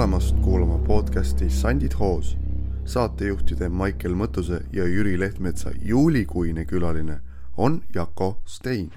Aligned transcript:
tulemast 0.00 0.36
kuulama 0.40 0.78
podcasti 0.78 1.50
Sandid 1.50 1.92
hoos. 1.98 2.36
saatejuhtide 2.84 3.68
Maicel 3.68 4.14
Mõttuse 4.16 4.60
ja 4.72 4.86
Jüri 4.88 5.20
Lehtmetsa 5.20 5.70
juulikuine 5.82 6.64
külaline 6.64 7.18
on 7.56 7.82
Jako 7.94 8.42
Stein. 8.46 8.92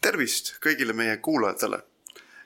tervist 0.00 0.54
kõigile 0.66 0.92
meie 0.92 1.16
kuulajatele. 1.16 1.82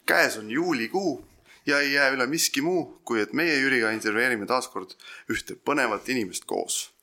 käes 0.06 0.38
on 0.38 0.50
juulikuu 0.50 1.26
ja 1.66 1.80
ei 1.80 1.92
jää 1.92 2.08
üle 2.08 2.26
miski 2.26 2.62
muu, 2.62 3.00
kui 3.04 3.20
et 3.20 3.32
meie 3.32 3.60
Jüriga 3.60 3.90
intervjueerime 3.90 4.46
taas 4.46 4.68
kord 4.68 4.96
ühte 5.28 5.54
põnevat 5.54 6.08
inimest 6.08 6.44
koos. 6.44 6.94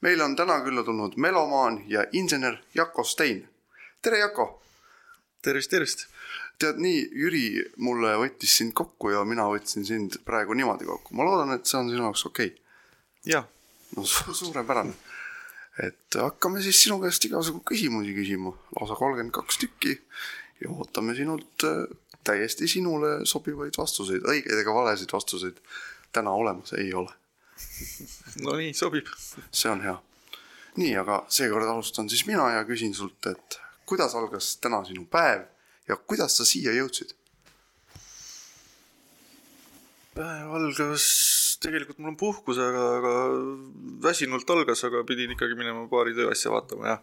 meil 0.00 0.20
on 0.20 0.36
täna 0.36 0.60
külla 0.60 0.84
tulnud 0.84 1.16
melomaan 1.16 1.84
ja 1.86 2.04
insener 2.12 2.56
Jako 2.74 3.04
Stein. 3.04 3.48
tere, 4.02 4.18
Jako! 4.18 4.62
tervist, 5.42 5.70
tervist! 5.70 6.13
Tead 6.60 6.78
nii, 6.82 7.00
Jüri 7.22 7.46
mulle 7.82 8.14
võttis 8.20 8.58
sind 8.60 8.74
kokku 8.76 9.10
ja 9.14 9.24
mina 9.28 9.46
võtsin 9.50 9.86
sind 9.86 10.20
praegu 10.26 10.54
niimoodi 10.56 10.86
kokku. 10.88 11.16
ma 11.18 11.26
loodan, 11.26 11.54
et 11.56 11.66
see 11.66 11.80
on 11.80 11.90
sinu 11.90 12.06
jaoks 12.06 12.26
okei 12.30 12.52
okay.. 12.52 12.62
jah. 13.34 13.48
no 13.96 14.06
su 14.06 14.34
suurepärane. 14.34 14.94
et 15.82 16.20
hakkame 16.20 16.62
siis 16.62 16.84
sinu 16.86 17.00
käest 17.02 17.24
igasugu 17.26 17.64
küsimusi 17.66 18.14
küsima, 18.16 18.54
lausa 18.78 18.98
kolmkümmend 19.00 19.34
kaks 19.34 19.60
tükki 19.64 19.98
ja 20.62 20.70
ootame 20.70 21.16
sinult 21.18 21.66
äh, 21.66 21.84
täiesti 22.24 22.68
sinule 22.70 23.18
sobivaid 23.28 23.76
vastuseid, 23.78 24.24
õigeid 24.24 24.62
ega 24.62 24.74
valesid 24.74 25.12
vastuseid 25.12 25.58
täna 26.14 26.32
olemas 26.32 26.72
ei 26.78 26.94
ole. 26.94 27.10
no 28.42 28.56
nii, 28.58 28.72
sobib. 28.74 29.10
see 29.50 29.70
on 29.70 29.82
hea. 29.84 29.96
nii, 30.76 30.94
aga 31.02 31.24
seekord 31.28 31.68
alustan 31.68 32.08
siis 32.10 32.26
mina 32.30 32.48
ja 32.56 32.64
küsin 32.68 32.94
sult, 32.94 33.26
et 33.30 33.58
kuidas 33.86 34.14
algas 34.14 34.56
täna 34.62 34.82
sinu 34.86 35.06
päev 35.10 35.44
ja 35.88 35.96
kuidas 35.96 36.38
sa 36.38 36.48
siia 36.48 36.74
jõudsid? 36.76 37.14
päev 40.14 40.52
algas, 40.54 41.04
tegelikult 41.62 41.98
mul 41.98 42.12
on 42.12 42.16
puhkus, 42.18 42.58
aga, 42.62 42.82
aga 43.00 43.14
väsinult 44.04 44.50
algas, 44.54 44.84
aga 44.86 45.02
pidin 45.08 45.32
ikkagi 45.34 45.56
minema 45.58 45.88
paari 45.90 46.14
tööasja 46.14 46.52
vaatama 46.54 46.92
ja 46.92 46.98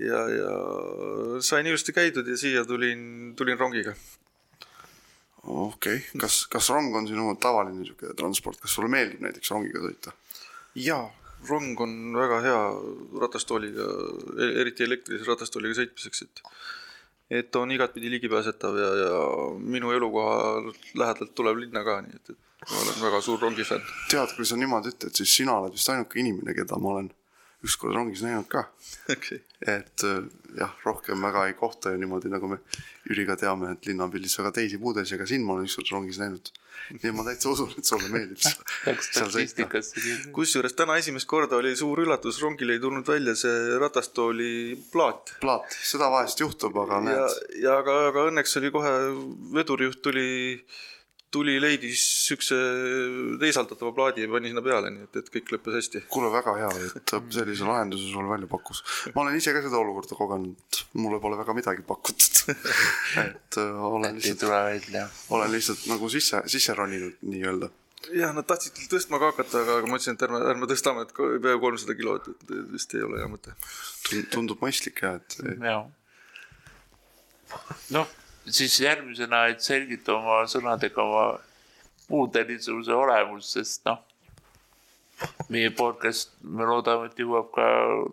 ja, 0.00 0.20
ja 0.28 0.52
sain 1.44 1.66
ilusti 1.66 1.94
käidud 1.94 2.28
ja 2.28 2.36
siia 2.36 2.64
tulin, 2.64 3.34
tulin 3.36 3.58
rongiga. 3.58 3.94
okei 5.44 5.96
okay., 5.96 6.20
kas, 6.20 6.44
kas 6.50 6.70
rong 6.74 6.94
on 6.96 7.08
sinu 7.08 7.34
tavaline 7.40 7.78
niisugune 7.78 8.16
transport, 8.18 8.60
kas 8.60 8.74
sulle 8.74 8.90
meeldib 8.90 9.22
näiteks 9.24 9.52
rongiga 9.54 9.84
sõita? 9.84 10.14
jaa, 10.74 11.06
rong 11.48 11.80
on 11.80 11.96
väga 12.18 12.40
hea 12.44 12.62
ratastooliga, 13.24 13.88
eriti 14.60 14.86
elektrilise 14.88 15.28
ratastooliga 15.28 15.78
sõitmiseks, 15.80 16.26
et 16.26 16.44
et 17.30 17.56
on 17.56 17.70
igatpidi 17.72 18.10
ligipääsetav 18.10 18.76
ja, 18.78 18.88
ja 19.00 19.20
minu 19.58 19.92
elukoha 19.92 20.36
lähedalt 21.00 21.34
tuleb 21.34 21.62
linna 21.64 21.84
ka, 21.86 22.00
nii 22.04 22.18
et, 22.20 22.34
et 22.34 22.70
ma 22.70 22.80
olen 22.82 23.02
väga 23.02 23.20
suur 23.24 23.40
rongifänn. 23.40 23.92
tead, 24.10 24.36
kui 24.36 24.46
sa 24.48 24.58
niimoodi 24.60 24.92
ütled, 24.94 25.14
siis 25.16 25.36
sina 25.40 25.58
oled 25.60 25.76
vist 25.76 25.88
ainuke 25.92 26.20
inimene, 26.20 26.56
keda 26.56 26.78
ma 26.80 26.96
olen 26.96 27.10
ükskord 27.64 27.96
rongis 27.96 28.22
näinud 28.24 28.48
ka 28.50 28.66
okay.. 29.08 29.40
et 29.60 30.04
äh, 30.04 30.26
jah, 30.58 30.74
rohkem 30.84 31.22
väga 31.24 31.46
ei 31.48 31.56
kohta 31.58 31.92
ju 31.92 32.00
niimoodi, 32.00 32.30
nagu 32.32 32.50
me 32.50 32.60
Jüriga 33.08 33.36
teame, 33.36 33.74
et 33.74 33.88
linnapildis 33.88 34.38
väga 34.38 34.52
teisi 34.58 34.78
puudelisi, 34.80 35.16
aga 35.18 35.26
sind 35.28 35.46
ma 35.46 35.56
olen 35.56 35.68
ükskord 35.68 35.90
rongis 35.92 36.20
näinud. 36.22 36.50
nii 36.92 37.10
et 37.10 37.16
ma 37.16 37.24
täitsa 37.26 37.50
usun, 37.52 37.72
et 37.78 37.88
sulle 37.88 38.08
meeldib 38.12 38.40
seal 39.08 39.30
sõita. 39.34 39.68
kusjuures 40.36 40.76
täna 40.78 40.98
esimest 41.00 41.28
korda 41.30 41.58
oli 41.60 41.74
suur 41.76 42.04
üllatus, 42.04 42.40
rongil 42.44 42.74
ei 42.74 42.82
tulnud 42.82 43.08
välja 43.08 43.36
see 43.38 43.78
ratastooli 43.82 44.54
plaat. 44.92 45.36
plaat, 45.40 45.78
seda 45.92 46.10
vahest 46.12 46.40
juhtub, 46.44 46.76
aga 46.84 47.00
ja, 47.00 47.04
näed. 47.10 47.38
ja 47.64 47.78
aga, 47.82 48.00
aga 48.10 48.26
õnneks 48.30 48.58
oli 48.60 48.72
kohe, 48.74 48.96
vedurijuht 49.58 50.02
tuli 50.04 50.28
tuli, 51.34 51.56
leidis 51.62 52.02
siukse 52.28 52.56
teisaldatava 53.40 53.92
plaadi 53.96 54.24
ja 54.24 54.30
pani 54.30 54.50
sinna 54.52 54.62
peale, 54.64 54.90
nii 54.94 55.06
et, 55.08 55.20
et 55.20 55.30
kõik 55.36 55.54
lõppes 55.54 55.78
hästi. 55.78 56.04
kuule, 56.12 56.30
väga 56.34 56.56
hea, 56.60 56.72
et 57.00 57.14
sellise 57.34 57.68
lahenduse 57.68 58.10
sulle 58.12 58.30
välja 58.30 58.50
pakkus. 58.50 58.82
ma 59.14 59.24
olen 59.24 59.38
ise 59.38 59.54
ka 59.54 59.62
seda 59.64 59.80
olukorda 59.80 60.18
kogenud, 60.18 60.82
mulle 61.00 61.20
pole 61.22 61.38
väga 61.40 61.56
midagi 61.56 61.86
pakutud 61.86 62.54
et 63.28 63.60
äh, 63.60 63.86
olen 63.90 64.20
lihtsalt, 64.20 64.44
olen 65.34 65.54
lihtsalt 65.54 65.86
nagu 65.90 66.10
sisse, 66.12 66.44
sisse 66.50 66.76
roninud 66.78 67.18
nii-öelda 67.26 67.70
jah, 68.12 68.34
nad 68.36 68.46
tahtsid 68.48 68.82
tõstma 68.92 69.20
ka 69.20 69.32
hakata, 69.32 69.62
aga, 69.62 69.78
aga 69.80 69.88
ma 69.88 69.98
ütlesin, 69.98 70.18
et 70.18 70.26
ärme, 70.26 70.40
ärme 70.52 70.68
tõstame, 70.70 71.06
et 71.06 71.14
peaaegu 71.16 71.62
kolmsada 71.62 71.96
kilo, 71.96 72.18
et, 72.20 72.28
et 72.34 72.58
vist 72.74 72.92
ei 72.96 73.04
ole 73.06 73.22
hea 73.22 73.30
mõte. 73.32 73.54
tundub 74.34 74.60
mõistlik 74.64 75.00
jah, 75.04 75.16
et. 75.20 75.38
jah. 75.64 75.88
noh 77.94 78.20
siis 78.48 78.80
järgmisena, 78.80 79.46
et 79.52 79.64
selgita 79.64 80.16
oma 80.18 80.42
sõnadega 80.50 81.02
oma 81.02 81.26
muudelisuse 82.10 82.94
olemust, 82.94 83.54
sest 83.56 83.84
noh, 83.88 84.02
meie 85.52 85.70
podcast, 85.76 86.34
me 86.42 86.66
loodame, 86.68 87.08
et 87.08 87.20
jõuab 87.20 87.50
ka 87.54 87.66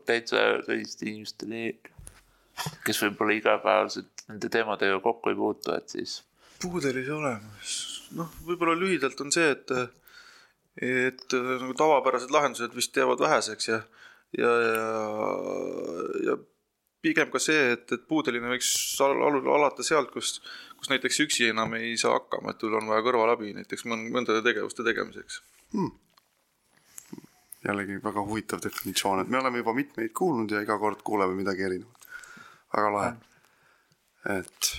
täitsa 0.08 0.44
tõsiste 0.68 1.10
inimesteni, 1.10 1.72
kes 2.86 3.02
võib-olla 3.04 3.38
igapäevaselt 3.38 4.26
nende 4.30 4.52
teemadega 4.54 5.00
kokku 5.04 5.32
ei 5.32 5.40
puutu, 5.40 5.74
et 5.76 5.90
siis. 5.98 6.22
puudelise 6.62 7.14
olemus, 7.16 7.74
noh, 8.16 8.30
võib-olla 8.46 8.78
lühidalt 8.78 9.20
on 9.26 9.34
see, 9.34 9.50
et, 9.56 9.74
et 10.78 11.36
nagu 11.36 11.74
tavapärased 11.78 12.32
lahendused 12.32 12.76
vist 12.78 12.98
jäävad 12.98 13.20
väheseks 13.26 13.68
ja, 13.72 13.82
ja, 14.38 14.54
ja, 14.68 14.88
ja 16.28 16.38
pigem 17.02 17.32
ka 17.34 17.42
see, 17.42 17.72
et, 17.76 17.88
et 17.96 18.04
puudeline 18.08 18.52
võiks 18.52 18.72
al 19.04 19.24
alata 19.40 19.86
sealt, 19.86 20.12
kus, 20.14 20.38
kus 20.78 20.92
näiteks 20.92 21.20
üksi 21.26 21.50
enam 21.50 21.74
ei 21.80 21.96
saa 22.00 22.18
hakkama, 22.20 22.54
et 22.54 22.62
tal 22.62 22.78
on 22.80 22.92
vaja 22.92 23.06
kõrvalabi 23.06 23.56
näiteks 23.58 23.88
mõndade 23.90 24.44
tegevuste 24.46 24.86
tegemiseks 24.88 25.42
hmm.. 25.74 25.92
jällegi 27.68 28.00
väga 28.04 28.26
huvitav 28.28 28.64
definitsioon, 28.64 29.24
et 29.24 29.34
me 29.34 29.42
oleme 29.42 29.64
juba 29.64 29.76
mitmeid 29.78 30.14
kuulnud 30.18 30.54
ja 30.54 30.64
iga 30.66 30.78
kord 30.82 31.04
kuuleme 31.08 31.38
midagi 31.38 31.68
erinevat. 31.70 32.10
väga 32.76 32.96
lahe. 32.98 33.14
et 34.38 34.74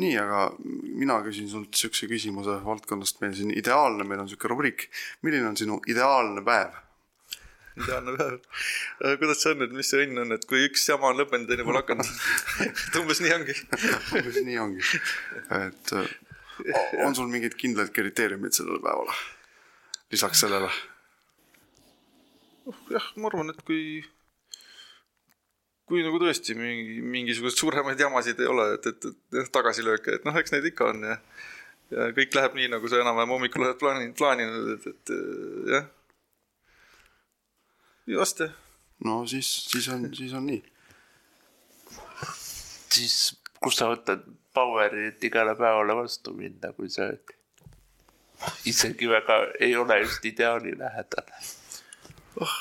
nii, 0.00 0.14
aga 0.18 0.46
mina 0.62 1.18
küsin 1.26 1.50
sult 1.50 1.76
siukse 1.76 2.08
küsimuse 2.10 2.56
valdkonnast, 2.64 3.20
meil 3.20 3.36
siin 3.36 3.52
ideaalne, 3.52 4.06
meil 4.08 4.24
on 4.24 4.30
siuke 4.30 4.48
rubriik, 4.48 4.88
milline 5.26 5.50
on 5.50 5.58
sinu 5.58 5.80
ideaalne 5.92 6.44
päev? 6.46 6.80
Ideaalne 7.80 8.14
päev. 8.16 8.38
kuidas 9.20 9.42
see 9.42 9.54
on, 9.54 9.64
et 9.66 9.74
mis 9.76 9.90
see 9.92 10.04
õnn 10.04 10.22
on, 10.24 10.36
et 10.36 10.46
kui 10.48 10.64
üks 10.66 10.84
jama 10.88 11.10
on 11.12 11.20
lõppenud, 11.20 11.48
teine 11.48 11.66
pole 11.66 11.80
hakanud 11.80 12.08
et 12.66 12.96
umbes 13.00 13.22
nii 13.24 13.34
ongi 13.36 13.56
umbes 14.18 14.40
nii 14.46 14.58
ongi, 14.62 15.02
et 15.58 15.94
on 17.06 17.16
sul 17.16 17.30
mingeid 17.32 17.56
kindlaid 17.58 17.92
kriteeriumeid 17.96 18.56
sellele 18.56 18.82
päevale? 18.84 19.16
lisaks 20.12 20.42
sellele? 20.44 20.68
Oh, 22.68 22.82
jah, 22.92 23.06
ma 23.18 23.30
arvan, 23.30 23.48
et 23.50 23.62
kui, 23.66 24.02
kui 25.88 26.04
nagu 26.04 26.20
tõesti 26.20 26.54
mingi, 26.54 27.00
mingisuguseid 27.00 27.58
suuremaid 27.58 28.04
jamasid 28.04 28.42
ei 28.44 28.50
ole, 28.52 28.68
et, 28.76 28.86
et, 28.92 29.08
et 29.40 29.50
tagasilööke, 29.56 30.18
et 30.18 30.28
noh, 30.28 30.36
eks 30.38 30.54
neid 30.54 30.68
ikka 30.68 30.92
on 30.92 31.08
ja 31.08 31.16
ja 31.92 32.06
kõik 32.16 32.32
läheb 32.32 32.54
nii, 32.56 32.70
nagu 32.72 32.88
sa 32.88 33.02
enam-vähem 33.02 33.34
hommikul 33.34 33.66
oled 33.66 33.76
plaaninud, 33.80 34.14
plaaninud, 34.16 34.70
et, 34.76 34.86
et 34.92 35.10
jah 35.74 35.90
just 38.06 38.42
no 39.04 39.26
siis, 39.26 39.48
siis 39.70 39.88
on, 39.88 40.08
siis 40.14 40.32
on 40.32 40.46
nii. 40.46 40.62
siis 42.92 43.16
kust 43.62 43.78
sa 43.78 43.88
võtad 43.92 44.24
power'i, 44.54 45.08
et 45.12 45.24
igale 45.24 45.54
päevale 45.58 45.96
vastu 45.96 46.34
minna, 46.36 46.72
kui 46.76 46.90
sa 46.92 47.08
isegi 48.68 49.08
väga 49.08 49.38
ei 49.60 49.76
ole 49.78 50.00
just 50.02 50.24
ideaali 50.28 50.76
lähedal 50.78 51.32
oh,? 52.42 52.60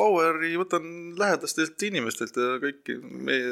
Power'i 0.00 0.54
võtan 0.56 0.84
lähedastelt 1.18 1.82
inimestelt 1.82 2.36
ja 2.38 2.56
kõiki 2.62 2.94
meie 3.02 3.50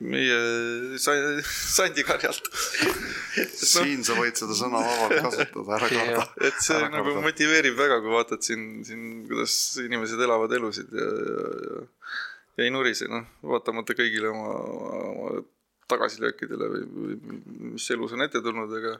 meie 0.00 0.98
sandikarjalt 1.00 2.48
siin 3.58 4.04
sa 4.06 4.16
võid 4.18 4.38
seda 4.38 4.56
sõna 4.58 4.82
vabalt 4.84 5.16
kasutada, 5.28 5.78
ära 5.78 5.90
karda. 5.92 6.26
et 6.48 6.60
see 6.64 6.76
ära 6.78 6.90
nagu 6.92 7.10
karda. 7.10 7.24
motiveerib 7.26 7.76
väga, 7.78 8.00
kui 8.04 8.14
vaatad 8.14 8.46
siin, 8.46 8.68
siin, 8.86 9.04
kuidas 9.30 9.56
inimesed 9.84 10.22
elavad 10.26 10.54
elusid 10.58 10.94
ja, 10.94 11.08
ja, 11.08 11.50
ja, 11.66 11.82
ja 12.58 12.66
ei 12.66 12.72
nurise, 12.74 13.10
noh, 13.10 13.26
vaatamata 13.54 13.96
kõigile 13.98 14.30
oma, 14.32 14.56
oma 15.10 15.44
tagasilöökidele 15.90 16.70
või, 16.72 16.88
või 16.96 17.38
mis 17.74 17.90
elus 17.92 18.14
on 18.16 18.24
ette 18.24 18.42
tulnud, 18.44 18.72
aga, 18.80 18.96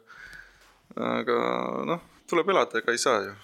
aga 1.17 1.41
noh, 1.89 2.07
tuleb 2.31 2.55
elada, 2.55 2.83
ega 2.83 2.95
ei 2.95 3.01
saa 3.01 3.23
ju 3.29 3.35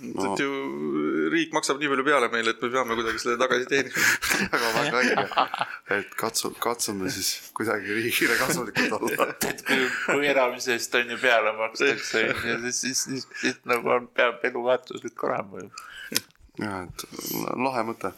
no.. 0.00 0.24
et 0.26 0.42
ju 0.42 1.28
riik 1.32 1.52
maksab 1.56 1.80
nii 1.80 1.90
palju 1.92 2.06
peale 2.06 2.30
meile, 2.32 2.54
et 2.54 2.64
me 2.64 2.70
peame 2.72 2.96
kuidagi 2.98 3.22
selle 3.22 3.36
tagasi 3.40 3.68
teenima 3.70 4.06
väga, 4.54 4.72
väga 4.76 5.02
õige. 5.02 5.58
et 5.98 6.16
katsu, 6.22 6.52
katsume 6.62 7.12
siis 7.12 7.30
kuidagi 7.56 7.96
riigile 7.98 8.38
kasulikud 8.40 8.96
olla. 8.98 9.28
et 9.50 9.64
kui, 9.66 9.86
kui 10.06 10.32
elamise 10.32 10.74
eest 10.76 10.98
on 11.00 11.14
ju 11.14 11.20
peale 11.22 11.54
makstakse, 11.60 12.26
siis, 12.42 12.82
siis, 12.82 13.04
siis, 13.06 13.30
siis 13.44 13.62
nagu 13.70 13.94
on, 13.96 14.10
peab 14.14 14.44
elu 14.50 14.66
väärtuslik 14.66 15.24
olema 15.28 15.64
ju. 15.64 15.70
ja, 16.64 16.84
et 16.84 17.06
lahe 17.68 17.86
mõte, 17.92 18.14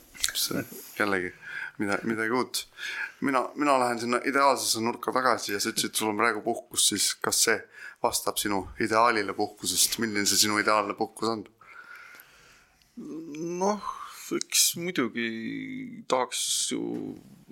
jällegi 0.98 1.32
mida, 1.78 1.98
midagi 2.02 2.30
uut. 2.30 2.68
mina, 3.20 3.48
mina 3.54 3.78
lähen 3.80 4.00
sinna 4.00 4.20
ideaalsesse 4.24 4.80
nurka 4.80 5.12
tagasi 5.12 5.52
ja 5.52 5.60
sa 5.60 5.70
ütlesid, 5.70 5.94
sul 5.94 6.10
on 6.12 6.18
praegu 6.18 6.42
puhkus, 6.44 6.88
siis 6.92 7.12
kas 7.14 7.44
see 7.46 7.58
vastab 8.02 8.38
sinu 8.40 8.64
ideaalile 8.82 9.34
puhkusest, 9.34 9.98
milline 10.02 10.26
see 10.26 10.44
sinu 10.46 10.58
ideaalne 10.62 10.94
puhkus 10.98 11.28
on? 11.28 11.44
noh, 13.02 13.90
eks 14.36 14.72
muidugi 14.80 15.26
tahaks 16.08 16.42
ju 16.72 16.82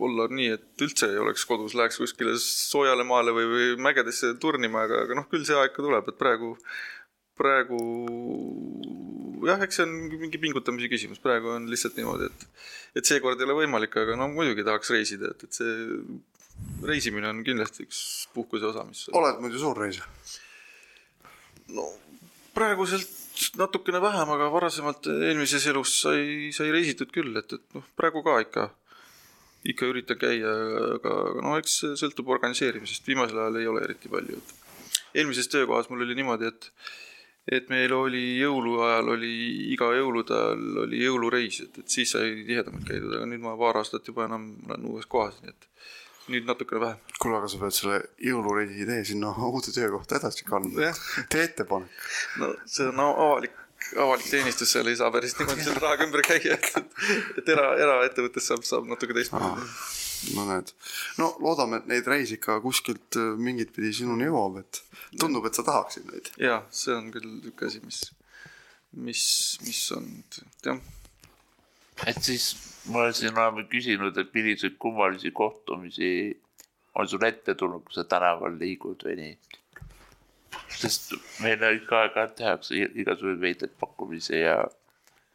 olla 0.01 0.29
nii, 0.33 0.55
et 0.57 0.85
üldse 0.87 1.11
ei 1.11 1.21
oleks 1.21 1.45
kodus, 1.49 1.75
läheks 1.77 2.01
kuskile 2.01 2.37
soojale 2.41 3.05
maale 3.07 3.35
või, 3.37 3.49
või 3.51 3.69
mägedesse 3.89 4.35
turnima, 4.41 4.87
aga, 4.87 5.05
aga 5.05 5.19
noh, 5.19 5.29
küll 5.31 5.45
see 5.49 5.59
aeg 5.59 5.75
ka 5.75 5.85
tuleb, 5.85 6.09
et 6.09 6.19
praegu, 6.21 6.55
praegu 7.41 7.81
jah, 9.49 9.61
eks 9.65 9.81
see 9.81 9.87
on 9.87 9.95
mingi 10.23 10.41
pingutamise 10.41 10.91
küsimus, 10.93 11.21
praegu 11.23 11.55
on 11.57 11.69
lihtsalt 11.71 11.99
niimoodi, 12.01 12.31
et 12.31 13.01
et 13.01 13.07
seekord 13.07 13.39
ei 13.39 13.47
ole 13.47 13.61
võimalik, 13.61 13.95
aga 14.01 14.17
no 14.19 14.27
muidugi 14.33 14.65
tahaks 14.67 14.91
reisida, 14.95 15.31
et, 15.35 15.45
et 15.47 15.61
see 15.61 15.73
reisimine 16.87 17.29
on 17.31 17.45
kindlasti 17.47 17.87
üks 17.87 18.01
puhkuse 18.35 18.71
osa, 18.73 18.85
mis 18.89 19.07
oled 19.17 19.41
muidu 19.43 19.61
suur 19.61 19.79
reisija? 19.79 20.07
no 21.71 21.87
praeguselt 22.57 23.20
natukene 23.61 24.01
vähem, 24.03 24.31
aga 24.37 24.49
varasemalt 24.53 25.09
eelmises 25.11 25.67
elus 25.71 25.97
sai, 26.05 26.51
sai 26.57 26.71
reisitud 26.75 27.13
küll, 27.15 27.35
et, 27.41 27.53
et 27.57 27.77
noh, 27.77 27.85
praegu 27.99 28.23
ka 28.27 28.39
ikka, 28.45 28.67
ikka 29.73 29.91
üritan 29.91 30.19
käia, 30.21 30.55
aga, 30.97 31.15
no 31.45 31.57
eks 31.61 31.83
sõltub 32.01 32.33
organiseerimisest, 32.37 33.07
viimasel 33.09 33.43
ajal 33.45 33.61
ei 33.61 33.71
ole 33.71 33.85
eriti 33.87 34.13
palju, 34.13 34.41
et 34.41 35.21
eelmises 35.21 35.51
töökohas 35.53 35.91
mul 35.91 36.07
oli 36.07 36.19
niimoodi, 36.19 36.51
et 36.51 36.73
et 37.51 37.71
meil 37.73 37.91
oli 37.97 38.37
jõuluajal 38.39 39.09
oli 39.15 39.31
iga 39.73 39.89
jõulude 39.97 40.37
ajal 40.37 40.83
oli 40.85 41.01
jõulureis, 41.01 41.63
et, 41.65 41.79
et 41.83 41.89
siis 41.97 42.13
sai 42.13 42.45
tihedamalt 42.47 42.85
käidud, 42.87 43.15
aga 43.17 43.27
nüüd 43.27 43.43
ma 43.43 43.57
paar 43.59 43.81
aastat 43.81 44.07
juba 44.07 44.27
enam 44.29 44.53
olen 44.69 44.85
uues 44.93 45.09
kohas, 45.11 45.41
nii 45.43 45.55
et 45.55 45.67
nüüd 46.33 46.47
natukene 46.49 46.81
vähem. 46.81 46.99
kuule, 47.21 47.39
aga 47.41 47.49
sa 47.53 47.59
pead 47.63 47.75
selle 47.77 47.97
jõulureisi 48.27 48.83
idee 48.85 49.01
sinna 49.09 49.33
uude 49.51 49.73
töökohta 49.75 50.19
edasi 50.21 50.45
kandma 50.49 50.93
tee 51.33 51.45
ettepanek. 51.49 52.05
no 52.43 52.53
see 52.67 52.87
on 52.91 53.01
a- 53.03 53.15
avalik, 53.27 53.57
avalik 53.97 54.29
teenistus, 54.31 54.73
seal 54.73 54.87
ei 54.91 54.97
saa 55.01 55.11
päris 55.15 55.35
niimoodi 55.39 55.65
selle 55.67 55.83
rahaga 55.83 56.07
ümber 56.09 56.23
käia, 56.27 56.59
et, 56.59 56.93
et 57.41 57.49
era, 57.57 57.73
eraettevõttes 57.81 58.47
saab, 58.53 58.63
saab 58.69 58.87
natuke 58.91 59.17
teistmoodi. 59.17 59.67
no 60.37 60.45
näed, 60.51 60.71
no 61.19 61.31
loodame, 61.41 61.81
et 61.81 61.87
neid 61.91 62.09
reise 62.13 62.37
ikka 62.37 62.59
kuskilt 62.65 63.17
äh, 63.21 63.31
mingit 63.41 63.71
pidi 63.77 63.93
sinuni 64.03 64.27
jõuab, 64.29 64.61
et 64.65 64.83
tundub, 65.21 65.47
et 65.49 65.57
sa 65.57 65.65
tahaksid 65.67 66.09
neid. 66.13 66.29
jaa, 66.39 66.63
see 66.71 66.93
on 66.95 67.09
küll 67.15 67.25
niisugune 67.39 67.71
asi, 67.73 67.81
mis, 67.89 68.01
mis, 69.09 69.23
mis 69.65 69.81
on, 69.97 70.11
jah, 70.67 70.81
et 72.07 72.23
siis 72.25 72.53
ma 72.89 73.07
siin 73.13 73.37
oleme 73.37 73.67
küsinud, 73.71 74.17
et 74.19 74.35
milliseid 74.35 74.77
kummalisi 74.81 75.31
kohtumisi 75.37 76.11
on 76.95 77.09
sul 77.09 77.25
ette 77.27 77.55
tulnud, 77.55 77.85
kui 77.87 77.95
sa 77.95 78.05
tänaval 78.09 78.59
liigud 78.61 79.05
või 79.07 79.17
nii. 79.21 79.35
sest 80.81 81.13
meile 81.45 81.75
ikka 81.77 82.05
aeg-ajalt 82.05 82.37
tehakse 82.41 82.79
igasuguseid 82.79 83.43
veidraid 83.43 83.75
pakkumisi 83.81 84.41
ja, 84.41 84.57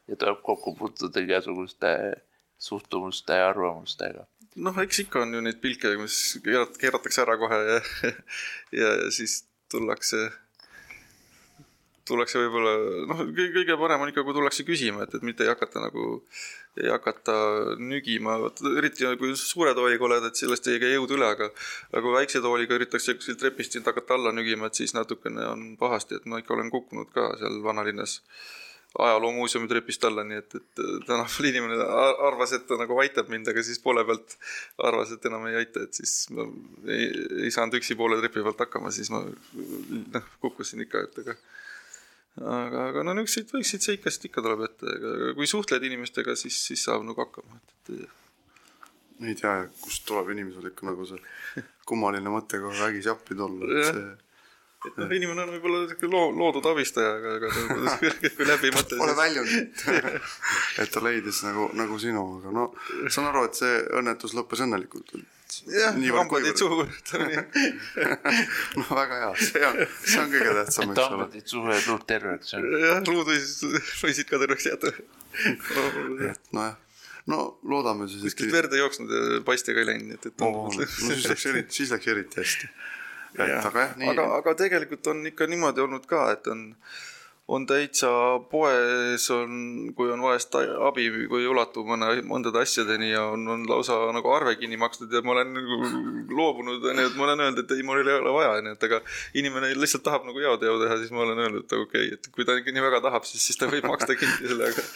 ja 0.08 0.18
tuleb 0.20 0.42
kokku 0.44 0.76
puutuda 0.76 1.24
igasuguste 1.24 1.92
suhtumuste 2.58 3.38
ja 3.40 3.50
arvamustega. 3.50 4.26
noh, 4.56 4.80
eks 4.84 5.00
ikka 5.06 5.22
on 5.24 5.34
ju 5.36 5.44
neid 5.44 5.60
pilke, 5.64 5.92
mis 6.00 6.40
keerat-, 6.44 6.80
keeratakse 6.82 7.24
ära 7.24 7.38
kohe 7.40 7.62
ja, 7.70 7.80
ja 8.82 8.92
siis 9.12 9.44
tullakse, 9.72 10.30
tullakse 12.06 12.42
võib-olla, 12.42 12.74
noh, 13.10 13.24
kõige 13.36 13.78
parem 13.82 14.04
on 14.06 14.12
ikka, 14.12 14.24
kui 14.26 14.36
tullakse 14.38 14.66
küsima, 14.68 15.06
et, 15.06 15.16
et 15.18 15.26
mitte 15.26 15.46
ei 15.46 15.50
hakata 15.50 15.82
nagu, 15.82 16.10
ei 16.82 16.92
hakata 16.92 17.38
nügima, 17.82 18.38
eriti 18.78 19.10
kui 19.22 19.34
suure 19.40 19.74
tooliga 19.78 20.06
oled, 20.10 20.28
et 20.30 20.42
sellest 20.42 20.70
ei 20.70 20.82
käi 20.84 20.94
jõud 20.96 21.16
üle, 21.18 21.30
aga 21.36 21.50
aga 21.92 22.04
kui 22.06 22.14
väikse 22.18 22.44
tooliga 22.46 22.78
üritatakse 22.78 23.18
kuskilt 23.18 23.42
trepist 23.42 23.78
sind 23.78 23.90
hakata 23.90 24.20
alla 24.20 24.36
nügima, 24.36 24.70
et 24.70 24.82
siis 24.82 24.94
natukene 24.98 25.48
on 25.50 25.66
pahasti, 25.82 26.20
et 26.20 26.30
ma 26.30 26.42
ikka 26.44 26.54
olen 26.58 26.70
kukkunud 26.74 27.10
ka 27.16 27.32
seal 27.42 27.58
vanalinnas 27.66 28.20
ajaloomuuseumi 29.00 29.68
trepist 29.68 30.06
alla, 30.08 30.24
nii 30.24 30.38
et, 30.40 30.56
et 30.56 30.82
tänaval 31.08 31.50
inimene 31.50 31.80
ar- 31.84 32.22
arvas, 32.30 32.54
et 32.56 32.64
ta 32.68 32.78
nagu 32.80 32.96
aitab 33.04 33.28
mind, 33.34 33.50
aga 33.52 33.64
siis 33.66 33.82
poole 33.84 34.06
pealt 34.08 34.38
arvas, 34.88 35.12
et 35.12 35.26
enam 35.28 35.44
ei 35.50 35.58
aita, 35.64 35.84
et 35.84 35.98
siis 36.00 36.30
ma 36.36 36.46
ei, 36.88 37.10
ei 37.44 37.52
saanud 37.52 37.76
üksi 37.82 37.98
poole 38.00 38.22
trepi 38.22 38.44
pealt 38.46 38.64
hakkama, 38.66 38.94
siis 38.96 39.12
ma 39.12 39.26
noh, 39.26 40.32
kukkusin 40.46 40.86
ikka, 40.86 41.04
et 41.10 41.22
aga 41.26 41.36
aga, 42.42 42.90
aga 42.90 43.06
no 43.08 43.16
niisuguseid 43.16 43.56
väikseid 43.56 43.88
seikasid 43.90 44.30
ikka 44.30 44.44
tuleb 44.46 44.66
ette, 44.68 44.98
aga 44.98 45.32
kui 45.38 45.48
suhtled 45.50 45.88
inimestega, 45.88 46.36
siis, 46.40 46.60
siis 46.70 46.84
saab 46.88 47.06
nagu 47.08 47.24
hakkama, 47.24 47.62
et, 47.62 47.96
et 47.96 49.26
ei 49.30 49.36
tea, 49.40 49.56
kust 49.82 50.04
tuleb 50.10 50.34
inimesel 50.36 50.72
ikka 50.72 50.90
nagu 50.90 51.08
see 51.08 51.64
kummaline 51.88 52.32
mõte 52.34 52.60
kohe 52.60 52.76
vägisi 52.82 53.12
appi 53.12 53.38
tulla, 53.40 53.72
et 53.72 53.92
see 53.92 54.06
et 54.86 54.98
noh, 55.00 55.12
inimene 55.18 55.46
on 55.46 55.54
võib-olla 55.56 55.86
sihuke 55.90 56.10
loo-, 56.10 56.34
loodud 56.38 56.68
abistaja, 56.70 57.16
aga, 57.18 57.36
aga 57.40 57.96
kui 58.38 58.48
läbi 58.48 58.70
ei 58.70 58.76
mõtle, 58.76 59.00
pole 59.00 59.16
väljundit. 59.18 59.86
et 60.84 60.92
ta 60.94 61.04
leidis 61.04 61.42
nagu, 61.48 61.70
nagu 61.78 61.98
sinu, 62.02 62.26
aga 62.40 62.54
no 62.54 62.68
saan 63.08 63.32
aru, 63.32 63.46
et 63.50 63.62
see 63.62 63.80
õnnetus 64.02 64.36
lõppes 64.38 64.62
õnnelikult. 64.66 65.16
jah, 65.70 65.98
kuivõrd. 66.30 66.58
suhu 66.60 66.86
no 68.80 68.86
väga 68.90 69.20
hea, 69.22 69.30
see 69.42 69.68
on, 69.68 69.82
see 70.04 70.22
on 70.22 70.32
kõige 70.34 70.56
tähtsam, 70.60 70.92
eks 70.92 71.02
ole. 71.02 71.10
hambad 71.12 71.38
jäid 71.38 71.54
suhu 71.54 71.72
ja 71.72 71.78
luud 71.86 72.08
terveks. 72.10 72.56
jah, 72.56 73.04
luud 73.10 73.30
võisid, 73.30 73.78
võisid 74.02 74.30
ka 74.30 74.42
terveks 74.42 74.68
jääda. 74.72 74.94
et 76.32 76.54
nojah, 76.56 76.76
no 77.32 77.40
loodame 77.68 78.10
siis, 78.12 78.24
kuskilt 78.26 78.52
et 78.52 78.58
verd 78.60 78.76
ei 78.76 78.84
jooksnud 78.84 79.16
ja 79.16 79.42
paistega 79.48 79.84
ei 79.84 79.90
läinud, 79.92 80.12
nii 80.12 80.20
et, 80.20 80.30
et 80.32 80.46
no 80.46 80.54
siis 80.76 81.28
läks 81.32 81.50
eriti, 81.52 81.80
siis 81.80 81.94
läks 81.96 82.14
eriti 82.14 82.42
hästi. 82.42 82.72
aga 83.40 83.50
jah, 83.52 83.98
nii 84.00 84.14
aga, 84.14 84.30
aga 84.40 84.56
tegelikult 84.64 85.12
on 85.12 85.26
ikka 85.32 85.50
niimoodi 85.52 85.84
olnud 85.86 86.08
ka, 86.10 86.28
et 86.36 86.48
on, 86.54 86.70
on 87.48 87.66
täitsa 87.70 88.10
poes 88.50 89.28
on, 89.34 89.58
kui 89.98 90.10
on 90.10 90.24
vahest 90.26 90.56
abi, 90.58 91.06
kui 91.30 91.44
ei 91.44 91.50
ulatu 91.50 91.84
mõne, 91.86 92.08
mõndade 92.26 92.64
asjadeni 92.64 93.12
ja 93.12 93.28
on, 93.36 93.46
on 93.54 93.68
lausa 93.70 94.00
nagu 94.16 94.32
arve 94.34 94.56
kinni 94.58 94.80
makstud 94.82 95.14
ja 95.14 95.22
ma 95.26 95.36
olen 95.36 95.54
nagu 95.54 95.78
loobunud, 96.34 96.82
onju, 96.82 97.08
et 97.12 97.20
ma 97.20 97.28
olen 97.28 97.46
öelnud, 97.46 97.62
et 97.62 97.76
ei, 97.78 97.86
mul 97.86 98.02
ei 98.02 98.18
ole 98.18 98.34
vaja, 98.40 98.56
onju, 98.58 98.74
et 98.74 98.88
aga 98.90 99.02
inimene 99.38 99.74
lihtsalt 99.78 100.06
tahab 100.08 100.26
nagu 100.26 100.42
heoteo 100.42 100.80
teha, 100.82 100.98
siis 101.04 101.14
ma 101.14 101.22
olen 101.28 101.46
öelnud, 101.46 101.68
et 101.68 101.78
okei 101.78 102.10
okay,, 102.10 102.18
et 102.18 102.32
kui 102.34 102.50
ta 102.50 102.58
ikka 102.58 102.74
nii 102.74 102.88
väga 102.88 103.04
tahab, 103.06 103.30
siis, 103.30 103.46
siis 103.46 103.62
ta 103.62 103.70
võib 103.70 103.86
maksta 103.92 104.18
kinni 104.18 104.50
selle, 104.50 104.72
aga, 104.74 104.88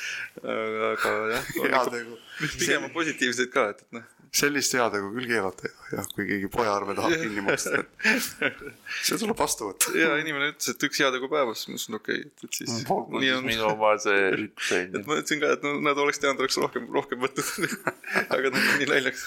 aga, 0.42 0.94
aga 0.96 1.18
jah, 1.36 1.52
heategu, 1.68 2.24
pigem 2.58 2.90
on 2.90 2.96
positiivseid 2.98 3.54
ka, 3.54 3.70
et, 3.76 3.86
et 3.86 4.00
noh, 4.00 4.10
sellist 4.36 4.74
heategu 4.78 5.10
küll 5.16 5.30
keelata 5.30 5.66
ei 5.66 5.74
tohi, 5.74 5.92
jah, 5.96 6.10
kui 6.14 6.26
keegi 6.30 6.50
pojaarve 6.54 6.96
tahab 6.98 7.16
kinni 7.24 7.44
maksta, 7.46 7.82
et 7.82 8.62
see 9.08 9.18
tuleb 9.18 9.38
vastu 9.40 9.70
võtta. 9.70 9.94
ja 9.98 10.12
inimene 10.22 10.52
ütles, 10.54 10.70
et 10.74 10.86
üks 10.86 11.02
heategu 11.02 11.30
päevas, 11.32 11.66
ma 11.68 11.78
ütlesin 11.78 11.98
okei 11.98 12.20
okay,, 12.22 12.30
et, 12.30 12.39
et 12.46 12.56
siis 12.56 12.72
nii 12.88 13.32
on 13.36 13.46
minu 13.46 13.66
oma 13.68 13.94
see 14.02 14.30
üks 14.46 14.72
on 14.76 14.96
et 15.00 15.10
ma 15.10 15.18
ütlesin 15.20 15.42
ka, 15.42 15.52
et 15.58 15.66
no 15.66 15.74
nad 15.84 16.00
oleks 16.00 16.22
teadnud, 16.22 16.44
oleks 16.46 16.60
rohkem, 16.62 16.88
rohkem 16.94 17.20
võtnud. 17.24 17.76
aga 18.36 18.54
nad 18.54 18.70
nii 18.80 18.88
naljaks. 18.90 19.26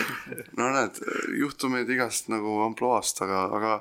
no 0.58 0.72
näed, 0.74 0.98
juhtumeid 1.38 1.90
igast 1.94 2.30
nagu 2.32 2.58
ampluaast, 2.66 3.22
aga, 3.26 3.44
aga 3.58 3.76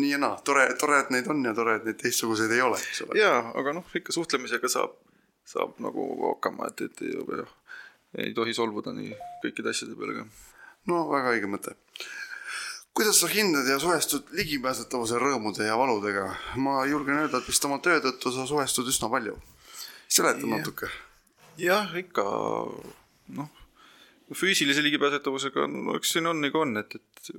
nii 0.00 0.12
ja 0.12 0.20
naa, 0.20 0.38
tore, 0.44 0.66
tore, 0.80 1.00
et 1.04 1.10
neid 1.14 1.28
on 1.32 1.42
ja 1.44 1.54
tore, 1.56 1.78
et 1.80 1.88
neid 1.88 1.98
teistsuguseid 2.00 2.52
ei 2.54 2.62
ole, 2.64 2.78
eks 2.78 3.04
ole. 3.06 3.18
jaa, 3.20 3.40
aga 3.58 3.74
noh, 3.80 3.96
ikka 3.96 4.14
suhtlemisega 4.14 4.70
saab, 4.70 4.94
saab 5.48 5.78
nagu 5.82 6.06
hakkama, 6.28 6.70
et, 6.70 6.86
et 6.86 7.04
ei, 7.08 7.44
ei 8.26 8.34
tohi 8.36 8.54
solvuda 8.56 8.94
nii 8.96 9.14
kõikide 9.44 9.72
asjade 9.72 9.96
peale 9.98 10.20
ka. 10.20 10.26
no 10.90 11.04
väga 11.10 11.36
õige 11.36 11.50
mõte. 11.50 11.76
Kuidas 12.94 13.20
sa 13.20 13.28
hindad 13.30 13.68
ja 13.68 13.78
suhestud 13.82 14.32
ligipääsetavuse 14.36 15.20
rõõmude 15.20 15.66
ja 15.66 15.76
valudega? 15.78 16.26
ma 16.56 16.80
julgen 16.90 17.22
öelda, 17.22 17.38
et 17.40 17.48
vist 17.48 17.64
oma 17.68 17.78
töö 17.84 18.00
tõttu 18.04 18.32
sa 18.34 18.46
suhestud 18.48 18.88
üsna 18.90 19.10
palju. 19.12 19.36
seleta 20.08 20.46
natuke. 20.46 20.90
jah, 21.58 21.94
ikka 21.96 22.24
noh, 23.36 23.50
füüsilise 24.34 24.82
ligipääsetavusega, 24.86 25.66
no 25.70 25.96
eks 25.98 26.16
siin 26.16 26.26
on 26.30 26.42
nagu 26.42 26.62
on, 26.62 26.76
et, 26.82 26.94
et 26.98 27.32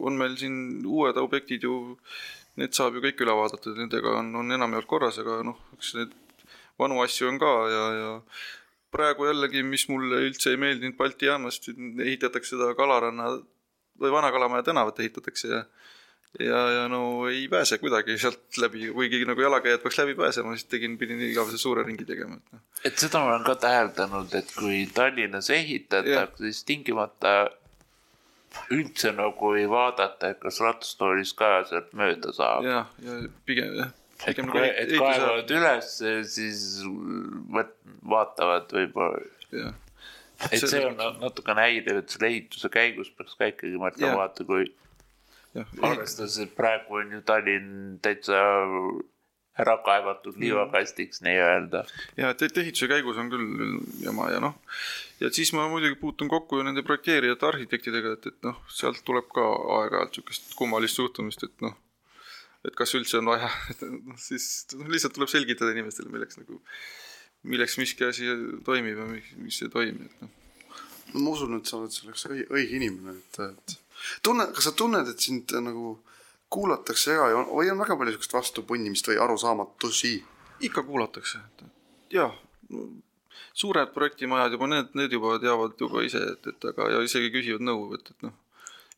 on 0.00 0.16
meil 0.18 0.36
siin 0.40 0.56
uued 0.86 1.18
objektid 1.20 1.64
ju, 1.68 1.98
need 2.60 2.74
saab 2.76 2.96
ju 2.96 3.04
kõik 3.04 3.20
üle 3.24 3.36
vaadata, 3.36 3.72
nendega 3.76 4.18
on, 4.20 4.34
on 4.40 4.58
enamjaolt 4.58 4.88
korras, 4.88 5.20
aga 5.22 5.40
noh, 5.46 5.60
eks 5.76 5.94
need 5.98 6.16
vanu 6.80 7.00
asju 7.04 7.28
on 7.30 7.38
ka 7.40 7.52
ja, 7.72 7.84
ja 7.96 8.10
praegu 8.92 9.28
jällegi, 9.28 9.62
mis 9.64 9.86
mulle 9.88 10.20
üldse 10.28 10.52
ei 10.52 10.60
meeldinud 10.60 10.98
Balti 10.98 11.28
jaamast, 11.28 11.70
ehitatakse 11.72 12.56
seda 12.56 12.74
Kalaranna 12.76 13.30
või 14.00 14.12
Vana-Kalamaja 14.14 14.62
tänavat 14.70 15.00
ehitatakse 15.00 15.48
ja 15.48 15.64
ja, 16.40 16.60
ja 16.70 16.88
no 16.88 17.28
ei 17.28 17.48
pääse 17.48 17.78
kuidagi 17.78 18.16
sealt 18.18 18.58
läbi, 18.60 18.88
kuigi 18.94 19.24
nagu 19.28 19.40
jalakäijad 19.40 19.82
peaks 19.82 19.98
läbi 20.00 20.14
pääsema, 20.16 20.54
siis 20.56 20.68
tegin, 20.70 20.98
pidin 20.98 21.20
igavese 21.20 21.58
suure 21.60 21.84
ringi 21.86 22.06
tegema, 22.08 22.38
et 22.38 22.54
noh. 22.54 22.62
et 22.88 22.98
seda 23.04 23.20
ma 23.20 23.34
olen 23.34 23.44
ka 23.46 23.56
täheldanud, 23.66 24.36
et 24.38 24.54
kui 24.56 24.84
Tallinnas 24.94 25.50
ehitatakse, 25.52 26.46
siis 26.46 26.62
tingimata 26.68 27.34
üldse 28.72 29.12
nagu 29.16 29.52
ei 29.56 29.68
vaadata, 29.70 30.32
et 30.32 30.40
kas 30.40 30.60
ratastoolis 30.64 31.34
ka 31.36 31.52
sealt 31.68 31.92
mööda 31.96 32.32
saab. 32.36 32.64
jah, 32.68 32.88
ja 33.04 33.20
pigem 33.48 33.76
jah, 33.76 33.92
et 34.22 34.32
pigem 34.32 34.50
kui, 34.52 34.64
nagu 34.64 34.82
et 34.86 34.96
kaevavad 35.04 35.54
üles, 35.58 35.94
siis 36.32 36.66
vaatavad 38.16 38.72
võib-olla, 38.72 39.24
jah, 39.52 39.76
et 40.50 40.62
see 40.64 40.84
on 40.86 40.96
na- 40.98 41.12
natukene 41.20 41.66
häiriv, 41.68 42.02
et 42.02 42.10
selle 42.14 42.30
ehituse 42.32 42.68
käigus 42.72 43.10
peaks 43.16 43.36
ka 43.38 43.50
ikkagi 43.52 43.78
mõtlema 43.80 44.22
vaata, 44.24 44.44
kui 44.48 44.68
arvestades, 45.84 46.38
et 46.42 46.54
praegu 46.56 47.00
on 47.02 47.10
ju 47.18 47.22
Tallinn 47.28 47.98
täitsa 48.02 48.38
ära 49.60 49.74
kaevatud 49.84 50.38
liivakastiks 50.40 51.20
nii-öelda. 51.26 51.82
ja 52.16 52.30
et, 52.32 52.42
et 52.46 52.58
ehituse 52.62 52.88
käigus 52.88 53.18
on 53.20 53.28
küll 53.32 53.80
jama 54.00 54.30
ja 54.32 54.40
noh, 54.40 54.54
ja 55.20 55.28
siis 55.30 55.52
ma 55.52 55.66
muidugi 55.68 55.98
puutun 56.00 56.30
kokku 56.32 56.56
ju 56.60 56.64
nende 56.64 56.82
projekteerijate, 56.86 57.46
arhitektidega, 57.50 58.14
et, 58.16 58.30
et 58.32 58.48
noh, 58.48 58.56
sealt 58.72 59.02
tuleb 59.04 59.28
ka 59.34 59.44
aeg-ajalt 59.78 60.16
sihukest 60.16 60.54
kummalist 60.56 60.96
suhtumist, 60.96 61.44
et 61.44 61.64
noh, 61.64 61.76
et 62.64 62.74
kas 62.78 62.94
üldse 62.96 63.20
on 63.20 63.28
vaja, 63.34 63.52
et 63.74 63.84
noh, 63.90 64.16
siis 64.16 64.48
lihtsalt 64.88 65.18
tuleb 65.18 65.28
selgitada 65.28 65.76
inimestele, 65.76 66.08
milleks 66.14 66.40
nagu, 66.40 66.62
milleks 67.42 67.78
miski 67.80 68.06
asi 68.06 68.28
toimib 68.64 68.98
ja 68.98 69.06
mis, 69.08 69.30
mis 69.42 69.60
ei 69.64 69.72
toimi, 69.72 70.06
et 70.06 70.24
noh. 70.24 70.30
no 71.12 71.24
ma 71.24 71.34
usun, 71.34 71.56
et 71.58 71.68
sa 71.68 71.78
oled 71.80 71.94
selleks 71.94 72.26
õige, 72.30 72.48
õige 72.54 72.78
inimene, 72.78 73.18
et, 73.18 73.40
et 73.50 73.76
tunne, 74.22 74.46
kas 74.54 74.68
sa 74.68 74.74
tunned, 74.78 75.08
et 75.10 75.22
sind 75.22 75.54
äh, 75.54 75.64
nagu 75.64 75.96
kuulatakse 76.52 77.14
ära 77.14 77.30
ja 77.32 77.40
on, 77.40 77.48
või 77.50 77.70
on 77.72 77.80
väga 77.80 77.96
palju 77.98 78.14
siukest 78.16 78.36
vastupunnimist 78.36 79.08
või 79.08 79.18
arusaamatusi? 79.24 80.18
ikka 80.62 80.84
kuulatakse, 80.86 81.40
et 81.42 81.64
jaa, 82.14 82.28
suured 83.54 83.90
projektimajad 83.94 84.54
juba 84.54 84.68
need, 84.70 84.92
need 84.98 85.16
juba 85.16 85.38
teavad 85.42 85.74
juba 85.80 86.04
ise, 86.06 86.20
et, 86.36 86.46
et 86.52 86.68
aga 86.70 86.88
ja 86.92 87.00
isegi 87.02 87.32
küsivad 87.34 87.64
nõu, 87.66 87.88
et, 87.96 88.12
et 88.14 88.26
noh, 88.28 88.36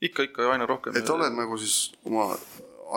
ikka, 0.05 0.29
ikka 0.29 0.51
aina 0.53 0.69
rohkem. 0.69 0.97
et 0.99 1.11
oled 1.11 1.33
nagu 1.33 1.57
siis 1.63 1.95
oma 2.05 2.35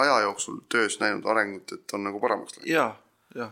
aja 0.03 0.19
jooksul 0.25 0.59
töös 0.69 0.99
näinud 0.99 1.25
arengut, 1.31 1.71
et 1.77 1.95
on 1.95 2.03
nagu 2.09 2.19
paremaks 2.23 2.57
läinud? 2.57 2.69
jaa, 2.73 2.91
jaa, 3.35 3.51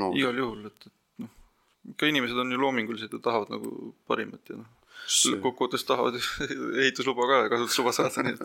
no 0.00 0.12
igal 0.16 0.38
juhul, 0.38 0.68
et, 0.70 0.86
et 0.88 1.24
noh, 1.24 1.32
ikka 1.94 2.12
inimesed 2.12 2.38
on 2.44 2.54
ju 2.54 2.60
loomingulised 2.60 3.12
ja 3.12 3.20
tahavad 3.22 3.52
nagu 3.52 3.92
parimat 4.08 4.52
ja 4.52 4.60
noh, 4.60 4.70
kokkuvõttes 5.42 5.84
tahavad 5.88 6.18
ehitusluba 6.82 7.26
ka 7.28 7.38
ja 7.44 7.52
kasutusluba 7.52 7.94
saada, 7.96 8.24
nii 8.26 8.36
et 8.36 8.44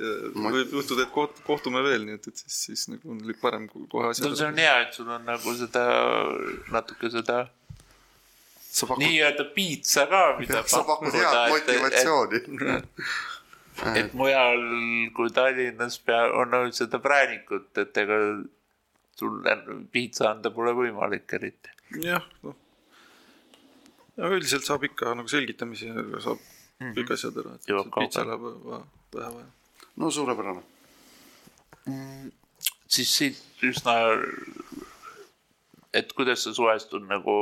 ja 0.00 0.12
Ma- 0.38 0.52
võib 0.54 0.76
juhtuda, 0.78 1.06
et 1.06 1.14
koht-, 1.14 1.40
kohtume 1.46 1.82
veel, 1.86 2.06
nii 2.06 2.18
et, 2.20 2.28
et 2.30 2.44
siis, 2.44 2.60
siis 2.66 2.84
nagu 2.92 3.16
on 3.16 3.22
parem 3.42 3.66
kui 3.70 3.88
kohe 3.90 4.12
no 4.12 4.34
see 4.36 4.46
on 4.46 4.60
hea, 4.60 4.76
et 4.86 4.94
sul 4.96 5.10
on 5.10 5.26
nagu 5.26 5.56
seda 5.58 5.86
natuke 6.70 7.10
seda 7.12 7.42
pakud, 8.70 9.02
nii-öelda 9.02 9.44
piitsa 9.54 10.06
ka, 10.10 10.22
mida 10.38 10.62
sa 10.70 10.84
pakud 10.86 11.14
head 11.14 11.52
motivatsiooni. 11.56 12.42
et 14.00 14.14
mujal 14.18 14.64
kui 15.16 15.30
Tallinnas 15.34 15.98
pea, 16.04 16.26
on 16.36 16.54
ainult 16.54 16.76
seda 16.76 17.00
präänikut, 17.02 17.70
et 17.80 18.02
ega 18.02 18.18
sulle 19.20 19.56
piitsa 19.92 20.30
anda 20.32 20.52
pole 20.54 20.72
võimalik 20.76 21.36
eriti. 21.38 21.72
jah, 22.04 22.24
noh. 22.46 22.56
aga 24.18 24.32
üldiselt 24.36 24.66
saab 24.66 24.88
ikka 24.88 25.14
nagu 25.18 25.30
selgitamisi 25.30 25.90
saab 26.24 26.40
kõik 26.80 27.12
asjad 27.14 27.36
ära, 27.42 27.56
et 27.58 27.66
pitsa 27.96 28.24
läheb 28.24 28.46
va- 28.64 28.84
vähe 29.14 29.32
vaja. 29.34 29.48
no 29.96 30.10
suurepärane. 30.10 30.62
siis 32.88 33.12
siit 33.16 33.64
üsna, 33.66 33.96
et 35.92 36.12
kuidas 36.16 36.44
sa 36.44 36.54
suhestud 36.54 37.04
nagu 37.08 37.36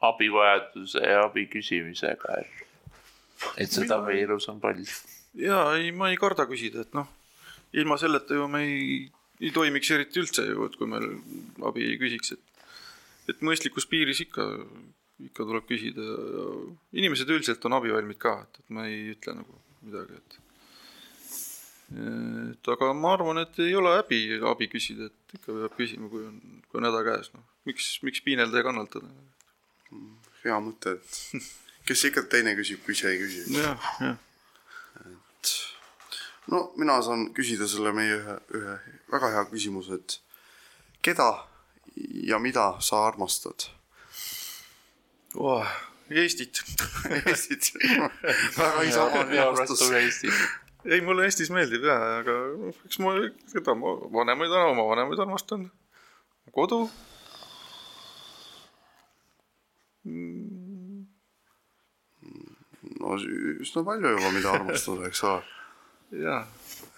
abivajaduse 0.00 1.04
ja 1.04 1.24
abi 1.26 1.46
küsimisega, 1.52 2.40
et, 2.40 2.66
et 3.60 3.70
seda 3.70 4.00
meie 4.06 4.24
elus 4.24 4.48
on 4.48 4.60
palju. 4.60 4.86
ja 5.34 5.62
ei, 5.76 5.92
ma 5.92 6.10
ei 6.10 6.18
karda 6.20 6.48
küsida, 6.50 6.86
et 6.86 6.94
noh, 6.96 7.08
ilma 7.72 7.98
selleta 8.00 8.34
ju 8.34 8.48
me 8.48 8.64
ei, 8.66 9.10
ei 9.40 9.52
toimiks 9.54 9.90
eriti 9.96 10.22
üldse 10.22 10.44
ju, 10.48 10.68
et 10.68 10.76
kui 10.78 10.88
meil 10.90 11.08
abi 11.68 11.86
ei 11.88 11.98
küsiks, 12.00 12.34
et, 12.36 12.66
et 13.32 13.42
mõistlikus 13.46 13.88
piiris 13.90 14.22
ikka, 14.26 14.46
ikka 15.30 15.46
tuleb 15.48 15.66
küsida 15.68 16.04
ja 16.04 16.44
inimesed 17.00 17.30
üldiselt 17.30 17.64
on 17.68 17.78
abivalmid 17.78 18.20
ka, 18.20 18.36
et, 18.44 18.62
et 18.62 18.76
ma 18.76 18.86
ei 18.88 19.10
ütle 19.14 19.36
nagu 19.40 19.60
midagi, 19.86 20.20
et 20.20 20.40
et 21.90 22.68
aga 22.70 22.92
ma 22.94 23.16
arvan, 23.16 23.40
et 23.42 23.56
ei 23.64 23.74
ole 23.74 23.96
häbi 23.96 24.38
abi 24.46 24.68
küsida, 24.70 25.08
et 25.10 25.34
ikka 25.40 25.56
peab 25.56 25.74
küsima, 25.78 26.10
kui 26.12 26.22
on, 26.22 26.36
kui 26.70 26.78
on 26.78 26.86
häda 26.86 27.00
käes, 27.08 27.32
noh. 27.34 27.42
miks, 27.66 27.96
miks 28.06 28.22
piinelda 28.22 28.60
ja 28.60 28.66
kannatada? 28.68 29.10
hea 30.44 30.56
mõte, 30.62 30.94
et 31.00 31.40
kes 31.90 32.04
ikka 32.06 32.22
teine 32.30 32.54
küsib, 32.58 32.84
kui 32.84 32.94
ise 32.94 33.10
ei 33.10 33.18
küsi. 33.24 33.42
jah, 33.56 33.88
jah. 34.04 34.20
No 36.50 36.72
mina 36.76 36.98
saan 37.02 37.28
küsida 37.36 37.68
selle 37.70 37.92
meie 37.96 38.16
ühe, 38.18 38.36
ühe 38.58 38.78
väga 39.12 39.30
hea 39.34 39.44
küsimuse, 39.50 40.00
et 40.00 40.18
keda 41.02 41.30
ja 42.26 42.38
mida 42.38 42.72
sa 42.84 43.06
armastad? 43.06 43.68
Oh, 45.38 45.66
Eestit. 46.10 46.62
Eestit. 47.26 47.72
väga 48.58 48.82
isamaline. 48.82 50.00
Eestis. 50.00 50.40
ei, 50.84 51.00
mulle 51.06 51.28
Eestis 51.28 51.52
meeldib 51.54 51.86
ja, 51.86 51.98
aga 52.18 52.34
eks 52.86 52.98
ma 53.04 53.14
seda 53.52 53.76
ma 53.78 53.94
vanemaid, 54.16 54.56
oma 54.72 54.88
vanemaid 54.90 55.22
armastan. 55.22 55.70
kodu. 56.54 56.88
no 63.00 63.16
üsna 63.20 63.84
palju 63.86 64.16
juba, 64.16 64.34
mida 64.34 64.54
armastada, 64.58 65.06
eks 65.06 65.24
ole. 65.28 65.59
Ja 66.12 66.42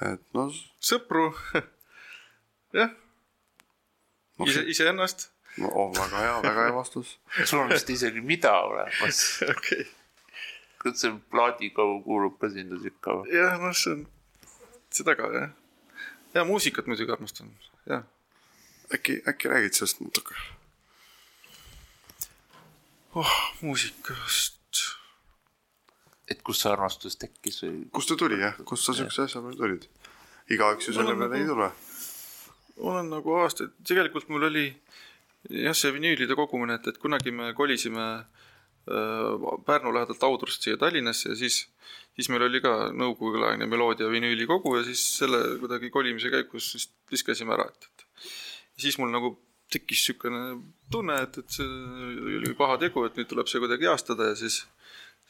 et 0.02 0.22
no 0.36 0.46
sõpru. 0.82 1.30
jah, 2.78 2.92
no, 4.38 4.48
ise, 4.48 4.64
iseennast. 4.72 5.28
no 5.60 5.70
oh, 5.70 5.90
väga 5.96 6.22
hea, 6.24 6.36
väga 6.46 6.68
hea 6.68 6.76
vastus. 6.76 7.16
sul 7.48 7.64
on 7.64 7.72
vist 7.72 7.90
isegi 7.92 8.22
mida 8.24 8.54
olemas. 8.68 9.24
okei, 9.56 9.84
kas 10.82 11.04
see 11.04 11.12
plaadikogu 11.34 12.00
kuulub 12.06 12.38
ka 12.40 12.50
sinna 12.52 12.80
sekka 12.82 13.18
või? 13.20 13.36
jah, 13.36 13.58
noh, 13.62 13.76
see 13.76 13.98
on 13.98 14.06
seda 14.92 15.16
ka 15.18 15.30
jah. 15.34 15.52
ja 16.36 16.46
muusikat 16.48 16.88
muidugi 16.90 17.14
armastan, 17.14 17.52
jah. 17.90 18.08
äkki, 18.94 19.20
äkki 19.28 19.52
räägid 19.52 19.78
sellest 19.78 20.02
natuke? 20.04 20.36
oh, 23.14 23.38
muusikast. 23.60 24.61
Et 26.32 26.42
kust 26.46 26.64
see 26.64 26.72
armastus 26.72 27.18
tekkis 27.20 27.62
või? 27.64 27.78
kust 27.94 28.12
ta 28.12 28.18
tuli 28.20 28.40
jah, 28.40 28.58
kust 28.68 28.88
sa 28.88 28.96
siukse 28.96 29.26
asja 29.26 29.42
peale 29.44 29.58
tulid? 29.60 29.88
igaüks 30.52 30.88
ju 30.88 30.96
selle 30.96 31.16
peale 31.18 31.38
ei 31.38 31.46
nagu- 31.46 31.56
tule. 31.56 31.70
olen 32.92 33.10
nagu 33.12 33.36
aastaid, 33.42 33.74
tegelikult 33.88 34.30
mul 34.32 34.48
oli 34.50 34.66
jah, 35.50 35.76
see 35.76 35.92
vinüülide 35.94 36.36
kogumine, 36.38 36.78
et, 36.78 36.88
et 36.92 36.98
kunagi 37.02 37.34
me 37.34 37.52
kolisime 37.58 38.06
äh, 38.18 39.46
Pärnu 39.66 39.94
lähedalt 39.94 40.26
Audrust 40.26 40.64
siia 40.64 40.78
Tallinnasse 40.80 41.32
ja 41.32 41.38
siis, 41.38 41.62
siis 42.16 42.30
meil 42.32 42.46
oli 42.48 42.62
ka 42.64 42.90
nõukogudeaegne 42.96 43.68
meloodia 43.70 44.10
vinüüli 44.10 44.46
kogu 44.50 44.76
ja 44.78 44.84
siis 44.86 45.04
selle 45.20 45.42
kuidagi 45.62 45.90
kolimise 45.94 46.32
käigus 46.32 46.72
siis 46.74 46.90
viskasime 47.12 47.54
ära, 47.56 47.68
et, 47.70 47.88
et 47.90 48.06
ja 48.76 48.86
siis 48.86 48.98
mul 48.98 49.12
nagu 49.14 49.36
tekkis 49.72 50.02
niisugune 50.02 50.42
tunne, 50.92 51.16
et, 51.24 51.38
et 51.40 51.56
see 51.56 51.66
oli 52.38 52.54
paha 52.58 52.78
tegu, 52.82 53.06
et 53.06 53.16
nüüd 53.16 53.30
tuleb 53.30 53.48
see 53.48 53.62
kuidagi 53.62 53.88
heastada 53.88 54.32
ja 54.32 54.38
siis, 54.38 54.62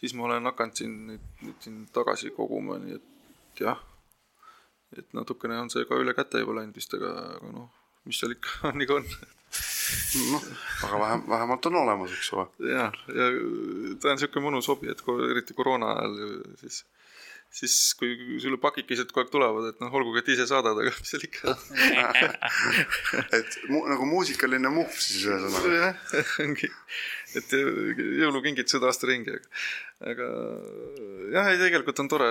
siis 0.02 0.14
ma 0.18 0.26
olen 0.26 0.50
hakanud 0.50 0.74
siin 0.78 0.94
nüüd, 1.12 1.26
nüüd 1.46 1.58
siin 1.64 1.80
tagasi 1.94 2.32
koguma, 2.36 2.76
nii 2.82 2.98
et 2.98 3.62
jah 3.62 3.78
et 4.98 5.06
natukene 5.16 5.56
on 5.62 5.70
see 5.72 5.86
ka 5.88 5.96
üle 6.02 6.12
käte 6.16 6.42
juba 6.42 6.58
läinud 6.58 6.76
vist, 6.76 6.92
aga, 6.98 7.12
aga 7.38 7.52
noh, 7.54 7.68
mis 8.04 8.18
seal 8.20 8.34
ikka 8.34 8.58
on, 8.68 8.76
nii 8.80 8.88
kui 8.90 8.98
on. 9.00 9.06
noh, 10.32 10.44
aga 10.88 10.98
vähem, 11.04 11.22
vähemalt 11.32 11.68
on 11.70 11.78
olemas, 11.80 12.12
eks 12.18 12.32
ole. 12.36 12.46
ja, 12.68 12.88
ja 13.14 13.28
ta 14.02 14.10
on 14.12 14.18
niisugune 14.18 14.44
mõnus 14.50 14.68
hobi, 14.72 14.90
et 14.92 15.00
ko- 15.06 15.16
eriti 15.30 15.56
koroona 15.56 15.94
ajal 15.94 16.18
siis, 16.64 16.82
siis 17.52 17.76
kui 18.00 18.38
sulle 18.40 18.56
pakikesed 18.60 19.10
kogu 19.12 19.26
aeg 19.26 19.32
tulevad, 19.32 19.68
et 19.70 19.80
noh, 19.82 19.92
olgugi, 19.98 20.22
et 20.22 20.30
ise 20.34 20.46
saadad, 20.48 20.78
aga 20.80 20.92
mis 20.94 21.10
seal 21.12 21.26
ikka. 21.26 21.54
et 23.38 23.58
mu, 23.68 23.82
nagu 23.90 24.08
muusikaline 24.08 24.72
muhv 24.72 24.96
siis 24.96 25.26
ühesõnaga. 25.28 25.72
jah, 25.76 26.30
ongi, 26.46 26.70
et 27.38 27.54
jõulukingitused 28.22 28.86
aasta 28.88 29.10
ringi, 29.10 29.36
aga, 29.36 29.60
aga 30.14 30.30
jah, 31.36 31.52
ei 31.52 31.60
tegelikult 31.60 32.02
on 32.04 32.10
tore, 32.14 32.30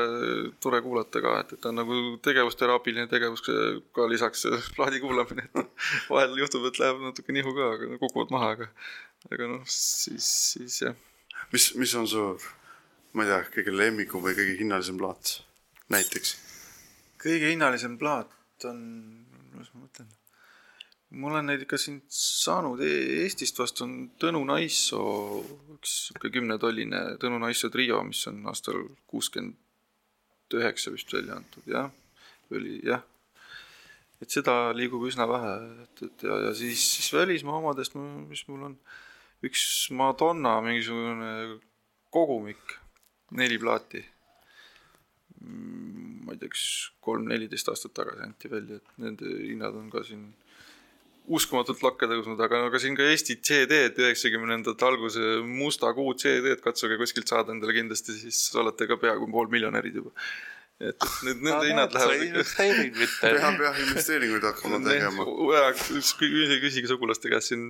tore 0.63 0.81
kuulata 0.85 1.21
ka, 1.23 1.37
et, 1.45 1.53
et 1.55 1.61
ta 1.61 1.69
on 1.69 1.79
nagu 1.83 2.01
tegevusteraapiline 2.25 3.05
tegevus 3.11 3.45
ka 3.45 4.09
lisaks 4.09 4.47
plaadi 4.77 5.03
kuulamine, 5.05 5.45
et 5.47 6.09
vahel 6.09 6.35
juhtub, 6.41 6.65
et 6.71 6.81
läheb 6.81 7.05
natuke 7.11 7.37
nihu 7.37 7.53
ka, 7.57 7.71
aga 7.77 8.01
kukuvad 8.01 8.33
maha, 8.33 8.53
aga 8.57 8.71
aga 9.29 9.47
noh, 9.51 9.61
siis, 9.69 10.25
siis 10.55 10.81
jah. 10.81 10.97
mis, 11.53 11.69
mis 11.77 11.93
on 11.99 12.09
su, 12.09 12.25
ma 13.13 13.25
ei 13.25 13.31
tea, 13.31 13.41
kõige 13.57 13.75
lemmikum 13.75 14.23
või 14.23 14.35
kõige 14.37 14.57
hinnalisem 14.61 14.99
plaat 15.01 15.37
näiteks? 15.91 16.35
kõige 17.21 17.51
hinnalisem 17.51 17.97
plaat 18.01 18.65
on, 18.69 18.81
kuidas 19.51 19.71
ma 19.73 19.83
mõtlen, 19.83 20.09
ma 21.11 21.31
olen 21.31 21.49
neid 21.51 21.65
ikka 21.65 21.79
siin 21.81 21.99
saanud 22.15 22.81
E- 22.85 23.21
Eestist 23.23 23.59
vast 23.59 23.81
on 23.85 23.95
Tõnu 24.21 24.41
Naissoo, 24.47 25.41
üks 25.75 25.97
sihuke 26.07 26.31
kümnetolline 26.33 27.03
Tõnu 27.21 27.41
Naissoo 27.43 27.71
trio, 27.73 28.01
mis 28.07 28.23
on 28.31 28.41
aastal 28.49 28.81
kuuskümmend 29.11 30.57
üheksa 30.57 30.91
vist 30.91 31.11
välja 31.13 31.37
antud, 31.39 31.67
jah, 31.69 31.91
oli 32.51 32.79
jah. 32.83 33.03
et 34.21 34.29
seda 34.29 34.73
liigub 34.75 35.05
üsna 35.07 35.25
vähe, 35.29 35.53
et, 35.83 36.03
et 36.07 36.25
ja, 36.27 36.37
ja 36.47 36.51
siis, 36.57 36.83
siis 36.97 37.13
välismaa 37.15 37.59
omadest, 37.61 37.95
mis 38.29 38.43
mul 38.49 38.67
on, 38.69 38.75
üks 39.47 39.63
Madonna 39.97 40.59
mingisugune 40.61 41.59
kogumik, 42.13 42.75
neli 43.37 43.59
plaati. 43.61 44.03
ma 45.41 46.35
ei 46.35 46.37
tea, 46.37 46.51
kas 46.53 46.65
kolm-neliteist 47.01 47.71
aastat 47.71 47.95
tagasi 47.97 48.21
anti 48.27 48.49
välja, 48.51 48.77
et 48.77 49.01
nende 49.01 49.25
hinnad 49.41 49.77
on 49.79 49.89
ka 49.89 50.03
siin 50.05 50.27
uskumatult 51.31 51.81
lakke 51.85 52.09
tõusnud, 52.09 52.39
aga, 52.45 52.63
aga 52.67 52.79
siin 52.81 52.95
ka 52.97 53.05
Eesti 53.09 53.37
CD-d, 53.41 53.97
üheksakümnendate 54.03 54.85
alguse 54.85 55.41
Musta 55.47 55.91
kuu 55.97 56.13
CD-d 56.17 56.61
katsuge 56.63 56.97
kuskilt 57.01 57.29
saada 57.31 57.53
endale 57.55 57.75
kindlasti, 57.77 58.17
siis 58.23 58.39
olete 58.57 58.87
ka 58.89 58.97
peaaegu 59.01 59.29
poolmiljonärid 59.33 60.01
juba. 60.01 60.13
et, 60.81 60.95
et 60.97 61.17
need, 61.27 61.41
nende 61.45 61.67
hinnad 61.69 61.93
see 61.93 62.01
lähevad 62.01 62.25
ikka 62.25 62.31
investeering 62.31 62.95
mitte. 62.97 63.31
peab 63.37 63.63
jah 63.65 63.79
investeeringuid 63.85 64.47
hakkama 64.49 64.79
tegema. 64.87 65.25
küsige, 65.81 66.57
küsige 66.63 66.89
sugulaste 66.89 67.31
käest 67.31 67.51
siin 67.51 67.65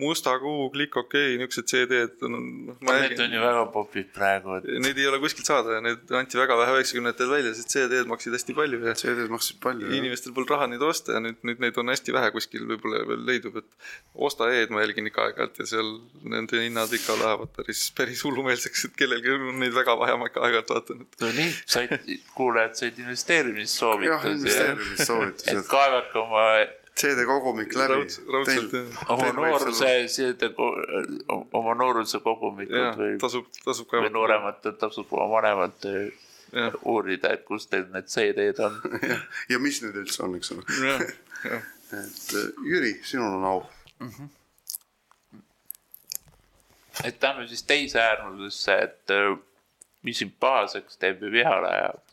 Musta 0.00 0.34
kuu, 0.42 0.68
Klikk 0.74 0.96
okei, 1.02 1.36
niisugused 1.40 1.68
CD-d 1.72 2.26
on, 2.28 2.36
noh, 2.68 2.78
ma 2.86 2.96
Need 3.02 3.20
on 3.24 3.34
ju 3.36 3.42
väga 3.42 3.64
popid 3.74 4.12
praegu, 4.14 4.58
et 4.60 4.68
Neid 4.82 5.00
ei 5.00 5.08
ole 5.10 5.20
kuskilt 5.22 5.48
saada 5.48 5.78
ja 5.78 5.84
need 5.84 6.12
anti 6.16 6.38
väga 6.38 6.56
vähe 6.60 6.76
üheksakümnendatel 6.78 7.32
välja, 7.32 7.54
sest 7.58 7.74
CD-d 7.74 8.10
maksid 8.10 8.36
hästi 8.36 8.56
palju 8.58 8.82
ja 8.86 8.94
CD-d 8.98 9.32
maksid 9.32 9.60
palju. 9.62 9.90
inimestel 9.98 10.34
polnud 10.36 10.54
raha 10.54 10.70
neid 10.70 10.84
osta 10.86 11.16
ja 11.16 11.22
nüüd, 11.24 11.40
nüüd 11.46 11.62
neid 11.62 11.80
on 11.82 11.92
hästi 11.92 12.14
vähe 12.14 12.30
kuskil 12.34 12.66
võib-olla 12.70 13.02
veel 13.10 13.26
leidub, 13.28 13.58
et 13.62 13.68
Osta 14.12 14.48
E-d 14.52 14.72
ma 14.74 14.82
jälgin 14.82 15.08
ikka 15.08 15.26
aeg-ajalt 15.26 15.60
ja 15.62 15.66
seal 15.68 15.88
nende 16.28 16.60
hinnad 16.60 16.92
ikka 16.94 17.16
lähevad 17.18 17.52
päris, 17.56 17.86
päris 17.96 18.22
hullumeelseks, 18.26 18.86
et 18.88 18.96
kellelgi 18.98 19.32
on 19.34 19.58
neid 19.62 19.74
väga 19.74 19.96
vaja, 19.98 20.18
ma 20.20 20.28
ikka 20.30 20.44
aeg-ajalt 20.46 20.72
vaatan, 20.74 21.04
et 21.06 21.24
no 21.24 21.30
nii, 21.36 21.54
said, 21.74 21.94
kuulajad 22.52 22.74
said 22.74 22.98
jah, 22.98 24.24
investeerimissoovitusi. 24.26 25.56
et 25.56 25.66
kaevake 25.66 26.18
oma, 26.18 26.44
CD 27.00 27.24
kogumik 27.26 27.74
läbi 27.74 27.94
Rauds-. 27.94 28.20
raudselt 28.32 28.72
jah. 28.72 29.10
oma 29.10 29.32
nooruse, 29.32 29.92
oma 31.52 31.74
nooruse 31.74 32.20
kogumikud 32.20 32.98
või, 32.98 33.14
tasub, 33.20 33.48
tasub 33.64 33.86
või 33.86 33.96
kaevata. 33.96 34.14
noorematel 34.18 34.76
tasub 34.80 35.12
oma 35.16 35.30
vanemate 35.36 35.94
jah, 36.52 36.76
uurida, 36.84 37.32
et 37.32 37.46
kus 37.48 37.66
teil 37.72 37.88
need 37.94 38.10
CD-d 38.12 38.60
on. 38.66 38.76
ja 39.52 39.60
mis 39.62 39.80
need 39.84 39.96
üldse 40.04 40.24
on, 40.26 40.36
eks 40.36 40.52
ole. 40.52 40.66
et 41.52 42.36
äh, 42.36 42.46
Jüri, 42.68 42.94
sinul 43.08 43.38
on 43.40 43.48
au. 43.48 43.64
et 47.04 47.22
lähme 47.22 47.48
siis 47.48 47.64
teise 47.64 48.02
äärmusesse, 48.02 48.78
et 48.84 49.16
äh, 49.16 49.36
mis 50.02 50.18
sind 50.20 50.36
pahaseks 50.40 51.00
teeb 51.00 51.22
ja 51.24 51.30
vihale 51.32 51.68
ajab. 51.72 52.11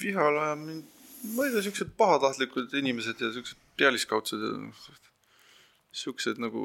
Vihale 0.00 0.40
ajab 0.46 0.64
mind, 0.64 0.86
ma 1.34 1.46
ei 1.46 1.54
tea, 1.54 1.64
siuksed 1.66 1.94
pahatahtlikud 1.98 2.74
inimesed 2.80 3.20
ja 3.20 3.30
siuksed 3.34 3.60
pealiskaudsed 3.78 4.42
ja 4.44 4.52
siuksed 5.94 6.40
nagu 6.42 6.64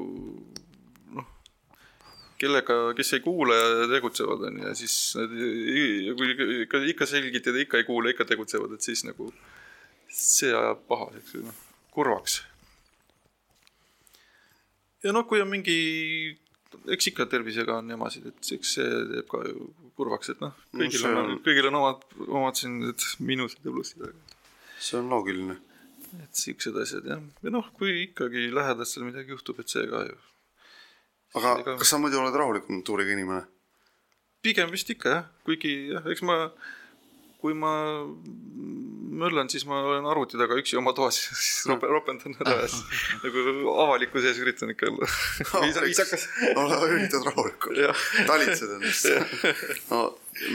noh, 1.15 1.29
kellega, 2.41 2.79
kes 2.97 3.13
ei 3.17 3.23
kuula 3.25 3.57
ja 3.57 3.87
tegutsevad, 3.93 4.45
onju, 4.49 4.67
ja 4.67 4.75
siis 4.77 4.97
nad, 5.19 5.33
kui 6.19 6.35
ikka, 6.65 6.83
ikka 6.93 7.09
selgitad 7.09 7.57
ja 7.57 7.65
ikka 7.65 7.81
ei 7.81 7.87
kuula, 7.87 8.13
ikka 8.13 8.27
tegutsevad, 8.29 8.73
et 8.75 8.85
siis 8.85 9.05
nagu 9.07 9.31
see 10.09 10.53
ajab 10.53 10.85
pahaseks 10.89 11.35
või 11.37 11.47
noh, 11.49 11.65
kurvaks. 11.93 12.41
ja 15.03 15.13
noh, 15.15 15.27
kui 15.29 15.41
on 15.43 15.51
mingi, 15.51 15.79
eks 16.95 17.07
ikka 17.11 17.25
tervisega 17.31 17.77
on 17.81 17.89
jamasid, 17.89 18.25
et 18.31 18.51
eks 18.57 18.73
see 18.77 18.89
teeb 19.13 19.27
ka 19.31 19.41
ju 19.47 19.69
kurvaks, 19.99 20.29
et 20.35 20.41
noh, 20.43 20.53
No 20.73 20.83
kõigil 20.83 21.01
see 21.01 21.09
on, 21.11 21.17
on- 21.33 21.39
kõigil 21.45 21.67
on 21.71 21.77
omad, 21.81 22.03
omad 22.27 22.55
siin 22.59 22.79
need 22.83 23.05
miinused 23.19 23.65
ja 23.65 23.71
plussid, 23.73 24.03
aga 24.05 24.13
see 24.79 24.97
on 25.01 25.09
loogiline. 25.11 25.57
et 26.23 26.33
siuksed 26.33 26.77
asjad 26.81 27.05
jah, 27.05 27.21
ja 27.43 27.49
noh, 27.53 27.67
kui 27.77 27.91
ikkagi 28.07 28.47
lähedastel 28.53 29.03
midagi 29.05 29.29
juhtub, 29.35 29.59
et 29.61 29.69
see 29.69 29.85
ka 29.91 30.03
ju. 30.07 30.17
aga 31.35 31.51
Ega- 31.61 31.77
kas 31.77 31.89
sa 31.93 31.97
muidu 32.01 32.17
oled 32.21 32.33
rahuliku 32.33 32.73
natuuriga 32.73 33.13
inimene? 33.17 33.43
pigem 34.41 34.71
vist 34.71 34.89
ikka 34.89 35.09
jah, 35.13 35.25
kuigi 35.45 35.73
jah, 35.91 36.05
eks 36.09 36.21
ma, 36.23 36.37
kui 37.39 37.53
ma 37.55 37.71
möllan, 39.19 39.47
siis 39.51 39.63
ma 39.67 39.79
olen 39.87 40.05
arvuti 40.11 40.37
taga 40.39 40.57
üksi 40.59 40.77
oma 40.79 40.91
toas, 40.95 41.17
siis 41.31 41.65
rope- 41.71 41.87
ropendan 41.91 42.35
ja 42.39 42.55
siis 42.67 42.83
nagu 43.23 43.73
avalikkuse 43.85 44.31
ees 44.31 44.39
üritan 44.43 44.73
ikka 44.73 44.89
olla 44.91 45.07
viisa- 45.65 45.83
viisakas. 45.85 46.25
üritad 46.89 47.27
rahulikult. 47.29 47.79
talitsed 48.27 48.73
ennast. 48.77 49.07
no 49.91 50.01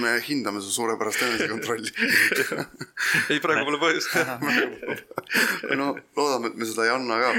me 0.01 0.15
hindame 0.29 0.61
su 0.65 0.71
suurepärast 0.73 1.25
enesekontrolli. 1.27 1.91
ei 3.33 3.41
praegu 3.45 3.65
pole 3.69 3.81
põhjust. 3.83 4.15
no 5.81 5.91
loodame, 6.17 6.53
et 6.53 6.57
me 6.61 6.69
seda 6.69 6.87
ei 6.89 6.95
anna 6.95 7.21
ka. 7.21 7.33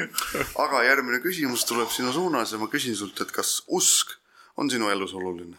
aga 0.67 0.83
järgmine 0.89 1.21
küsimus 1.25 1.65
tuleb 1.69 1.89
sinu 1.93 2.13
suunas 2.17 2.53
ja 2.53 2.61
ma 2.61 2.69
küsin 2.71 2.97
sult, 2.97 3.21
et 3.21 3.33
kas 3.35 3.59
usk 3.67 4.17
on 4.57 4.69
sinu 4.73 4.89
elus 4.93 5.13
oluline? 5.17 5.57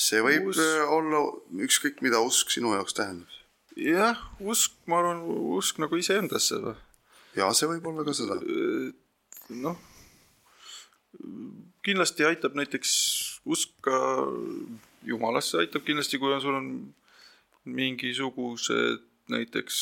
See 0.00 0.22
võib 0.24 0.50
Usk- 0.50 0.62
usk... 0.64 0.94
olla 0.96 1.24
ükskõik, 1.66 2.00
mida 2.04 2.22
usk 2.24 2.52
sinu 2.54 2.72
jaoks 2.76 2.96
tähendab. 2.96 3.40
jah, 3.76 4.20
usk, 4.40 4.76
ma 4.90 5.02
arvan, 5.02 5.24
usk 5.58 5.80
nagu 5.82 6.00
iseendasse 6.00 6.60
või 6.64 6.78
ja 7.38 7.50
see 7.56 7.68
võib 7.70 7.86
olla 7.90 8.06
ka 8.06 8.14
seda. 8.16 8.38
noh, 9.60 9.78
kindlasti 11.86 12.26
aitab 12.26 12.56
näiteks 12.58 12.94
usk 13.50 13.76
ka 13.84 14.00
jumalasse 15.06 15.60
aitab 15.62 15.86
kindlasti, 15.86 16.20
kui 16.20 16.32
on 16.34 16.42
sul 16.42 16.58
on 16.58 16.72
mingisugused 17.70 19.06
näiteks 19.30 19.76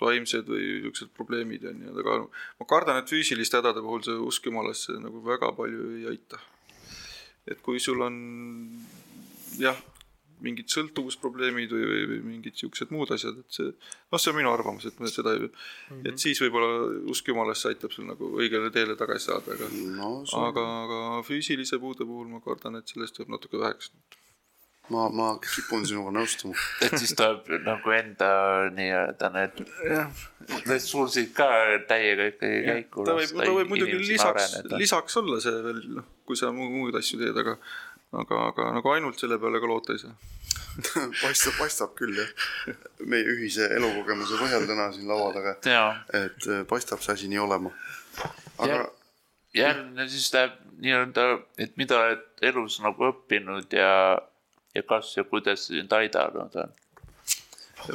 vaimsed 0.00 0.48
või 0.48 0.64
niisugused 0.64 1.12
probleemid 1.16 1.66
on 1.68 1.82
ju, 1.84 1.92
aga 2.00 2.16
ma 2.60 2.66
kardan, 2.68 3.02
et 3.02 3.10
füüsiliste 3.10 3.60
hädade 3.60 3.82
puhul 3.84 4.04
see 4.06 4.16
usk 4.30 4.48
jumalasse 4.48 4.96
nagu 5.02 5.20
väga 5.26 5.52
palju 5.56 5.90
ei 5.98 6.08
aita. 6.14 6.40
et 7.46 7.60
kui 7.60 7.80
sul 7.80 8.00
on 8.00 8.14
jah, 9.60 9.78
mingid 10.44 10.70
sõltuvusprobleemid 10.72 11.72
või, 11.72 11.84
või, 11.88 12.00
või 12.10 12.18
mingid 12.32 12.58
siuksed 12.58 12.92
muud 12.94 13.12
asjad, 13.14 13.38
et 13.44 13.58
see, 13.58 13.70
noh, 13.70 14.20
see 14.20 14.32
on 14.32 14.38
minu 14.38 14.50
arvamus, 14.52 14.88
et 14.88 14.98
me 15.02 15.10
seda 15.10 15.34
ei 15.36 15.44
mm, 15.44 15.52
-hmm. 15.90 16.08
et 16.10 16.24
siis 16.24 16.40
võib-olla 16.42 16.88
usk 17.12 17.30
jumalasse 17.30 17.70
aitab 17.70 17.94
sul 17.94 18.08
nagu 18.10 18.32
õigele 18.40 18.72
teele 18.74 18.98
tagasi 19.00 19.30
saada, 19.30 19.56
aga 19.56 19.70
no 20.00 20.10
aga, 20.42 20.66
aga 20.82 20.98
füüsilise 21.28 21.80
puude 21.82 22.06
puhul 22.08 22.28
ma 22.32 22.42
kardan, 22.44 22.80
et 22.80 22.90
sellest 22.90 23.20
jääb 23.20 23.32
natuke 23.32 23.60
väheks. 23.60 23.92
ma, 24.92 25.06
ma 25.08 25.30
kipun 25.40 25.86
sinuga 25.88 26.12
nõustuma. 26.12 26.58
et 26.84 26.98
siis 27.00 27.14
tuleb 27.16 27.48
nagu 27.64 27.94
enda 27.96 28.30
nii-öelda 28.74 29.32
need 29.38 29.64
ressursid 30.68 31.32
ka 31.36 31.48
täiega 31.88 32.28
ikkagi 32.34 32.60
käiku 32.68 33.06
ta 33.08 33.16
võib, 33.16 33.32
ta 33.38 33.50
võib 33.60 33.72
muidugi 33.72 34.02
lisaks, 34.12 34.60
lisaks 34.76 35.22
olla 35.22 35.40
see 35.40 35.64
veel, 35.70 35.82
noh, 36.00 36.12
kui 36.28 36.36
sa 36.36 36.52
mu- 36.52 36.68
muid 36.74 37.00
asju 37.00 37.22
teed, 37.22 37.38
aga 37.44 37.56
aga, 38.22 38.40
aga 38.52 38.70
nagu 38.78 38.92
ainult 38.94 39.18
selle 39.20 39.38
peale 39.42 39.60
ka 39.62 39.70
loota 39.70 39.92
ei 39.96 40.02
saa. 40.02 40.14
paistab, 41.22 41.54
paistab 41.58 41.92
küll 41.98 42.16
jah. 42.18 42.30
meie 43.06 43.26
ühise 43.36 43.68
elukogemuse 43.76 44.38
põhjal 44.40 44.66
täna 44.66 44.88
siin 44.94 45.06
laua 45.10 45.30
taga, 45.36 45.56
et 46.18 46.48
äh, 46.50 46.64
paistab 46.70 47.02
see 47.04 47.14
asi 47.14 47.28
nii 47.30 47.38
olema. 47.44 47.70
aga 48.58 48.74
Ja- 48.74 48.90
järgmine 49.54 50.08
siis 50.10 50.32
läheb 50.34 50.56
nii-öelda, 50.82 51.24
et 51.62 51.76
mida 51.78 51.98
oled 52.02 52.24
elus 52.42 52.80
nagu 52.82 53.06
õppinud 53.12 53.70
ja, 53.78 53.90
ja 54.74 54.82
kas 54.82 55.12
ja 55.16 55.22
kuidas 55.30 55.68
see 55.68 55.78
sind 55.78 55.92
aidanud 55.94 56.56
on. 56.64 56.72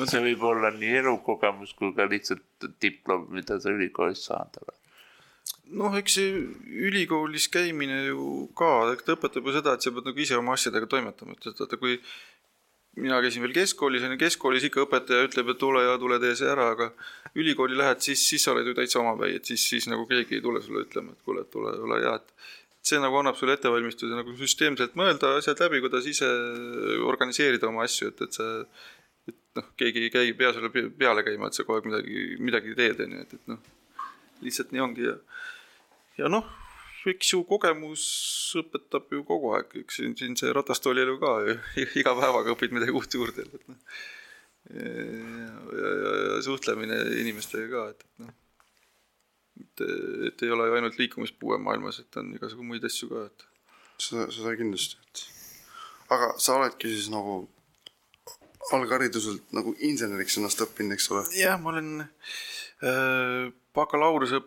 see 0.08 0.22
võib 0.24 0.44
olla 0.48 0.72
nii 0.72 0.94
elukogemus 1.02 1.74
kui 1.76 1.92
ka 1.98 2.08
lihtsalt 2.08 2.70
diplom, 2.82 3.28
mida 3.36 3.60
sa 3.60 3.74
ülikoolist 3.76 4.30
saanud 4.30 4.62
oled. 4.64 4.79
noh, 5.78 5.96
eks 6.00 6.18
see 6.18 6.34
ülikoolis 6.90 7.48
käimine 7.54 8.02
ju 8.10 8.48
ka, 8.58 8.72
ta 9.06 9.16
õpetab 9.16 9.46
ju 9.46 9.56
seda, 9.56 9.76
et 9.76 9.86
sa 9.86 9.94
pead 9.94 10.10
nagu 10.10 10.24
ise 10.26 10.38
oma 10.40 10.56
asjadega 10.58 10.90
toimetama, 10.90 11.38
et, 11.38 11.50
vaata, 11.60 11.80
kui 11.82 11.98
mina 13.00 13.20
käisin 13.24 13.44
veel 13.46 13.56
keskkoolis, 13.56 14.04
on 14.06 14.16
ju, 14.16 14.20
keskkoolis 14.22 14.66
ikka 14.68 14.84
õpetaja 14.88 15.28
ütleb, 15.30 15.52
et 15.54 15.60
tule 15.62 15.84
ja 15.86 15.98
tule 16.02 16.20
tee 16.22 16.36
see 16.38 16.50
ära, 16.50 16.72
aga 16.76 16.90
ülikooli 17.38 17.78
lähed, 17.78 18.02
siis, 18.04 18.24
siis 18.32 18.44
sa 18.44 18.54
oled 18.56 18.68
ju 18.68 18.76
täitsa 18.78 19.02
omapäi, 19.04 19.38
et 19.40 19.50
siis, 19.50 19.66
siis 19.72 19.88
nagu 19.92 20.08
keegi 20.10 20.40
ei 20.40 20.46
tule 20.46 20.62
sulle 20.66 20.86
ütlema, 20.88 21.14
et 21.14 21.26
kuule, 21.26 21.46
tule, 21.54 21.76
ole 21.86 22.02
hea, 22.04 22.16
et 22.18 22.90
see 22.90 23.00
nagu 23.02 23.20
annab 23.20 23.38
sulle 23.38 23.56
ettevalmistuse 23.58 24.16
nagu 24.16 24.34
süsteemselt 24.40 24.96
mõelda 25.00 25.36
asjad 25.38 25.62
läbi, 25.66 25.84
kuidas 25.86 26.08
ise 26.10 26.30
organiseerida 27.06 27.70
oma 27.70 27.86
asju, 27.86 28.10
et, 28.14 28.24
et 28.26 28.40
sa 28.40 28.48
et 29.30 29.38
noh, 29.60 29.68
keegi 29.78 30.08
ei 30.08 30.14
käi 30.14 30.34
pea 30.38 30.54
sulle 30.56 30.72
pe- 30.74 30.90
peale 30.98 31.24
käima, 31.28 31.50
et 31.50 31.58
sa 31.58 31.66
kogu 31.68 31.78
aeg 31.78 31.90
midagi, 31.92 32.24
midagi 32.42 32.76
teed, 32.80 33.04
on 33.06 33.16
ju, 33.16 33.26
et, 33.28 33.38
et 33.38 33.52
noh, 33.52 33.62
lihtsalt 34.46 34.74
nii 34.74 34.84
ongi 34.84 35.06
ja 35.06 35.18
ja 36.20 36.30
noh, 36.32 36.48
eks 37.10 37.34
ju 37.34 37.44
kogemus 37.48 38.04
õpetab 38.60 39.12
ju 39.14 39.24
kogu 39.28 39.54
aeg, 39.56 39.76
eks 39.84 40.00
siin, 40.02 40.16
siin 40.20 40.36
see 40.40 40.52
ratastoolielu 40.56 41.18
ka 41.22 41.36
ju 41.48 41.58
iga 42.02 42.16
päevaga 42.18 42.56
õpid 42.56 42.76
midagi 42.76 42.96
uut 42.96 43.20
juurde, 43.20 43.46
et 43.48 43.70
noh. 43.72 43.80
ja, 44.74 44.94
ja, 45.80 45.94
ja, 46.04 46.14
ja 46.34 46.42
suhtlemine 46.46 47.00
inimestega 47.22 47.70
ka, 47.74 47.86
et, 47.94 48.08
et 48.08 48.26
noh. 48.26 48.34
et, 49.64 49.86
et 50.32 50.48
ei 50.48 50.56
ole 50.56 50.70
ju 50.70 50.80
ainult 50.80 51.00
liikumispuue 51.02 51.60
maailmas, 51.64 52.02
et 52.04 52.22
on 52.22 52.34
igasugu 52.36 52.66
muid 52.66 52.86
asju 52.90 53.12
ka, 53.14 53.28
et 53.30 53.48
seda, 54.10 54.28
seda 54.36 54.58
kindlasti, 54.60 55.00
et 55.08 55.26
aga 56.16 56.34
sa 56.42 56.58
oledki 56.60 56.92
siis 56.92 57.10
nagu 57.14 57.42
alghariduselt 58.76 59.54
nagu 59.56 59.74
inseneriks 59.86 60.38
ennast 60.38 60.62
õppinud, 60.66 60.98
eks 60.98 61.10
ole? 61.14 61.24
jah, 61.38 61.58
ma 61.62 61.72
olen 61.74 62.04
äh, 62.04 63.50
bakalaureuse, 63.76 64.42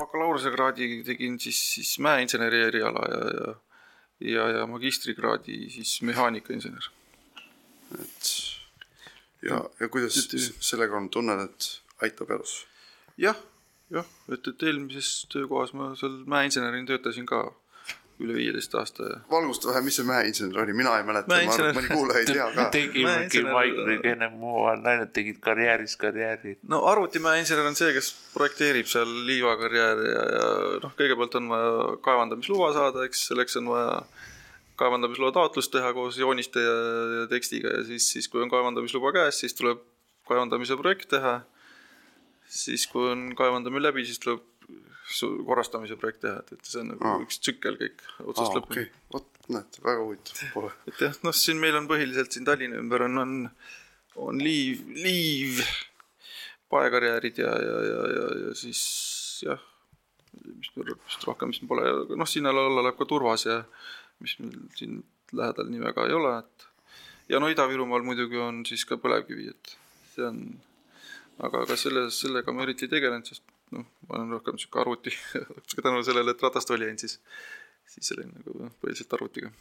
bakalaureusekraadi 0.00 1.02
tegin 1.06 1.38
siis, 1.40 1.60
siis 1.74 1.98
mäeinseneri 2.02 2.62
eriala 2.70 3.04
ja, 3.12 3.24
ja 3.40 3.54
ja, 4.20 4.48
ja 4.58 4.66
magistrikraadi 4.68 5.70
siis 5.72 6.02
mehaanikainsener. 6.04 6.90
et 8.02 8.32
ja, 9.42 9.60
ja 9.80 9.88
kuidas 9.88 10.18
Et- 10.18 10.54
sellega 10.60 10.96
on, 10.96 11.08
tunned, 11.10 11.40
et 11.46 11.70
aitab 12.04 12.30
elus? 12.36 12.66
jah, 13.18 13.36
jah, 13.90 14.04
et, 14.32 14.46
et 14.52 14.62
eelmises 14.68 15.26
töökohas 15.32 15.72
ma 15.72 15.94
seal 15.96 16.18
mäeinsenerina 16.28 16.86
töötasin 16.92 17.26
ka 17.26 17.40
üle 18.20 18.36
viieteist 18.36 18.74
aasta 18.78 19.06
ja 19.08 19.18
valgusta 19.30 19.70
vähe, 19.70 19.82
mis 19.86 19.98
see 19.98 20.06
mäeinsener 20.08 20.62
oli, 20.62 20.74
mina 20.76 20.94
ei 20.98 21.06
mäleta, 21.08 21.30
ma 21.30 21.54
arvan, 21.54 21.76
mõni 21.78 21.90
kuulaja 21.90 22.22
ei 22.22 22.28
tea 22.28 22.48
ka. 22.56 22.66
tegimegi 22.74 23.42
Maigriga 23.46 24.12
ennem 24.14 24.36
omavahel 24.38 24.82
naljad, 24.84 25.12
tegid 25.16 25.38
karjääris 25.44 25.96
karjääri. 26.00 26.56
no 26.72 26.82
arvutimäeinsener 26.90 27.70
on 27.70 27.78
see, 27.78 27.92
kes 27.96 28.10
projekteerib 28.34 28.90
seal 28.90 29.14
liivakarjääri 29.28 30.10
ja, 30.10 30.24
ja 30.36 30.48
noh, 30.84 30.96
kõigepealt 30.98 31.38
on 31.40 31.52
vaja 31.54 31.72
kaevandamisluba 32.08 32.72
saada, 32.76 33.06
eks 33.08 33.28
selleks 33.30 33.60
on 33.62 33.72
vaja 33.72 33.94
kaevandamisloa 34.80 35.32
taotlust 35.36 35.72
teha 35.74 35.92
koos 35.96 36.18
jooniste 36.18 36.62
ja, 36.64 36.76
ja 37.20 37.24
tekstiga 37.30 37.72
ja 37.78 37.86
siis, 37.88 38.10
siis 38.14 38.28
kui 38.32 38.42
on 38.44 38.52
kaevandamisluba 38.52 39.12
käes, 39.16 39.40
siis 39.42 39.56
tuleb 39.56 39.82
kaevandamise 40.28 40.76
projekt 40.80 41.10
teha. 41.16 41.40
siis 42.50 42.86
kui 42.90 43.10
on 43.12 43.30
kaevandamine 43.38 43.82
läbi, 43.88 44.04
siis 44.04 44.18
tuleb 44.22 44.42
korrastamise 45.46 45.96
projekt 45.98 46.22
teha, 46.24 46.40
et, 46.42 46.52
et 46.54 46.70
see 46.70 46.82
on 46.82 46.92
nagu 46.92 47.06
Aa. 47.08 47.20
üks 47.24 47.40
tsükkel 47.42 47.78
kõik 47.80 48.02
otsast 48.22 48.46
aa, 48.46 48.60
lõpuni 48.60 48.76
okei, 48.76 48.90
vot 49.14 49.48
näete, 49.50 49.82
väga 49.84 50.04
huvitav 50.04 50.42
pole. 50.54 50.72
et 50.90 51.02
jah, 51.06 51.16
noh, 51.26 51.36
siin 51.36 51.60
meil 51.62 51.78
on 51.80 51.88
põhiliselt 51.90 52.34
siin 52.34 52.46
Tallinna 52.46 52.78
ümber 52.80 53.06
on, 53.08 53.18
on, 53.24 53.34
on 54.26 54.42
liiv, 54.42 54.84
liiv, 54.94 55.64
paekarjäärid 56.70 57.42
ja, 57.42 57.50
ja, 57.66 57.76
ja, 57.88 58.00
ja, 58.14 58.26
ja 58.44 58.54
siis 58.58 58.82
jah, 59.46 59.60
mis 60.46 60.72
vist 60.78 61.26
rohkem 61.26 61.54
vist 61.54 61.66
pole, 61.68 61.86
noh, 62.14 62.30
sinna 62.30 62.54
alla 62.54 62.86
läheb 62.86 62.98
ka 63.00 63.08
Turvas 63.10 63.48
ja 63.48 63.60
mis 64.22 64.36
meil 64.42 64.56
siin 64.78 65.00
lähedal 65.34 65.70
nii 65.70 65.82
väga 65.82 66.06
ei 66.06 66.14
ole, 66.16 66.38
et 66.38 66.68
ja 67.30 67.42
no 67.42 67.50
Ida-Virumaal 67.50 68.06
muidugi 68.06 68.38
on 68.42 68.64
siis 68.68 68.86
ka 68.86 68.98
põlevkivi, 69.00 69.50
et 69.50 69.76
see 70.14 70.26
on, 70.26 70.42
aga, 71.38 71.64
aga 71.64 71.78
selle, 71.78 72.08
sellega 72.14 72.54
ma 72.54 72.66
eriti 72.66 72.86
ei 72.86 72.94
tegelenud, 72.94 73.26
sest 73.26 73.49
noh, 73.76 73.88
ma 74.08 74.18
olen 74.18 74.36
rohkem 74.36 74.60
sihuke 74.60 74.80
arvuti, 74.82 75.14
tänu 75.82 76.04
sellele, 76.06 76.34
et 76.34 76.46
ratast 76.46 76.70
oli 76.74 76.88
ainult 76.88 77.04
siis, 77.04 77.18
siis 77.90 78.14
olin 78.16 78.32
nagu 78.36 78.70
põhiliselt 78.82 79.18
arvutiga. 79.18 79.52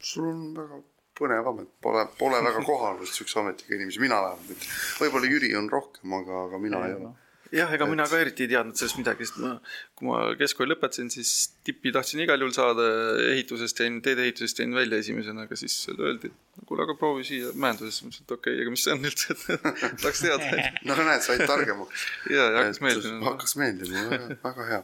Sul 0.00 0.28
on 0.30 0.44
väga 0.56 0.80
põnev 1.20 1.48
amet, 1.52 1.72
pole, 1.84 2.06
pole 2.18 2.40
väga 2.44 2.62
kohal 2.64 3.00
vist 3.00 3.18
siukse 3.18 3.40
ametiga 3.42 3.76
inimesi, 3.76 4.00
mina 4.02 4.20
vähemalt. 4.24 4.68
Võib-olla 5.02 5.32
Jüri 5.32 5.50
on 5.58 5.68
rohkem, 5.72 6.14
aga, 6.20 6.46
aga 6.46 6.60
mina 6.62 6.84
ei 6.86 6.96
ole. 6.96 7.10
Jah, 7.54 7.72
ega 7.74 7.86
mina 7.90 8.06
ka 8.08 8.18
eriti 8.22 8.44
ei 8.46 8.50
teadnud 8.52 8.78
sellest 8.78 8.98
midagi, 9.00 9.26
sest 9.26 9.40
ma, 9.42 9.52
kui 9.98 10.08
ma 10.08 10.20
keskkooli 10.38 10.72
lõpetasin, 10.72 11.10
siis 11.12 11.32
tippi 11.66 11.92
tahtsin 11.94 12.22
igal 12.24 12.40
juhul 12.42 12.54
saada 12.54 12.86
ehitusest 13.32 13.82
jäin, 13.82 14.00
teedeehitusest 14.04 14.62
jäin 14.62 14.74
välja 14.76 15.00
esimesena, 15.02 15.46
aga 15.48 15.58
siis 15.58 15.76
öeldi, 15.92 16.30
et 16.30 16.66
kuule, 16.68 16.84
aga 16.86 16.96
proovi 16.98 17.26
siia 17.26 17.52
mäendusesse, 17.54 18.06
ma 18.06 18.12
ütlesin, 18.12 18.26
et 18.26 18.36
okei 18.36 18.54
okay,, 18.54 18.64
aga 18.64 18.74
mis 18.74 18.86
see 18.86 18.96
on 18.96 19.10
üldse, 19.10 19.38
et 19.90 20.02
tahaks 20.02 20.24
teada. 20.26 20.66
no 20.90 20.98
näed, 21.00 21.24
said 21.26 21.46
targemaks. 21.50 22.04
ja, 22.30 22.44
ja 22.44 22.58
hakkas 22.62 22.82
meeldima. 22.86 23.22
hakkas 23.32 23.56
meeldima, 23.60 24.04
väga, 24.44 24.68
hea. 24.74 24.82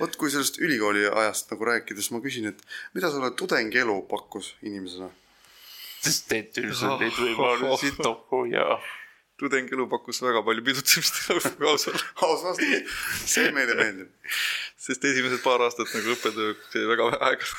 vot 0.00 0.18
kui 0.20 0.32
sellest 0.32 0.60
ülikooli 0.60 1.06
ajast 1.08 1.54
nagu 1.54 1.70
rääkides, 1.72 2.10
ma 2.12 2.20
küsin, 2.24 2.50
et 2.52 2.66
mida 2.96 3.12
sulle 3.12 3.32
tudengielu 3.38 4.02
pakkus 4.10 4.54
inimesena? 4.66 5.12
sest 6.06 6.28
teed 6.30 6.60
üldiselt 6.60 7.00
neid 7.02 7.16
võimalusi 7.18 7.92
tohku 8.06 8.44
ja 8.50 8.76
tudengielu 9.40 9.86
pakkus 9.92 10.22
väga 10.24 10.42
palju 10.46 10.64
pidutsemist 10.64 11.18
ausalt, 11.70 12.04
aus 12.24 12.44
vastus, 12.46 12.94
see 13.28 13.50
meile 13.56 13.76
meeldib. 13.78 14.32
sest 14.86 15.04
esimesed 15.10 15.42
paar 15.44 15.64
aastat 15.66 15.92
nagu 15.96 16.14
õppetöö 16.14 16.54
jäi 16.74 16.86
väga 16.88 17.10
vähe 17.10 17.20
aega. 17.30 17.50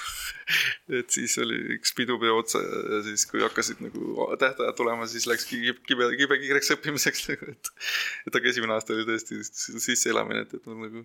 et 1.01 1.11
siis 1.11 1.37
oli 1.43 1.59
üks 1.75 1.93
pidupeo 1.97 2.37
otsa 2.41 2.61
ja, 2.63 3.01
siis, 3.05 3.27
kui 3.29 3.43
hakkasid 3.43 3.81
nagu 3.83 4.29
tähtajad 4.39 4.77
tulema, 4.79 5.07
siis 5.11 5.27
läks 5.29 5.47
kibe, 5.49 5.77
kibe, 5.87 6.11
kibe 6.19 6.39
kiireks 6.43 6.73
õppimiseks 6.77 7.25
nagu, 7.33 7.55
et 7.55 7.73
et 8.29 8.39
aga 8.39 8.53
esimene 8.53 8.77
aasta 8.77 8.95
oli 8.95 9.07
tõesti 9.09 9.41
sisseelamine, 9.89 10.47
et, 10.47 10.55
et 10.57 10.71
nagu 10.71 11.03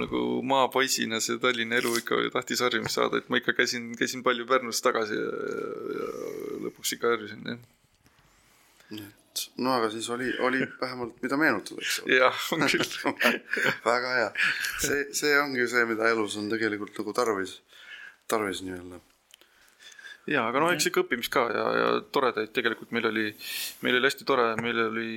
nagu 0.00 0.20
maapoisina 0.48 1.18
see 1.20 1.36
Tallinna 1.38 1.76
elu 1.76 1.90
ikka 2.00 2.16
tahtis 2.32 2.62
harjumust 2.64 2.96
saada, 2.96 3.20
et 3.20 3.28
ma 3.28 3.36
ikka 3.40 3.52
käisin, 3.52 3.90
käisin 3.98 4.22
palju 4.24 4.46
Pärnus 4.48 4.80
tagasi 4.84 5.18
ja, 5.18 5.32
ja, 5.56 5.66
ja 5.98 6.60
lõpuks 6.64 6.94
ikka 6.96 7.12
harjusin, 7.12 7.44
jah. 7.52 7.60
Et 9.02 9.46
no 9.62 9.74
aga 9.74 9.88
siis 9.92 10.08
oli, 10.14 10.28
oli 10.38 10.62
vähemalt 10.80 11.16
mida 11.22 11.38
meenutada, 11.40 11.82
eks 11.82 12.02
ole. 12.04 12.18
jah, 12.18 12.44
on 12.54 12.66
küll. 12.70 13.16
väga 13.88 14.12
hea, 14.18 14.28
see, 14.84 15.00
see 15.16 15.34
ongi 15.40 15.66
see, 15.70 15.82
mida 15.90 16.10
elus 16.12 16.38
on 16.40 16.46
tegelikult 16.52 16.94
nagu 17.00 17.16
tarvis, 17.16 17.58
tarvis 18.30 18.62
nii-öelda. 18.66 19.00
ja, 20.30 20.46
aga 20.46 20.62
noh, 20.62 20.72
eks 20.74 20.88
ikka 20.90 21.04
õppimist 21.04 21.32
ka 21.34 21.44
ja, 21.52 21.66
ja 21.80 21.88
toredaid 22.14 22.54
tegelikult 22.56 22.94
meil 22.94 23.10
oli, 23.10 23.26
meil 23.84 23.98
oli 23.98 24.10
hästi 24.10 24.28
tore, 24.28 24.48
meil 24.62 24.84
oli 24.86 25.08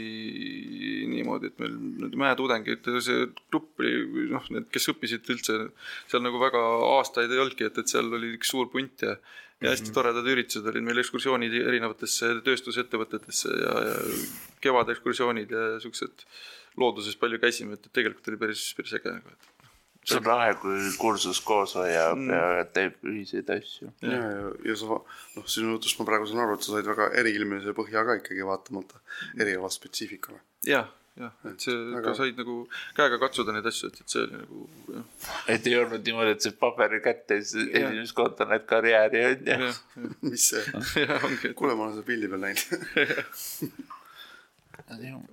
niimoodi, 1.13 1.53
et 1.53 1.61
meil 1.63 1.77
need 2.03 2.17
mäetudengid, 2.19 2.93
see 3.05 3.29
grupp 3.51 3.83
oli 3.83 4.29
noh, 4.33 4.49
need, 4.53 4.69
kes 4.73 4.89
õppisid 4.95 5.29
üldse 5.35 5.59
seal 6.09 6.25
nagu 6.25 6.41
väga 6.41 6.63
aastaid 6.97 7.31
ei 7.31 7.43
olnudki, 7.43 7.69
et, 7.69 7.83
et 7.83 7.97
seal 7.97 8.09
oli 8.09 8.33
üks 8.39 8.55
suur 8.55 8.71
punt 8.73 9.05
ja 9.05 9.19
ja 9.62 9.74
hästi 9.74 9.93
toredad 9.96 10.28
üritused 10.30 10.67
olid 10.70 10.86
meil 10.86 11.02
ekskursioonid 11.02 11.54
erinevatesse 11.63 12.36
tööstusettevõtetesse 12.46 13.54
ja, 13.58 13.76
ja 13.89 14.00
kevadekskursioonid 14.62 15.54
ja 15.54 15.67
siuksed 15.84 16.26
looduses 16.78 17.17
palju 17.17 17.39
käisime, 17.41 17.78
et 17.78 17.88
tegelikult 17.93 18.28
oli 18.30 18.41
päris, 18.41 18.67
päris 18.78 18.93
äge 19.00 19.13
nagu, 19.15 19.34
et 19.34 19.54
see 20.08 20.20
on 20.22 20.30
lahe, 20.30 20.52
kui 20.62 20.91
kursus 21.02 21.41
koos 21.43 21.74
hoiab 21.80 22.20
Mm. 22.22 22.30
ja 22.32 22.67
teeb 22.76 23.02
ühiseid 23.04 23.50
asju. 23.58 23.89
ja, 24.02 24.22
ja, 24.38 24.52
ja 24.70 24.76
sa, 24.80 25.02
noh, 25.36 25.50
sinu 25.50 25.74
jutust 25.76 26.00
ma 26.00 26.06
praegu 26.08 26.30
saan 26.30 26.46
aru, 26.46 26.56
et 26.56 26.63
sa 26.63 26.76
said 26.76 26.88
väga 26.88 27.10
eriilmelise 27.20 27.74
põhja 27.78 28.06
ka 28.08 28.20
ikkagi 28.22 28.46
vaatamata 28.48 29.02
eriala 29.39 29.70
spetsiifikale. 29.74 30.39
jah, 30.70 30.88
jah, 31.17 31.34
et 31.49 31.65
see 31.65 32.01
ka 32.06 32.12
said 32.17 32.36
nagu 32.39 32.56
käega 32.97 33.17
katsuda 33.21 33.51
neid 33.56 33.67
asju, 33.69 33.86
et, 33.91 33.97
et 34.03 34.10
see 34.13 34.21
oli 34.23 34.36
nagu 34.41 34.58
jah, 34.93 35.06
et 35.56 35.63
ei 35.69 35.75
olnud 35.80 36.03
niimoodi, 36.06 36.32
et 36.36 36.41
see 36.45 36.53
paberi 36.62 36.99
kätte 37.06 37.32
ja 37.39 37.43
siis 37.45 37.71
esimest 37.71 38.17
korda 38.17 38.43
näed 38.49 38.65
karjääri 38.69 39.19
on 39.32 39.39
ju. 39.53 39.71
mis 40.32 40.43
see, 40.53 40.63
kuule, 41.58 41.73
ma 41.73 41.82
olen 41.88 41.95
seda 41.97 42.08
pildi 42.08 42.27
peal 42.32 42.43
näinud. 42.45 42.67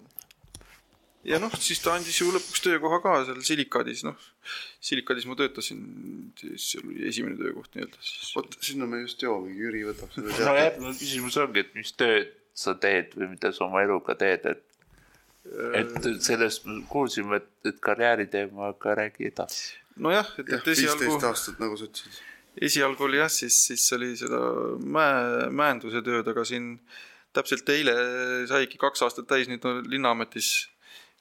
ja 1.30 1.36
noh, 1.40 1.52
siis 1.60 1.80
ta 1.84 1.88
andis 1.96 2.18
ju 2.20 2.26
lõpuks 2.34 2.60
töökoha 2.64 2.98
ka 3.04 3.10
seal 3.28 3.40
Silikaadis, 3.46 4.00
noh. 4.06 4.18
Silikaadis 4.84 5.26
ma 5.28 5.34
töötasin, 5.38 5.80
siis 6.40 6.62
see 6.72 6.78
oli 6.82 6.94
esimene 7.08 7.36
töökoht 7.40 7.70
nii-öelda 7.76 7.98
siis. 8.04 8.30
vot 8.36 8.50
sinna 8.60 8.84
me 8.90 8.96
just 9.04 9.18
jõuamegi, 9.24 9.60
Jüri 9.64 9.80
võtab 9.88 10.10
selle 10.16 10.28
no 10.32 10.36
järgmine 10.58 10.94
küsimus 10.98 11.34
ongi, 11.40 11.58
et 11.64 11.72
mis 11.78 11.90
tööd 11.96 12.28
sa 12.54 12.70
teed 12.78 13.16
või 13.18 13.26
mida 13.34 13.50
sa 13.54 13.60
oma 13.66 13.82
eluga 13.82 14.14
teed, 14.18 14.42
et 14.46 14.62
et 15.44 16.06
sellest 16.24 16.64
me 16.68 16.82
kuulsime, 16.88 17.40
et, 17.40 17.48
et 17.68 17.80
karjääriteema, 17.84 18.70
aga 18.72 18.94
räägi 19.00 19.28
edasi. 19.28 19.74
nojah, 19.96 20.30
et, 20.38 20.48
jah, 20.48 20.62
et 20.62 20.70
esialgu, 20.72 21.02
viisteist 21.04 21.26
aastat, 21.28 21.58
nagu 21.62 21.76
sa 21.78 21.88
ütlesid. 21.88 22.20
esialgu 22.68 23.08
oli 23.08 23.20
jah, 23.20 23.32
siis, 23.32 23.58
siis 23.68 23.84
oli 23.96 24.14
seda 24.18 24.40
mäe, 24.80 25.50
mäenduse 25.52 26.02
tööd, 26.06 26.28
aga 26.32 26.46
siin 26.48 26.78
täpselt 27.34 27.68
eile 27.74 27.94
saigi 28.50 28.80
kaks 28.80 29.04
aastat 29.06 29.28
täis 29.30 29.50
nüüd 29.50 29.64
no, 29.66 29.76
Linnaametis, 29.90 30.52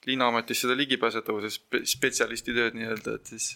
Linnaametis 0.06 0.64
seda 0.64 0.76
ligipääsetavuse 0.78 1.50
spe, 1.52 1.82
spetsialisti 1.88 2.54
tööd 2.56 2.78
nii-öelda, 2.78 3.18
et 3.18 3.34
siis, 3.34 3.50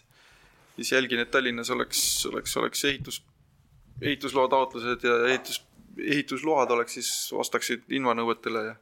siis 0.77 0.93
jälgin, 0.93 1.23
et 1.25 1.33
Tallinnas 1.33 1.71
oleks, 1.73 2.03
oleks, 2.29 2.57
oleks 2.61 2.85
ehitus, 2.91 3.23
ehitusloa 4.03 4.51
taotlused 4.53 5.05
ja 5.07 5.17
ehitus, 5.31 5.63
ehitusload 5.99 6.77
oleks 6.77 6.99
siis, 7.01 7.11
vastaksid 7.35 7.89
invanõuetele 7.99 8.65
ja 8.69 8.77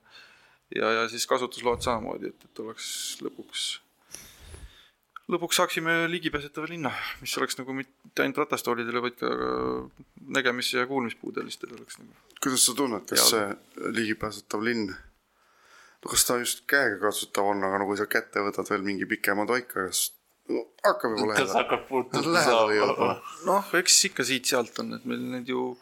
ja, 0.74 0.92
ja 1.00 1.08
siis 1.08 1.26
kasutusload 1.26 1.84
samamoodi, 1.84 2.32
et, 2.32 2.46
et 2.48 2.62
oleks 2.64 2.88
lõpuks, 3.24 3.66
lõpuks 5.32 5.60
saaksime 5.60 5.98
ligipääsetava 6.10 6.70
linna, 6.70 6.92
mis 7.22 7.36
oleks 7.38 7.58
nagu 7.60 7.76
mitte 7.76 8.24
ainult 8.24 8.42
ratastoolidele, 8.44 9.02
vaid 9.04 9.18
ka 9.20 9.30
nägemis- 10.38 10.74
ja 10.76 10.86
kuulmispuudelistele 10.86 11.78
oleks 11.78 11.98
nagu. 12.02 12.12
kuidas 12.42 12.66
sa 12.66 12.74
tunned, 12.74 13.06
kas 13.10 13.30
see 13.30 13.90
ligipääsetav 14.00 14.64
linn, 14.64 14.90
no 14.90 16.10
kas 16.10 16.26
ta 16.28 16.38
just 16.42 16.66
käegakatsutav 16.70 17.54
on, 17.54 17.64
aga 17.64 17.82
no 17.82 17.88
kui 17.90 17.98
sa 17.98 18.06
kätte 18.10 18.44
võtad 18.44 18.70
veel 18.70 18.86
mingi 18.86 19.08
pikema 19.10 19.46
toika, 19.46 19.88
kas 19.88 20.08
no, 20.48 20.66
hakkab 20.84 21.16
juba 21.16 21.32
kas 21.32 21.38
lähedal? 21.38 21.56
hakkab 21.60 21.86
puutuma 21.88 22.34
Lähedale 22.36 22.76
jõudma. 22.78 22.96
saama? 22.96 23.36
noh, 23.50 23.72
eks 23.80 23.98
ikka 24.10 24.26
siit-sealt 24.26 24.82
on, 24.82 24.94
et 24.98 25.08
meil 25.08 25.24
need 25.36 25.50
ju 25.50 25.72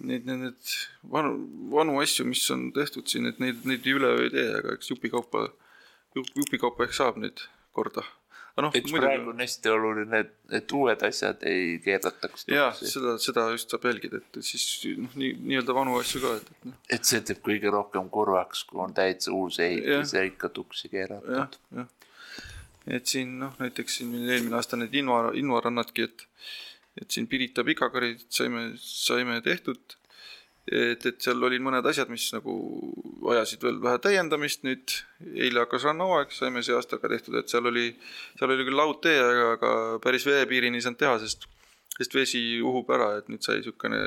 need, 0.00 0.26
need, 0.26 0.38
need 0.46 0.76
vanu, 1.12 1.34
vanu 1.72 1.98
asju, 2.02 2.26
mis 2.28 2.44
on 2.54 2.70
tehtud 2.76 3.10
siin, 3.10 3.28
et 3.30 3.40
neid, 3.42 3.64
neid 3.68 3.86
üleöö 3.86 4.24
ei 4.26 4.32
tee, 4.34 4.46
aga 4.60 4.76
eks 4.76 4.92
jupikaupa, 4.92 5.48
jupikaupa 6.16 6.86
ehk 6.86 6.96
saab 6.96 7.20
nüüd 7.22 7.44
korda. 7.76 8.04
noh, 8.60 8.74
eks 8.76 8.92
praegu 8.92 9.30
on 9.32 9.40
hästi 9.40 9.70
oluline, 9.72 10.18
et, 10.24 10.32
et 10.58 10.72
uued 10.76 11.04
asjad 11.06 11.44
ei 11.48 11.78
keerataks 11.84 12.44
tuksi. 12.44 12.90
seda, 12.92 13.14
seda 13.22 13.46
just 13.54 13.72
saab 13.72 13.86
jälgida, 13.88 14.20
et 14.20 14.40
siis 14.44 14.66
noh, 14.98 15.14
nii, 15.20 15.36
nii-öelda 15.38 15.76
vanu 15.76 15.96
asju 16.00 16.20
ka, 16.24 16.34
et, 16.40 16.50
et 16.56 16.66
noh, 16.68 16.80
et 16.96 17.12
see 17.12 17.22
teeb 17.30 17.40
kõige 17.46 17.72
rohkem 17.72 18.10
kurvaks, 18.12 18.66
kui 18.68 18.82
on 18.84 18.96
täitsa 18.96 19.32
uus 19.36 19.60
ehitis 19.64 20.16
ja 20.16 20.26
ikka 20.28 20.52
tuksi 20.56 20.92
keeratud. 20.92 21.60
et 22.90 23.06
siin 23.06 23.38
noh, 23.44 23.54
näiteks 23.62 24.00
siin 24.00 24.12
meil 24.12 24.34
eelmine 24.36 24.60
aasta 24.60 24.80
need 24.80 24.98
Inva, 24.98 25.30
Invarannadki, 25.40 26.10
et 26.10 26.26
et 27.00 27.10
siin 27.10 27.28
Pirita 27.30 27.64
pikakarid 27.66 28.26
saime, 28.32 28.70
saime 28.80 29.40
tehtud. 29.44 29.96
et, 30.70 31.04
et 31.06 31.16
seal 31.24 31.40
olid 31.42 31.62
mõned 31.64 31.86
asjad, 31.88 32.10
mis 32.12 32.28
nagu 32.34 32.52
vajasid 33.24 33.62
veel 33.64 33.78
vähe 33.82 33.98
täiendamist, 34.04 34.60
nüüd 34.66 34.92
eile 35.32 35.64
hakkas 35.64 35.86
rannahooaeg, 35.88 36.34
saime 36.36 36.62
see 36.62 36.76
aasta 36.76 37.00
ka 37.00 37.08
tehtud, 37.10 37.38
et 37.40 37.50
seal 37.50 37.66
oli, 37.66 37.88
seal 38.38 38.52
oli 38.54 38.66
küll 38.68 38.78
laudtee, 38.78 39.16
aga, 39.24 39.46
aga 39.56 39.72
päris 40.04 40.26
veepiirini 40.28 40.78
ei 40.78 40.84
saanud 40.84 41.00
teha, 41.00 41.16
sest, 41.24 41.48
sest 41.96 42.14
vesi 42.14 42.42
uhub 42.62 42.92
ära, 42.94 43.16
et 43.18 43.32
nüüd 43.32 43.42
sai 43.42 43.58
niisugune, 43.58 44.02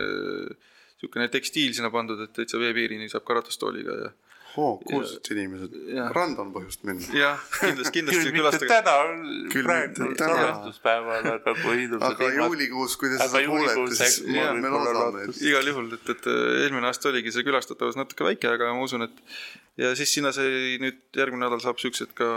niisugune 1.01 1.27
tekstiil 1.33 1.73
sinna 1.75 1.91
pandud, 1.91 2.21
et 2.23 2.35
täitsa 2.37 2.61
veepiirini 2.61 3.11
saab 3.11 3.25
ka 3.27 3.41
ratastooliga 3.41 3.97
ja 4.05 4.13
oo, 4.57 4.77
kuulsad 4.85 5.29
inimesed 5.33 5.75
randa 6.15 6.43
on 6.43 6.51
põhjust 6.55 6.85
minna. 6.87 7.07
jah, 7.17 7.41
kindlasti, 7.59 7.93
kindlasti 7.97 8.33
külastage. 8.35 8.69
täna, 8.69 8.95
Küll 9.53 9.67
praegu 9.67 10.09
salvestuspäeval, 10.19 11.29
aga 11.33 11.55
kui 11.61 11.85
ilusad 11.87 12.07
aga 12.09 12.29
juulikuus, 12.37 12.97
kui 13.01 13.13
te 13.13 13.19
seda 13.21 13.43
kuulete, 13.49 13.97
siis 13.97 14.19
me 14.27 14.73
loodame, 14.73 15.27
et 15.27 15.41
igal 15.49 15.71
juhul, 15.73 15.89
et, 15.97 16.13
et 16.15 16.29
eelmine 16.33 16.89
aasta 16.91 17.11
oligi 17.11 17.33
see 17.35 17.47
külastatavus 17.47 17.99
natuke 17.99 18.27
väike, 18.29 18.51
aga 18.57 18.73
ma 18.75 18.85
usun, 18.85 19.07
et 19.07 19.23
ja 19.81 19.93
siis 19.97 20.13
sinna 20.19 20.33
sai 20.35 20.77
nüüd 20.81 21.01
järgmine 21.17 21.45
nädal 21.47 21.63
saab 21.63 21.81
siuksed 21.81 22.13
ka 22.17 22.29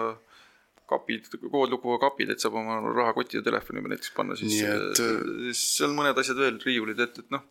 kapid, 0.91 1.29
koodlukuga 1.51 1.99
kapid, 2.07 2.31
et 2.33 2.43
saab 2.43 2.59
oma 2.61 2.79
rahakoti 2.95 3.41
ja 3.41 3.45
telefoni 3.45 3.83
näiteks 3.85 4.13
panna 4.17 4.37
siis 4.39 4.61
et, 4.63 5.01
äh, 5.03 5.17
siis 5.49 5.65
seal 5.81 5.97
mõned 5.97 6.19
asjad 6.23 6.39
veel, 6.41 6.61
riiulid, 6.63 7.01
et, 7.03 7.19
et 7.25 7.33
noh, 7.35 7.43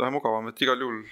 vähe 0.00 0.10
mugavam, 0.14 0.50
et 0.50 0.64
igal 0.66 0.82
juhul 0.82 1.04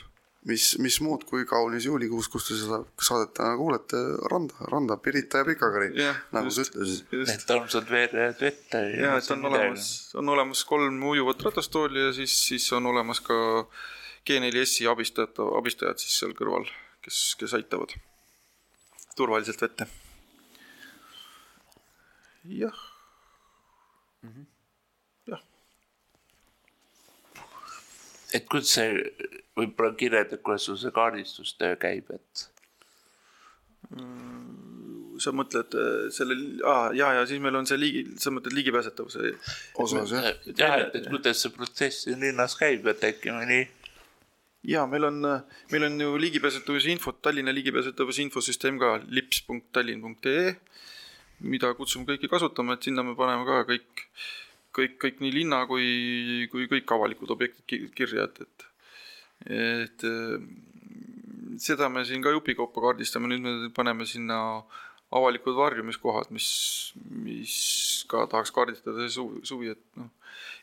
mis, 0.49 0.67
mis 0.83 0.99
muud 1.05 1.25
kui 1.29 1.45
kaunis 1.49 1.87
juulikuus, 1.87 2.29
kus 2.33 2.49
te 2.49 2.59
seda 2.59 2.81
saadet 3.03 3.33
täna 3.39 3.55
kuulete, 3.61 4.01
randa, 4.33 4.69
randa, 4.73 4.99
Pirita 5.03 5.43
ja 5.43 5.49
Pikakari, 5.49 5.93
Jah, 5.99 6.21
nagu 6.35 6.53
sa 6.55 6.65
ütlesid. 6.67 7.09
Need 7.13 7.55
armsad 7.57 7.91
veerejad 7.91 8.43
vette. 8.43 8.85
ja 8.99 9.17
et 9.19 9.31
on 9.35 9.51
olemas, 9.51 9.89
on 10.19 10.33
olemas 10.35 10.65
kolm 10.69 11.03
ujuvat 11.13 11.43
ratastooli 11.49 12.07
ja 12.09 12.15
siis, 12.17 12.37
siis 12.49 12.69
on 12.77 12.91
olemas 12.91 13.23
ka 13.25 13.35
G4S-i 14.29 14.87
abistajad, 14.91 15.43
abistajad 15.59 16.03
siis 16.03 16.19
seal 16.23 16.35
kõrval, 16.39 16.69
kes, 17.03 17.25
kes 17.41 17.59
aitavad 17.59 17.95
turvaliselt 19.17 19.63
vette. 19.63 19.87
jah, 22.49 22.79
et 28.35 28.47
kuidas 28.49 28.73
see, 28.75 29.05
võib-olla 29.59 29.95
kirjeldad, 29.99 30.41
kuidas 30.45 30.69
sul 30.69 30.79
see 30.81 30.95
kaardistustöö 30.95 31.77
käib, 31.81 32.11
et 32.15 32.49
sa 35.23 35.33
mõtled 35.37 35.75
äh, 35.77 36.09
selle 36.15 36.37
ah,, 36.65 36.89
ja, 36.97 37.13
ja 37.19 37.27
siis 37.29 37.43
meil 37.43 37.57
on 37.59 37.69
see 37.69 37.79
liigi, 37.81 38.03
sa 38.23 38.33
mõtled 38.35 38.55
ligipääsetavuse. 38.57 39.35
osas 39.83 40.15
jah, 40.15 40.33
jah, 40.57 40.77
et, 40.87 40.97
et 40.99 41.09
kuidas 41.13 41.43
see 41.45 41.53
protsess 41.55 42.07
siin 42.07 42.23
linnas 42.23 42.57
käib, 42.59 42.87
et 42.91 43.05
äkki 43.13 43.35
mõni 43.35 43.61
ja 44.69 44.87
meil 44.91 45.09
on, 45.11 45.21
meil 45.73 45.89
on 45.89 46.01
ju 46.01 46.17
ligipääsetavuse 46.25 46.93
infot, 46.95 47.21
Tallinna 47.23 47.55
ligipääsetavuse 47.55 48.23
infosüsteem 48.23 48.79
ka 48.81 48.95
lips.tallinn.ee, 49.09 50.55
mida 51.53 51.73
kutsume 51.79 52.07
kõiki 52.09 52.31
kasutama, 52.31 52.79
et 52.79 52.87
sinna 52.89 53.05
me 53.07 53.17
paneme 53.19 53.47
ka 53.49 53.63
kõik, 53.69 54.05
kõik, 54.79 54.99
kõik 55.03 55.23
nii 55.25 55.35
linna 55.41 55.65
kui, 55.71 56.49
kui 56.53 56.69
kõik 56.71 56.95
avalikud 56.97 57.35
objektid 57.35 57.67
ki- 57.67 57.89
kirja, 57.99 58.29
et, 58.31 58.47
et 58.47 58.72
et 59.47 60.05
äh, 60.07 60.45
seda 61.63 61.89
me 61.93 62.05
siin 62.09 62.23
ka 62.25 62.33
jupikaupa 62.35 62.85
kaardistame, 62.89 63.31
nüüd 63.31 63.45
me 63.45 63.71
paneme 63.75 64.07
sinna 64.09 64.39
avalikud 65.13 65.57
varjumiskohad, 65.59 66.31
mis, 66.33 66.49
mis 67.25 67.57
ka 68.09 68.25
tahaks 68.33 68.53
kaardistada 68.55 69.09
suvi, 69.13 69.43
suvi, 69.47 69.75
et 69.75 70.01
noh. 70.01 70.09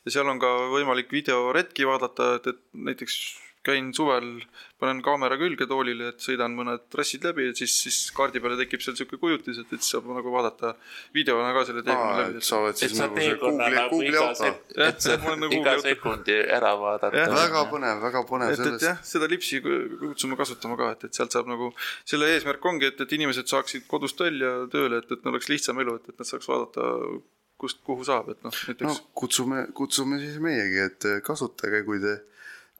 ja 0.04 0.16
seal 0.16 0.30
on 0.32 0.40
ka 0.42 0.50
võimalik 0.72 1.12
videoretki 1.14 1.86
vaadata, 1.86 2.34
et, 2.40 2.50
et 2.50 2.82
näiteks 2.88 3.20
käin 3.66 3.90
suvel, 3.92 4.38
panen 4.80 5.02
kaamera 5.04 5.36
külge 5.36 5.66
toolile, 5.68 6.14
et 6.14 6.22
sõidan 6.24 6.54
mõned 6.56 6.86
trassid 6.92 7.24
läbi, 7.28 7.50
et 7.50 7.58
siis, 7.60 7.74
siis 7.84 7.98
kaardi 8.16 8.40
peale 8.40 8.56
tekib 8.56 8.80
seal 8.80 8.94
niisugune 8.94 9.20
kujutis, 9.20 9.58
et, 9.60 9.74
et 9.76 9.82
siis 9.82 9.92
saab 9.92 10.06
nagu 10.08 10.32
vaadata 10.32 10.72
videona 11.16 11.50
ka 11.56 11.66
selle 11.68 11.82
teekonna 11.84 12.22
läbi 12.22 12.40
et. 12.40 12.46
sa 12.48 12.60
oled 12.62 12.72
et 12.72 12.80
siis 12.80 12.94
sa 12.96 13.08
nagu 13.08 13.20
see 13.20 13.34
Google'i, 13.42 13.74
nagu 13.76 13.98
Google'i 13.98 14.22
auto. 14.22 14.52
et 14.86 15.04
sa 15.04 15.18
nagu 15.18 15.50
iga 15.50 15.58
Google'i 15.58 15.74
auto. 15.74 15.88
sekundi 15.88 16.38
ära 16.56 16.70
vaadata 16.80 17.26
väga 17.36 17.64
põnev, 17.74 18.00
väga 18.06 18.24
põnev 18.30 18.54
et, 18.54 18.64
et 18.70 18.86
jah, 18.88 19.02
seda 19.12 19.28
lipsi 19.34 19.60
kutsume 19.66 20.40
kasutama 20.40 20.78
ka, 20.80 20.94
et, 20.96 21.04
et 21.10 21.20
sealt 21.20 21.36
saab 21.36 21.52
nagu, 21.52 21.68
selle 22.08 22.32
eesmärk 22.32 22.64
ongi, 22.72 22.88
et, 22.94 23.04
et 23.04 23.14
inimesed 23.18 23.52
saaksid 23.52 23.84
kodust 23.90 24.24
välja 24.24 24.54
tööle, 24.72 25.02
et, 25.04 25.12
et 25.12 25.20
neil 25.20 25.36
oleks 25.36 25.52
lihtsam 25.52 25.84
elu, 25.84 25.98
et, 26.00 26.08
et 26.14 26.24
nad 26.24 26.32
saaks 26.32 26.48
vaadata, 26.48 26.88
kust 27.60 27.84
kuhu 27.84 28.08
saab, 28.08 28.32
et 28.32 28.40
noh, 28.40 28.56
no 28.56 28.72
näiteks 28.72 29.04
kutsume, 29.20 29.66
kutsume 29.76 30.16
siis 30.22 30.40
meiegi, 30.40 30.80
et 30.86 31.08
kasutage, 31.26 31.84
kui 31.84 32.00
te, 32.00 32.16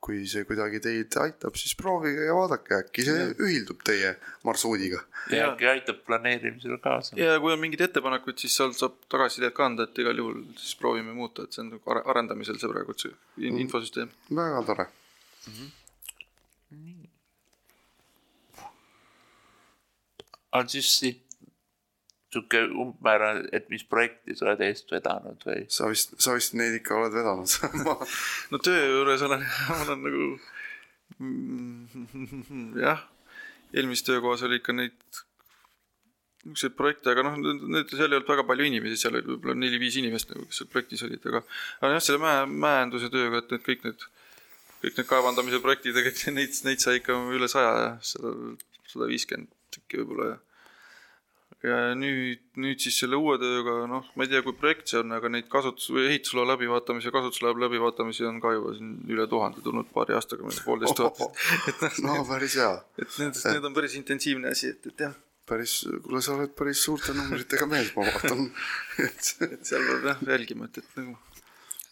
kui 0.00 0.22
see 0.26 0.44
kuidagi 0.48 0.80
teid 0.80 1.16
aitab, 1.20 1.56
siis 1.60 1.74
proovige 1.76 2.24
ja 2.28 2.34
vaadake, 2.36 2.78
äkki 2.86 3.04
see 3.04 3.26
ühildub 3.36 3.82
teie 3.84 4.14
marsruudiga. 4.48 5.02
ja 5.34 5.50
äkki 5.52 5.68
aitab 5.68 5.98
planeerimisele 6.06 6.78
kaasa. 6.80 7.16
ja 7.20 7.34
kui 7.40 7.52
on 7.52 7.60
mingeid 7.60 7.84
ettepanekuid, 7.88 8.38
siis 8.40 8.56
seal 8.56 8.72
saab 8.76 8.96
tagasisidet 9.12 9.52
ka 9.54 9.66
anda, 9.68 9.84
et 9.88 9.98
igal 10.00 10.16
juhul 10.22 10.40
siis 10.56 10.72
proovime 10.80 11.12
muuta, 11.16 11.44
et 11.44 11.52
see 11.52 11.64
on 11.66 11.74
nagu 11.74 11.92
are- 11.94 12.04
arendamisel 12.14 12.58
see 12.62 12.72
praegu 12.72 12.96
see 12.96 13.12
in- 13.48 13.60
infosüsteem. 13.66 14.08
väga 14.40 14.62
tore. 14.72 14.88
on 20.52 20.68
siis 20.68 20.88
siit 20.98 21.20
sihuke 22.30 22.62
umbmäärane, 22.70 23.48
et 23.56 23.68
mis 23.72 23.82
projekti 23.84 24.36
sa 24.38 24.46
oled 24.46 24.60
eest 24.68 24.92
vedanud 24.94 25.46
või? 25.46 25.64
sa 25.72 25.88
vist, 25.90 26.14
sa 26.22 26.36
vist 26.36 26.54
neid 26.58 26.76
ikka 26.78 26.98
oled 26.98 27.14
vedanud 27.16 27.56
ma 27.86 27.96
no 28.52 28.60
töö 28.62 28.84
juures 28.86 29.24
olen, 29.26 29.42
olen 29.80 30.04
nagu 30.06 30.28
jah, 32.78 33.02
eelmises 33.74 34.06
töökohas 34.06 34.46
oli 34.46 34.60
ikka 34.60 34.76
neid 34.76 34.96
niisuguseid 36.40 36.76
projekte, 36.76 37.10
aga 37.12 37.24
noh, 37.26 37.34
need, 37.36 37.90
seal 37.92 38.08
ei 38.08 38.16
olnud 38.16 38.30
väga 38.30 38.46
palju 38.48 38.64
inimesi, 38.64 38.96
seal 39.02 39.18
oli 39.18 39.26
võib-olla 39.28 39.58
neli-viis 39.60 39.98
inimest 40.00 40.30
nagu, 40.32 40.46
kes 40.48 40.62
seal 40.62 40.70
projektis 40.72 41.04
olid, 41.04 41.26
aga 41.28 41.42
aga 41.82 41.90
jah, 41.96 42.04
selle 42.06 42.20
mäe, 42.22 42.46
mäeenduse 42.64 43.10
tööga, 43.12 43.42
et 43.42 43.52
need 43.52 43.64
kõik 43.66 43.84
need, 43.88 44.06
kõik 44.80 45.00
need 45.00 45.08
kaevandamise 45.10 45.60
projektid 45.64 45.98
ja 45.98 46.04
kõik 46.06 46.22
neid, 46.38 46.56
neid 46.64 46.80
sai 46.80 47.02
ikka 47.02 47.18
üle 47.36 47.50
saja 47.52 47.74
ja 47.76 47.90
sada, 48.12 48.32
sada 48.88 49.10
viiskümmend 49.10 49.52
tükki 49.74 50.00
võib-olla 50.00 50.30
ja 50.30 50.38
ja 51.66 51.78
nüüd, 51.98 52.42
nüüd 52.60 52.80
siis 52.80 52.96
selle 53.02 53.18
uue 53.20 53.36
tööga, 53.40 53.76
noh, 53.90 54.06
ma 54.16 54.24
ei 54.24 54.30
tea, 54.32 54.42
kui 54.46 54.56
projekt 54.56 54.92
see 54.92 55.00
on, 55.02 55.12
aga 55.16 55.30
neid 55.32 55.48
kasutus- 55.52 55.90
ehitusloa 56.06 56.46
läbivaatamisi 56.54 57.10
ja 57.10 57.14
kasutusloa 57.16 57.56
läbivaatamisi 57.66 58.28
on 58.28 58.40
ka 58.40 58.54
juba 58.56 58.74
siin 58.78 58.94
üle 59.12 59.26
tuhande 59.30 59.64
tulnud 59.64 59.90
paari 59.94 60.16
aastaga, 60.16 60.48
poolteist 60.64 60.96
tuhat. 61.00 61.42
et 61.68 61.82
noh, 62.04 62.20
no 62.20 62.28
päris 62.28 62.56
hea, 62.60 62.70
et 62.98 63.18
nendest, 63.22 63.50
need 63.52 63.68
on 63.68 63.76
päris 63.76 63.98
intensiivne 64.00 64.54
asi, 64.54 64.72
et, 64.72 64.88
et 64.92 65.04
jah, 65.06 65.16
päris, 65.50 65.80
kuule, 66.06 66.22
sa 66.24 66.36
oled 66.38 66.54
päris 66.56 66.84
suurte 66.86 67.16
numbritega 67.16 67.68
mees, 67.70 67.92
ma 67.96 68.06
vaatan. 68.08 68.46
et 69.06 69.34
et 69.50 69.60
seal 69.66 69.84
peab 69.88 70.12
jah 70.12 70.24
jälgima, 70.32 70.70
et, 70.70 70.80
et 70.80 71.02
nagu 71.02 71.18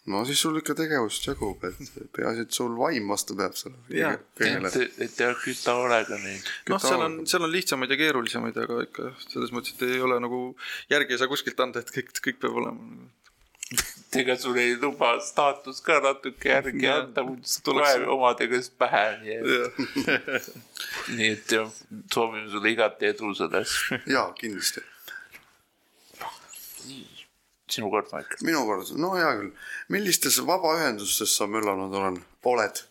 no 0.09 0.23
siis 0.27 0.41
sul 0.41 0.57
ikka 0.59 0.75
tegevust 0.79 1.27
jagub, 1.29 1.63
et 1.69 1.77
peaasi, 2.15 2.45
et 2.47 2.55
sul 2.55 2.73
vaim 2.79 3.11
vastu 3.13 3.37
peab 3.39 3.55
sellele 3.59 4.15
et, 4.71 4.97
et 5.05 5.21
ei 5.25 5.37
küta 5.43 5.75
hoolega 5.77 6.17
neid. 6.23 6.49
noh, 6.71 6.81
seal 6.83 7.05
on, 7.05 7.19
seal 7.29 7.45
on 7.45 7.53
lihtsamaid 7.53 7.93
ja 7.93 7.99
keerulisemaid, 7.99 8.57
aga 8.65 8.81
ikka 8.87 9.13
selles 9.27 9.53
mõttes, 9.55 9.77
et 9.77 9.87
ei 9.89 10.01
ole 10.05 10.19
nagu 10.23 10.41
järgi 10.91 11.15
ei 11.15 11.21
saa 11.21 11.31
kuskilt 11.31 11.61
anda, 11.65 11.83
et 11.85 11.93
kõik, 11.95 12.11
kõik 12.25 12.41
peab 12.41 12.59
olema 12.63 12.77
nagu 12.79 13.09
ega 14.19 14.33
sul 14.41 14.57
ei 14.57 14.73
luba 14.81 15.11
staatus 15.21 15.81
ka 15.85 15.99
natuke 16.01 16.49
järgi 16.49 16.87
Jah, 16.87 17.03
anda, 17.03 17.23
muidu 17.27 17.45
tuleks- 17.65 17.99
kohe 17.99 18.07
omade 18.15 18.47
käest 18.49 18.73
pähe, 18.81 19.03
nii 19.21 19.35
et, 19.35 19.51
jah, 19.53 20.49
nii 21.19 21.29
et 21.35 21.53
jah, 21.59 21.69
soovime 22.13 22.49
sulle 22.49 22.73
igati 22.73 23.11
edu 23.13 23.33
selles. 23.37 23.75
jaa, 24.09 24.31
kindlasti. 24.39 24.81
Sinu 27.71 27.89
kord, 27.93 28.11
Maik. 28.13 28.37
minu 28.45 28.63
kord, 28.67 28.93
no 28.97 29.13
hea 29.17 29.31
küll. 29.39 29.51
millistes 29.89 30.39
vabaühendustes 30.45 31.35
sa 31.37 31.47
möllanud 31.47 31.93
olen, 32.01 32.21
oled? 32.53 32.83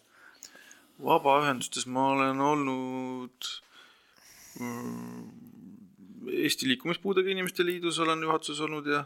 vabaühendustes 1.04 1.86
ma 1.86 2.10
olen 2.14 2.40
olnud 2.42 3.52
mm, 4.60 5.28
Eesti 6.28 6.68
Liikumispuudega 6.68 7.30
Inimeste 7.30 7.64
Liidus 7.66 7.98
olen 8.02 8.22
juhatuses 8.22 8.60
olnud 8.66 8.86
ja 8.86 9.04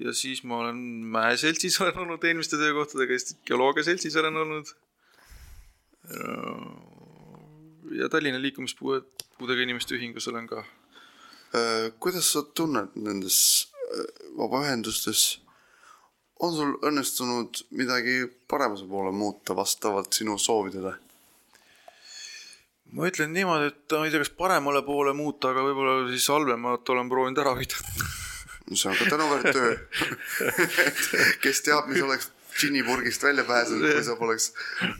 ja 0.00 0.12
siis 0.14 0.44
ma 0.44 0.58
olen 0.62 0.76
Mäeseltsis 1.16 1.80
olen 1.80 1.98
olnud 1.98 2.24
eelmiste 2.24 2.56
töökohtadega, 2.56 3.12
Eesti 3.12 3.36
Geoloogia 3.46 3.84
Seltsis 3.84 4.16
olen 4.16 4.36
olnud. 4.36 4.66
ja 7.98 8.08
Tallinna 8.08 8.42
Liikumispuudega 8.42 9.62
Inimeste 9.62 9.94
Ühingus 9.94 10.28
olen 10.28 10.46
ka. 10.46 10.64
Äh, 11.54 11.90
kuidas 11.98 12.32
sa 12.32 12.42
tunned 12.42 12.94
nendes 12.94 13.70
vabaühendustes, 14.38 15.40
on 16.40 16.56
sul 16.56 16.74
õnnestunud 16.86 17.62
midagi 17.76 18.22
paremuse 18.48 18.86
poole 18.88 19.12
muuta 19.12 19.56
vastavalt 19.56 20.12
sinu 20.16 20.38
soovidele? 20.38 20.96
ma 22.90 23.06
ütlen 23.06 23.30
niimoodi, 23.30 23.68
et 23.70 23.94
ma 23.94 24.06
ei 24.06 24.10
tea, 24.10 24.22
kas 24.24 24.32
paremale 24.34 24.80
poole 24.82 25.12
muuta, 25.14 25.52
aga 25.52 25.62
võib-olla 25.62 26.08
siis 26.10 26.26
halvemat 26.32 26.90
olen 26.90 27.10
proovinud 27.12 27.38
ära 27.38 27.52
hoida. 27.54 27.78
see 28.74 28.90
on 28.90 28.98
ka 28.98 29.06
tänuväärt 29.10 29.54
töö 29.54 29.76
kes 31.44 31.62
teab, 31.66 31.86
mis 31.90 32.02
oleks 32.02 32.30
džinnipurgist 32.60 33.22
välja 33.22 33.44
pääsenud, 33.44 33.86
kui 33.94 34.04
sa 34.04 34.16
poleks 34.18 34.50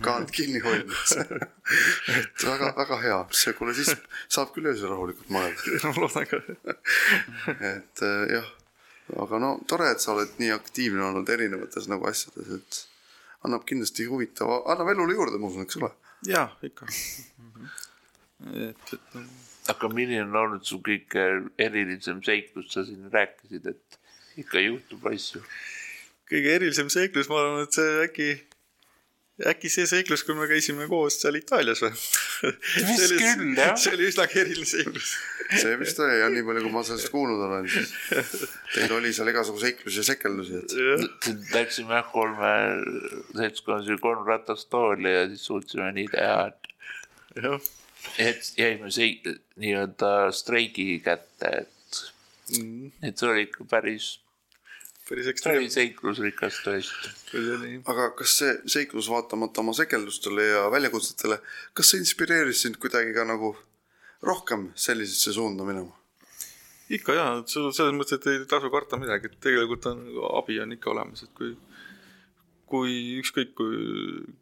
kaant 0.05 0.31
kinni 0.35 0.63
hoidnud 0.65 0.97
et 2.19 2.47
väga, 2.47 2.73
väga 2.79 3.01
hea, 3.05 3.19
see, 3.43 3.55
kuule 3.59 3.75
siis 3.77 3.93
saab 4.29 4.55
küll 4.55 4.71
öösel 4.71 4.91
rahulikult 4.91 5.31
magada. 5.35 5.79
no 5.85 5.95
loodan 5.99 6.27
ka. 6.31 6.41
et 7.59 8.05
äh, 8.07 8.25
jah, 8.37 8.51
aga 9.25 9.43
no 9.43 9.51
tore, 9.69 9.91
et 9.95 10.03
sa 10.03 10.15
oled 10.15 10.39
nii 10.39 10.53
aktiivne 10.55 11.05
olnud 11.11 11.29
erinevates 11.29 11.89
nagu 11.91 12.07
asjades, 12.11 12.51
et 12.61 12.81
annab 13.47 13.67
kindlasti 13.69 14.07
huvitava, 14.11 14.63
annab 14.73 14.93
elule 14.95 15.17
juurde, 15.17 15.41
ma 15.41 15.51
usun, 15.51 15.67
eks 15.67 15.81
ole. 15.81 15.93
jaa, 16.29 16.49
ikka. 16.67 16.91
et, 18.55 18.93
et 18.97 19.15
no 19.15 19.25
aga 19.71 19.91
milline 19.93 20.25
on 20.25 20.39
olnud 20.45 20.67
su 20.67 20.81
kõige 20.85 21.25
erilisem 21.61 22.23
seiklus, 22.27 22.71
sa 22.73 22.85
siin 22.87 23.11
rääkisid, 23.13 23.67
et 23.71 23.99
ikka 24.41 24.63
juhtub 24.65 25.07
asju. 25.11 25.43
kõige 26.31 26.55
erilisem 26.57 26.91
seiklus, 26.93 27.29
ma 27.31 27.41
arvan, 27.43 27.67
et 27.67 27.77
see 27.77 27.97
äkki, 28.07 28.29
äkki 29.49 29.71
see 29.73 29.87
seiklus, 29.89 30.23
kui 30.27 30.35
me 30.37 30.47
käisime 30.51 30.87
koos 30.91 31.17
seal 31.23 31.39
Itaalias 31.39 31.81
või? 31.85 31.91
vist 32.91 33.15
küll, 33.17 33.55
jah. 33.57 33.75
see 33.81 33.95
oli 33.97 34.09
üsnagi 34.11 34.41
eriline 34.43 34.69
seiklus. 34.69 35.13
see 35.63 35.75
vist 35.81 35.99
oli 36.05 36.19
jah, 36.21 36.31
nii 36.35 36.45
palju, 36.47 36.63
kui 36.67 36.75
ma 36.75 36.83
sellest 36.87 37.13
kuulnud 37.15 37.45
olen, 37.47 37.69
siis 37.73 37.93
teil 38.75 38.95
oli 38.99 39.13
seal 39.17 39.33
igasugu 39.33 39.63
seiklusi 39.63 40.03
ja 40.03 40.07
sekeldusi, 40.11 40.61
et 40.61 41.29
Läksime 41.55 41.97
jah 41.99 42.09
kolme 42.13 42.53
seltskonnas 43.37 43.89
oli 43.91 44.01
kolm 44.03 44.25
ratastooli 44.29 45.15
ja 45.17 45.27
siis 45.33 45.45
suutsime 45.51 45.91
nii 45.97 46.09
teha, 46.13 46.41
et, 46.53 47.71
et 48.29 48.53
jäime 48.59 48.91
sei-, 48.95 49.37
nii-öelda 49.61 50.15
streigi 50.37 50.89
kätte, 51.05 51.55
et, 51.65 51.77
Mm. 52.51 52.89
et 53.07 53.15
see 53.15 53.29
oli 53.31 53.43
ikka 53.47 53.63
päris, 53.71 54.07
päris 55.11 55.31
ekstreemne 55.33 55.71
seiklusrikas 55.75 56.61
tõesti. 56.65 57.15
oli. 57.35 57.73
aga 57.91 58.11
kas 58.19 58.37
see 58.43 58.53
seiklus 58.79 59.11
vaatamata 59.11 59.65
oma 59.65 59.75
sekeldustele 59.77 60.47
ja 60.47 60.67
väljakutsetele, 60.73 61.41
kas 61.75 61.93
see 61.93 62.03
inspireeris 62.05 62.63
sind 62.67 62.79
kuidagi 62.83 63.15
ka 63.17 63.27
nagu 63.29 63.57
rohkem 64.27 64.71
sellisesse 64.79 65.35
suunda 65.37 65.67
minema? 65.67 65.97
ikka 66.91 67.15
jaa, 67.15 67.35
selles 67.47 67.95
mõttes, 67.95 68.19
et 68.19 68.25
ei 68.27 68.47
tasu 68.51 68.71
karta 68.71 68.99
midagi, 68.99 69.31
et 69.31 69.43
tegelikult 69.43 69.85
on 69.93 70.01
abi 70.41 70.57
on 70.63 70.73
ikka 70.75 70.91
olemas, 70.91 71.23
et 71.27 71.35
kui 71.39 71.53
kui 72.71 72.93
ükskõik 73.19 73.51
kui 73.59 73.79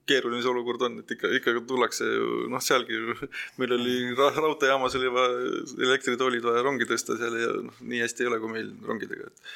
keeruline 0.09 0.43
see 0.45 0.51
olukord 0.51 0.83
on, 0.85 0.99
et 1.01 1.13
ikka, 1.15 1.31
ikka 1.39 1.55
tullakse 1.69 2.05
ju 2.05 2.49
noh, 2.53 2.61
sealgi 2.61 2.99
ju 2.99 3.17
meil 3.61 3.73
oli 3.79 3.95
ra 4.19 4.29
raudteejaamas 4.37 4.99
oli 4.99 5.13
vaja 5.15 5.39
elektritoolid 5.87 6.45
vaja 6.45 6.65
rongi 6.67 6.89
tõsta 6.91 7.17
seal 7.21 7.39
ja 7.41 7.55
noh, 7.65 7.79
nii 7.81 8.03
hästi 8.05 8.27
ei 8.27 8.31
ole 8.31 8.41
kui 8.43 8.53
meil 8.53 8.69
rongidega, 8.85 9.31
et 9.33 9.55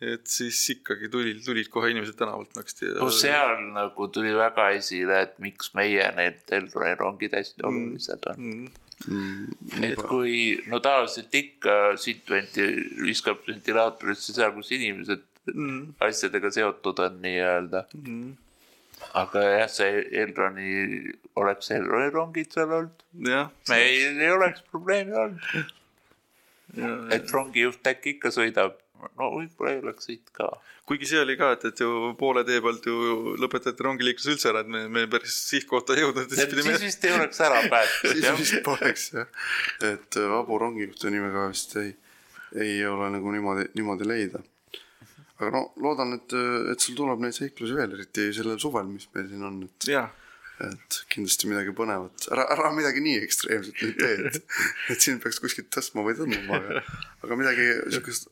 et 0.00 0.26
siis 0.28 0.58
ikkagi 0.74 1.08
tulid, 1.12 1.38
tulid 1.44 1.70
kohe 1.72 1.90
inimesed 1.92 2.18
tänavalt 2.18 2.52
naksti 2.58 2.90
ja 2.90 2.96
no 3.00 3.08
seal 3.14 3.62
nagu 3.72 4.08
tuli 4.12 4.34
väga 4.36 4.68
esile, 4.76 5.22
et 5.24 5.38
miks 5.40 5.72
meie 5.78 6.10
need 6.18 6.42
Elroni 6.52 6.98
rongid 7.00 7.36
hästi 7.36 7.64
olulised 7.64 8.28
on. 8.32 8.42
Mm, 9.06 9.84
et 9.84 10.00
kui, 10.08 10.56
no 10.72 10.80
tavaliselt 10.84 11.34
ikka 11.36 11.96
siit 12.00 12.28
venti-, 12.32 12.84
viskab 13.04 13.42
ventilaatorisse 13.48 14.36
seal, 14.36 14.54
kus 14.56 14.72
inimesed 14.76 15.24
mm, 15.52 15.96
asjadega 16.04 16.52
seotud 16.52 17.02
on 17.04 17.18
nii-öelda. 17.24 17.86
mm, 17.96 18.30
aga 19.20 19.42
jah, 19.52 19.68
see 19.72 20.00
Elroni, 20.22 20.70
oleks 21.40 21.72
Elroni 21.76 22.12
rongid 22.14 22.56
seal 22.56 22.72
olnud, 22.72 23.04
meil 23.68 24.24
ei 24.24 24.32
oleks 24.32 24.64
probleemi 24.70 25.16
olnud, 25.24 25.72
ja, 26.76 26.96
et 27.16 27.32
rongijuht 27.32 27.92
äkki 27.92 28.16
ikka 28.16 28.32
sõidab. 28.34 28.80
No 29.18 29.28
võib-olla 29.34 29.92
sõit 30.00 30.30
ka. 30.36 30.48
kuigi 30.88 31.08
see 31.10 31.20
oli 31.22 31.36
ka, 31.38 31.52
et, 31.56 31.66
et 31.70 31.82
ju 31.82 32.12
poole 32.20 32.44
tee 32.48 32.62
pealt 32.64 32.88
ju 32.88 33.36
lõpetati 33.42 33.86
rongiliiklus 33.86 34.28
üldse 34.34 34.50
ära, 34.52 34.64
et 34.64 34.72
me, 34.72 34.86
me 34.92 35.06
päris 35.10 35.36
sihtkohta 35.50 35.96
ei 35.96 36.04
jõudnud, 36.04 36.32
siis 36.32 36.50
pidime 36.52 36.76
vist 36.82 37.06
ei 37.06 37.14
oleks 37.16 37.40
ära 37.46 37.62
päästnud 37.70 38.18
siis 38.18 38.42
vist 38.42 38.58
poleks 38.66 39.08
jah, 39.14 39.30
et 39.92 40.20
äh, 40.20 40.28
vabu 40.32 40.60
rongijuhti 40.62 41.12
nimega 41.14 41.48
vist 41.52 41.76
ei, 41.82 41.94
ei 42.56 42.76
ole 42.88 43.10
nagu 43.16 43.34
niimoodi, 43.34 43.70
niimoodi 43.78 44.08
leida. 44.08 44.44
aga 45.38 45.52
no 45.52 45.64
loodan, 45.84 46.16
et, 46.20 46.36
et 46.72 46.84
sul 46.84 46.96
tuleb 46.98 47.24
neid 47.24 47.36
seiklusi 47.36 47.76
veel, 47.76 47.98
eriti 47.98 48.30
sellel 48.36 48.60
suvel, 48.62 48.88
mis 48.88 49.08
meil 49.14 49.28
siin 49.32 49.50
on, 49.50 49.60
et 49.68 49.90
jah, 49.92 50.12
et 50.64 50.98
kindlasti 51.12 51.50
midagi 51.50 51.74
põnevat, 51.76 52.28
ära, 52.32 52.46
ära 52.54 52.70
midagi 52.72 53.02
nii 53.04 53.18
ekstreemset 53.26 53.82
nüüd 53.82 53.98
tee, 54.00 54.30
et, 54.30 54.56
et 54.94 55.04
sind 55.04 55.20
peaks 55.20 55.40
kuskilt 55.42 55.68
tõstma 55.74 56.04
või 56.06 56.16
tõmbama, 56.16 56.60
aga, 56.62 56.82
aga 57.26 57.38
midagi 57.42 57.66
siukest 57.92 58.30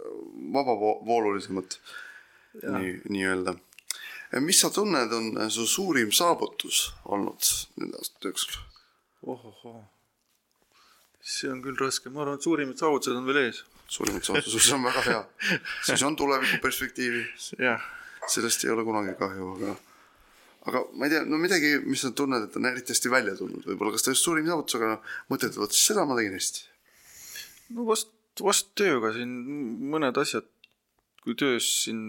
vabavoolulisemat 0.55 1.79
nii, 2.63 2.95
nii-öelda. 3.13 3.57
mis 4.41 4.63
sa 4.65 4.73
tunned, 4.73 5.13
on 5.13 5.51
su 5.53 5.67
suurim 5.69 6.15
saavutus 6.17 6.87
olnud 7.05 7.53
nende 7.81 8.01
aastate 8.01 8.33
jooksul? 8.33 8.63
ohohoo. 9.35 9.85
see 11.21 11.53
on 11.53 11.61
küll 11.65 11.77
raske, 11.81 12.09
ma 12.13 12.25
arvan, 12.25 12.41
et 12.41 12.49
suurimad 12.49 12.81
saavutused 12.81 13.21
on 13.21 13.29
veel 13.29 13.45
ees. 13.47 13.65
suurimad 13.89 14.25
saavutused, 14.25 14.65
see 14.65 14.79
on 14.79 14.89
väga 14.89 15.09
hea. 15.11 15.25
siis 15.91 16.09
on 16.09 16.17
tulevikuperspektiivi, 16.17 17.27
sellest 18.35 18.65
ei 18.65 18.73
ole 18.73 18.85
kunagi 18.89 19.13
kahju, 19.21 19.57
aga 19.59 19.77
aga 20.69 20.83
ma 20.97 21.07
ei 21.07 21.13
tea, 21.13 21.25
no 21.29 21.39
midagi, 21.41 21.75
mis 21.85 22.05
sa 22.05 22.13
tunned, 22.17 22.47
et 22.47 22.57
on 22.59 22.69
eriti 22.71 22.95
hästi 22.95 23.13
välja 23.13 23.37
tulnud, 23.39 23.67
võib-olla 23.69 23.95
kas 23.95 24.07
ta 24.07 24.15
just 24.15 24.27
suurim 24.27 24.49
saavutus, 24.49 24.79
aga 24.79 24.93
noh, 24.95 25.17
mõtled, 25.33 25.53
et 25.53 25.61
vot 25.61 25.77
seda 25.77 26.07
ma 26.09 26.17
tegin 26.19 26.37
hästi. 26.39 26.65
no 27.77 27.87
vast, 27.89 28.15
vast 28.41 28.73
tööga 28.79 29.13
siin 29.17 29.35
mõned 29.93 30.21
asjad, 30.21 30.49
kui 31.25 31.37
töös 31.41 31.69
siin 31.85 32.01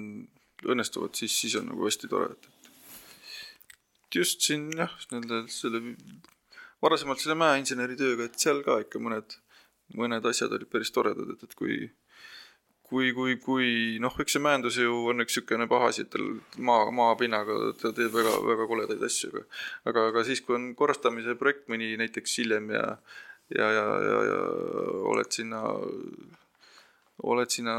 õnnestuvad, 0.65 1.15
siis, 1.19 1.35
siis 1.35 1.57
on 1.59 1.67
nagu 1.71 1.83
hästi 1.87 2.11
tore, 2.11 2.35
et, 2.35 2.71
et 4.07 4.19
just 4.21 4.47
siin 4.47 4.69
jah, 4.77 4.93
nende 5.11 5.45
selle 5.51 5.83
varasemalt 6.83 7.21
selle 7.21 7.37
mäeinseneri 7.39 7.97
tööga, 7.99 8.27
et 8.27 8.39
seal 8.39 8.63
ka 8.65 8.79
ikka 8.85 9.01
mõned, 9.03 9.37
mõned 9.99 10.25
asjad 10.31 10.53
olid 10.55 10.71
päris 10.71 10.91
toredad, 10.95 11.35
et, 11.35 11.43
et 11.43 11.59
kui 11.59 11.83
kui, 12.89 13.11
kui, 13.17 13.35
kui 13.41 13.67
noh, 14.03 14.15
eks 14.21 14.37
see 14.37 14.43
mäendus 14.43 14.79
ju 14.81 14.93
on 15.11 15.23
üks 15.23 15.35
niisugune 15.35 15.67
paha 15.71 15.91
asi, 15.91 16.05
et 16.05 16.11
tal 16.13 16.25
maa, 16.57 16.89
maapinnaga 16.95 17.73
ta 17.81 17.91
teeb 17.95 18.13
väga, 18.13 18.35
väga 18.45 18.67
koledaid 18.69 19.05
asju, 19.09 19.31
aga 19.33 19.45
aga, 19.91 20.07
aga 20.13 20.25
siis, 20.27 20.43
kui 20.45 20.57
on 20.57 20.71
korrastamise 20.77 21.37
projekt 21.39 21.69
mõni 21.71 21.93
näiteks 22.01 22.39
hiljem 22.41 22.73
ja 22.75 22.85
ja, 23.53 23.69
ja, 23.71 23.85
ja, 24.01 24.19
ja 24.25 24.39
oled 25.11 25.29
sinna, 25.33 25.61
oled 27.23 27.53
sinna 27.53 27.75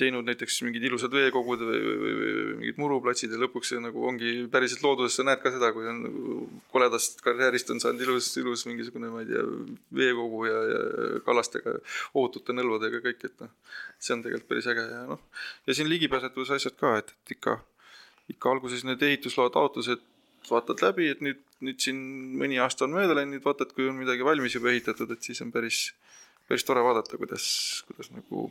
teinud 0.00 0.26
näiteks 0.26 0.60
mingid 0.64 0.84
ilusad 0.88 1.12
veekogud 1.14 1.62
või, 1.68 1.80
või, 1.84 1.96
või, 2.00 2.14
või 2.18 2.56
mingid 2.62 2.80
muruplatsid 2.80 3.34
ja 3.34 3.40
lõpuks 3.40 3.72
see 3.72 3.80
nagu 3.82 4.04
ongi 4.08 4.32
päriselt 4.52 4.84
looduses, 4.84 5.18
sa 5.20 5.26
näed 5.28 5.42
ka 5.42 5.52
seda, 5.54 5.70
kui 5.76 5.88
on 5.90 6.02
nagu 6.06 6.36
koledast 6.74 7.20
karjäärist 7.24 7.72
on 7.74 7.82
saanud 7.82 8.04
ilus, 8.06 8.30
ilus 8.40 8.66
mingisugune, 8.68 9.12
ma 9.12 9.24
ei 9.24 9.30
tea, 9.30 9.44
veekogu 10.00 10.44
ja, 10.48 10.60
ja 10.72 10.84
kalastega, 11.26 11.76
ohutute 12.14 12.56
nõlvadega 12.56 13.02
kõik, 13.06 13.26
et 13.28 13.44
noh, 13.44 13.52
see 14.00 14.16
on 14.16 14.24
tegelikult 14.26 14.50
päris 14.54 14.70
äge 14.72 14.86
ja 14.88 15.02
noh, 15.10 15.24
ja 15.68 15.76
siin 15.76 15.90
ligipääsetavuse 15.92 16.56
asjad 16.56 16.78
ka, 16.80 16.96
et, 17.02 17.12
et 17.14 17.36
ikka, 17.36 17.58
ikka 18.32 18.54
alguses 18.54 18.86
need 18.88 19.02
ehitusloa 19.10 19.52
taotlused 19.54 20.06
vaatad 20.48 20.82
läbi, 20.84 21.10
et 21.12 21.20
nüüd, 21.24 21.42
nüüd 21.64 21.82
siin 21.82 22.00
mõni 22.40 22.58
aasta 22.62 22.86
on 22.86 22.96
mööda 22.96 23.18
läinud, 23.18 23.42
vaatad, 23.44 23.74
kui 23.76 23.88
on 23.90 23.98
midagi 24.00 24.24
valmis 24.26 24.56
juba 24.56 24.72
ehitatud, 24.72 25.12
et 25.12 25.26
siis 25.26 25.42
on 25.44 25.52
päris, 25.54 25.90
päris 26.48 26.64
tore 26.66 26.82
vaadata, 26.84 27.20
kuidas, 27.20 27.44
kuidas 27.88 28.12
nagu 28.14 28.48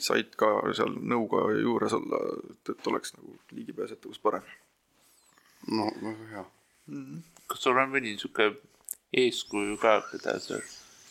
said 0.00 0.36
ka 0.40 0.48
seal 0.76 0.94
nõuga 1.12 1.44
juures 1.60 1.94
olla, 1.96 2.20
et, 2.50 2.72
et 2.74 2.90
oleks 2.90 3.14
nagu 3.16 3.36
ligipääsetavus 3.56 4.20
parem. 4.22 4.46
no 5.68 5.90
väga 6.02 6.28
hea. 6.32 6.44
kas 7.50 7.64
sul 7.64 7.78
on 7.78 7.92
mõni 7.92 8.16
sihuke 8.16 8.52
eeskuju 9.12 9.76
ka, 9.82 10.00
keda 10.10 10.38
sa 10.40 10.58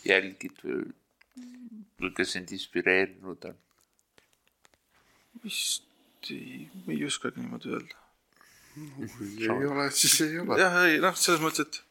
jälgid 0.08 0.58
või, 0.66 0.90
või 2.02 2.14
kes 2.18 2.36
sind 2.38 2.52
inspireerinud 2.58 3.50
on? 3.52 3.58
vist 5.44 5.86
ei, 6.30 6.70
ei 6.88 7.06
oskagi 7.06 7.40
niimoodi 7.42 7.72
öelda. 7.76 7.98
kui 9.18 9.30
ei 9.44 9.50
ole, 9.50 9.92
siis 9.92 10.22
ei 10.26 10.40
ole. 10.40 10.60
jah, 10.60 10.82
ei 10.88 11.00
noh, 11.04 11.16
selles 11.18 11.42
mõttes, 11.44 11.68
et 11.68 11.84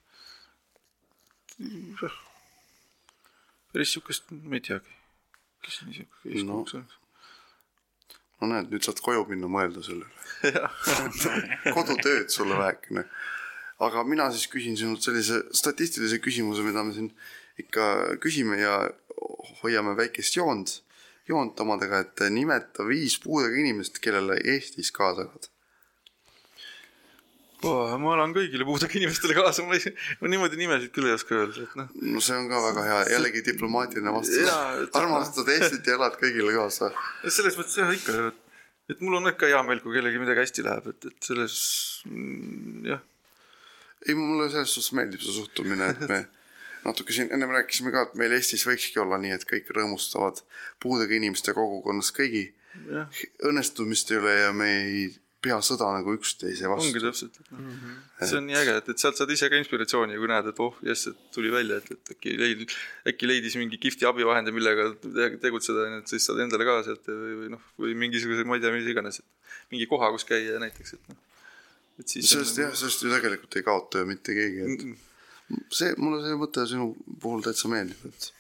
päris 3.73 3.93
siukest 3.95 4.31
ma 4.33 4.59
ei 4.59 4.65
teagi, 4.65 5.00
kes 5.65 5.83
niisugune 5.87 6.35
eeskujuks 6.35 6.77
on. 6.79 6.87
no 8.41 8.51
näed, 8.55 8.71
nüüd 8.73 8.87
saad 8.87 9.03
koju 9.05 9.27
minna 9.29 9.51
mõelda 9.53 9.83
sellele. 9.85 10.09
kodutööd 11.77 12.33
sulle 12.33 12.57
vähekene. 12.59 13.05
aga 13.87 14.05
mina 14.05 14.31
siis 14.33 14.49
küsin 14.53 14.77
sinult 14.77 15.05
sellise 15.05 15.43
statistilise 15.57 16.21
küsimuse, 16.25 16.65
mida 16.65 16.85
me 16.85 16.97
siin 16.97 17.13
ikka 17.61 18.17
küsime 18.25 18.61
ja 18.61 18.75
hoiame 19.63 19.97
väikest 19.97 20.37
joont, 20.37 20.81
joont 21.29 21.61
omadega, 21.61 22.01
et 22.05 22.25
nimeta 22.33 22.87
viis 22.89 23.19
puudega 23.21 23.57
inimest, 23.61 24.01
kellele 24.05 24.41
Eestis 24.55 24.93
kaasa 24.93 25.27
elad. 25.29 25.51
oh,. 27.69 27.93
ma 28.01 28.15
elan 28.17 28.35
kõigile 28.37 28.67
puudega 28.69 28.99
inimestele 28.99 29.37
kaasa, 29.37 29.65
ma 29.67 29.77
ei, 29.77 29.93
ma 30.21 30.31
niimoodi 30.33 30.59
nimesid 30.61 30.93
küll 30.95 31.09
ei 31.11 31.17
oska 31.17 31.37
öelda, 31.37 31.67
et 31.67 31.77
noh. 31.79 31.91
no 32.15 32.23
see 32.25 32.37
on 32.37 32.49
ka 32.51 32.63
väga 32.67 32.87
hea, 32.87 32.99
jällegi 33.17 33.45
diplomaatiline 33.51 34.15
vastus 34.15 34.97
armastad 35.01 35.53
Eestit 35.57 35.91
ja 35.91 35.99
elad 35.99 36.19
kõigile 36.21 36.55
kaasa. 36.57 36.91
selles 37.29 37.59
mõttes 37.61 37.79
jah, 37.81 37.95
ikka, 37.97 38.19
et, 38.31 38.59
et 38.95 39.05
mul 39.05 39.21
on 39.21 39.33
ikka 39.33 39.51
hea 39.51 39.63
meel, 39.67 39.83
kui 39.85 39.97
kellelgi 39.97 40.23
midagi 40.23 40.45
hästi 40.45 40.67
läheb, 40.67 40.93
et, 40.95 41.09
et 41.13 41.31
selles 41.31 41.57
mm, 42.11 42.85
jah, 42.91 43.03
ei, 44.07 44.17
mulle 44.19 44.51
selles 44.53 44.77
suhtes 44.77 44.95
meeldib 44.97 45.25
see 45.25 45.37
suhtumine, 45.37 45.93
et 45.95 46.07
me 46.09 46.23
natuke 46.87 47.13
siin 47.13 47.29
ennem 47.35 47.53
rääkisime 47.53 47.93
ka, 47.93 48.07
et 48.09 48.17
meil 48.21 48.33
Eestis 48.39 48.65
võikski 48.69 49.03
olla 49.03 49.21
nii, 49.21 49.35
et 49.37 49.45
kõik 49.49 49.69
rõõmustavad 49.77 50.41
puudega 50.81 51.19
inimeste 51.19 51.53
kogukonnas 51.57 52.13
kõigi 52.17 52.49
õnnestumiste 53.47 54.17
üle 54.21 54.35
ja 54.39 54.53
me 54.55 54.69
ei 54.79 55.03
pea 55.41 55.57
sõda 55.65 55.89
nagu 55.97 56.13
üksteise 56.17 56.69
ongi 56.69 57.01
vastu. 57.01 57.01
täpselt, 57.07 57.39
et 57.41 57.53
noh, 57.55 57.87
see 58.21 58.39
on 58.39 58.47
nii 58.49 58.59
äge, 58.61 58.75
et, 58.83 58.91
et 58.93 59.03
sealt 59.03 59.17
saad 59.17 59.31
ise 59.33 59.49
ka 59.49 59.57
inspiratsiooni, 59.61 60.19
kui 60.21 60.29
näed, 60.29 60.51
et 60.53 60.61
oh 60.61 60.77
jess, 60.85 61.09
et 61.11 61.23
tuli 61.35 61.53
välja, 61.55 61.79
et, 61.81 61.91
et 61.97 62.13
äkki 62.15 62.35
leidis, 62.37 62.77
äkki 63.09 63.31
leidis 63.31 63.57
mingi 63.61 63.81
kihvti 63.81 64.09
abivahendi, 64.11 64.53
millega 64.53 64.91
te- 65.01 65.31
tegutseda, 65.43 65.87
onju, 65.89 66.03
et 66.05 66.13
siis 66.13 66.29
saad 66.29 66.43
endale 66.45 66.69
ka 66.69 66.77
sealt 66.89 67.09
või, 67.09 67.37
või 67.43 67.53
noh, 67.57 67.65
või 67.81 67.97
mingisuguse, 68.05 68.45
ma 68.49 68.61
ei 68.61 68.65
tea, 68.67 68.75
mis 68.77 68.91
iganes, 68.93 69.23
et 69.23 69.73
mingi 69.73 69.89
koha, 69.91 70.13
kus 70.17 70.29
käia 70.29 70.61
näiteks, 70.61 70.97
et 70.99 71.13
noh. 71.13 71.23
et 72.03 72.17
siis 72.17 72.29
sellest 72.35 72.61
jah, 72.61 72.75
sellest 72.77 73.07
ju 73.07 73.15
tegelikult 73.15 73.57
ei 73.61 73.67
kaota 73.71 74.05
ju 74.05 74.11
mitte 74.13 74.37
keegi, 74.37 74.67
et 74.67 75.65
see, 75.75 75.95
mulle 75.97 76.21
see 76.27 76.37
mõte 76.39 76.69
sinu 76.69 76.93
puhul 77.23 77.43
täitsa 77.49 77.73
meeldib, 77.73 78.05
et 78.13 78.33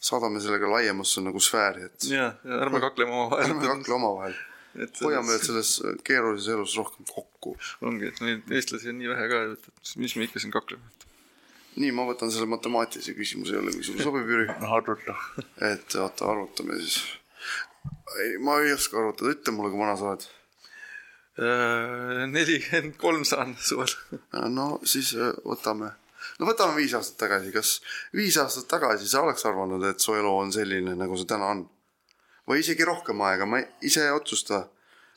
saadame 0.00 0.40
sellega 0.40 0.68
laiemasse 0.72 1.20
nagu 1.20 1.40
sfääri, 1.44 1.90
et 1.90 2.08
ja, 2.08 2.30
ja 2.48 2.60
ärme 2.64 2.80
kakleme 2.80 3.12
omavahel. 3.12 3.50
ärme 3.50 3.66
kakle 3.68 4.00
omavahel. 4.00 4.38
Et 4.78 5.00
hoiame 5.02 5.32
need 5.32 5.44
selles 5.46 5.70
keerulises 6.06 6.50
elus 6.54 6.76
rohkem 6.78 7.06
kokku. 7.10 7.56
ongi, 7.86 8.10
et 8.10 8.20
neid 8.22 8.52
eestlasi 8.54 8.92
on 8.92 9.00
nii 9.00 9.10
vähe 9.10 9.28
ka, 9.32 9.44
et 9.54 9.70
et 9.70 9.94
mis 10.02 10.16
me 10.16 10.26
ikka 10.28 10.42
siin 10.42 10.54
kakleme. 10.54 10.92
nii, 11.80 11.92
ma 11.96 12.06
võtan 12.08 12.30
selle 12.30 12.46
matemaatilise 12.50 13.14
küsimuse 13.18 13.56
jälle, 13.56 13.72
kui 13.74 13.86
sulle 13.86 14.06
sobib, 14.06 14.28
Jüri. 14.30 14.46
noh, 14.62 14.74
arvuta. 14.78 15.16
et 15.70 15.96
oota, 15.98 16.28
arvutame 16.34 16.78
siis. 16.82 17.00
ei, 18.22 18.36
ma 18.38 18.60
ei 18.62 18.74
oska 18.76 19.00
arvutada, 19.00 19.34
ütle 19.34 19.56
mulle, 19.56 19.72
kui 19.72 19.82
vana 19.82 19.96
sa 19.98 20.12
oled. 20.12 20.28
nelikümmend 22.30 22.98
kolm 23.00 23.24
saan 23.24 23.56
suvel. 23.58 23.96
no 24.58 24.70
siis 24.84 25.14
äh, 25.18 25.34
võtame, 25.46 25.90
no 26.38 26.46
võtame 26.46 26.78
viis 26.78 26.94
aastat 26.98 27.18
tagasi, 27.26 27.50
kas 27.54 27.76
viis 28.14 28.38
aastat 28.38 28.70
tagasi 28.70 29.10
sa 29.10 29.24
oleks 29.26 29.46
arvanud, 29.50 29.82
et 29.90 30.02
su 30.02 30.14
elu 30.14 30.34
on 30.44 30.54
selline, 30.54 30.94
nagu 31.00 31.18
see 31.18 31.30
täna 31.34 31.54
on? 31.56 31.66
Või 32.48 32.62
isegi 32.62 32.86
rohkem 32.86 33.20
aega, 33.26 33.48
ma 33.48 33.60
ei, 33.60 33.66
ise 33.90 34.06
otsusta, 34.14 34.64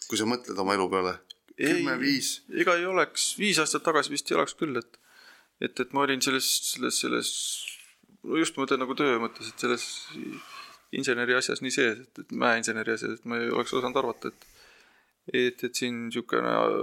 kui 0.08 0.20
sa 0.20 0.28
mõtled 0.30 0.60
oma 0.60 0.76
elu 0.78 0.90
peale. 0.92 1.14
kümme, 1.58 1.98
viis, 2.02 2.42
ega 2.50 2.76
ei 2.80 2.86
oleks, 2.90 3.34
viis 3.38 3.60
aastat 3.62 3.84
tagasi 3.86 4.12
vist 4.12 4.32
ei 4.32 4.38
oleks 4.38 4.56
küll, 4.58 4.78
et, 4.80 4.98
et, 5.62 5.80
et 5.80 5.94
ma 5.94 6.04
olin 6.08 6.22
selles, 6.22 6.50
selles, 6.74 7.00
selles, 7.06 7.30
no 8.24 8.40
just 8.42 8.58
ma 8.58 8.66
mõtlen 8.66 8.82
nagu 8.82 8.98
töö 8.98 9.20
mõttes, 9.22 9.52
et 9.52 9.66
selles 9.66 9.86
inseneri 10.94 11.38
asjas 11.38 11.62
nii 11.62 11.74
sees, 11.74 12.02
et, 12.06 12.24
et 12.26 12.34
mäeinseneri 12.44 12.96
asjas, 12.96 13.20
et 13.20 13.30
ma 13.30 13.38
ei 13.42 13.54
oleks 13.54 13.74
osanud 13.74 14.02
arvata, 14.02 14.34
et 14.34 14.50
et, 15.32 15.64
et 15.64 15.76
siin 15.76 16.08
niisugune 16.10 16.50
äh, 16.52 16.74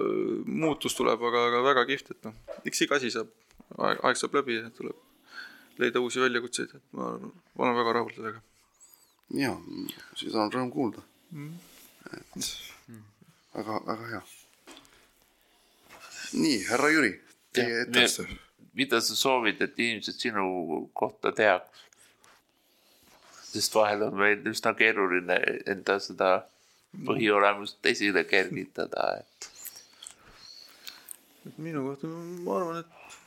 muutus 0.48 0.94
tuleb, 0.96 1.20
aga, 1.28 1.44
aga 1.50 1.62
väga 1.66 1.84
kihvt, 1.90 2.14
et 2.14 2.28
noh, 2.28 2.36
eks 2.64 2.86
iga 2.86 2.96
asi 2.96 3.10
saab, 3.12 3.32
aeg, 3.76 4.16
saab 4.16 4.38
läbi 4.38 4.56
ja 4.56 4.70
tuleb 4.76 4.96
leida 5.80 6.00
uusi 6.00 6.20
väljakutseid, 6.22 6.72
et 6.76 6.96
ma, 6.96 7.12
ma 7.20 7.66
olen 7.66 7.76
väga 7.80 7.94
rahul 7.98 8.14
sellega. 8.16 8.42
Ja 9.34 9.54
seda 10.18 10.44
on 10.44 10.52
rõõm 10.52 10.70
kuulda. 10.74 11.02
et 12.10 12.48
väga, 13.54 13.80
väga 13.86 14.08
hea. 14.12 14.22
nii, 16.32 16.62
härra 16.68 16.90
Jüri, 16.90 17.12
teie 17.52 17.82
etteaste. 17.84 18.26
mida 18.74 19.00
sa 19.00 19.16
soovid, 19.16 19.62
et 19.62 19.78
inimesed 19.78 20.18
sinu 20.18 20.88
kohta 20.94 21.32
teaks? 21.32 21.86
sest 23.50 23.74
vahel 23.74 24.02
on 24.06 24.14
meil 24.14 24.44
üsna 24.46 24.74
keeruline 24.78 25.36
enda 25.66 25.98
seda 25.98 26.28
põhiolemust 27.06 27.86
esile 27.86 28.22
kergitada, 28.24 29.08
et 29.18 29.50
et 31.46 31.58
minu 31.58 31.82
kohta 31.88 32.06
ma 32.06 32.56
arvan, 32.58 32.78
et 32.84 33.18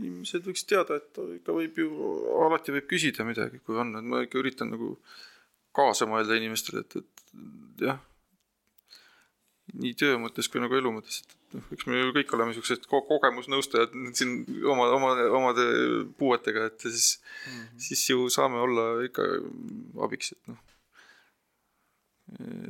inimesed 0.00 0.46
võiks 0.48 0.64
teada, 0.68 0.96
et 1.00 1.20
ikka 1.38 1.56
võib 1.56 1.82
ju, 1.82 1.90
alati 2.46 2.74
võib 2.76 2.88
küsida 2.90 3.26
midagi, 3.28 3.60
kui 3.64 3.76
on, 3.80 3.92
et 3.98 4.08
ma 4.08 4.22
ikka 4.24 4.40
üritan 4.40 4.72
nagu 4.72 4.94
kaasa 5.76 6.08
mõelda 6.08 6.36
inimestele, 6.38 6.84
et, 6.84 6.96
et 7.02 7.84
jah, 7.88 8.00
nii 9.72 9.94
töö 9.98 10.18
mõttes 10.20 10.48
kui 10.52 10.60
nagu 10.62 10.76
elu 10.76 10.92
mõttes, 10.94 11.22
et 11.22 11.56
noh, 11.56 11.68
eks 11.74 11.86
me 11.88 12.00
ju 12.00 12.14
kõik 12.16 12.34
oleme 12.36 12.56
siuksed 12.56 12.88
ko 12.90 13.02
kogemusnõustajad 13.08 13.94
siin 14.18 14.34
oma, 14.68 14.88
oma, 14.96 15.12
omade 15.40 15.66
puuetega, 16.18 16.66
et 16.70 16.88
siis 16.88 17.18
mm, 17.20 17.52
-hmm. 17.52 17.84
siis 17.88 18.08
ju 18.10 18.28
saame 18.32 18.60
olla 18.60 18.88
ikka 19.06 19.28
abiks, 20.08 20.32
et 20.32 20.52
noh. 20.52 20.60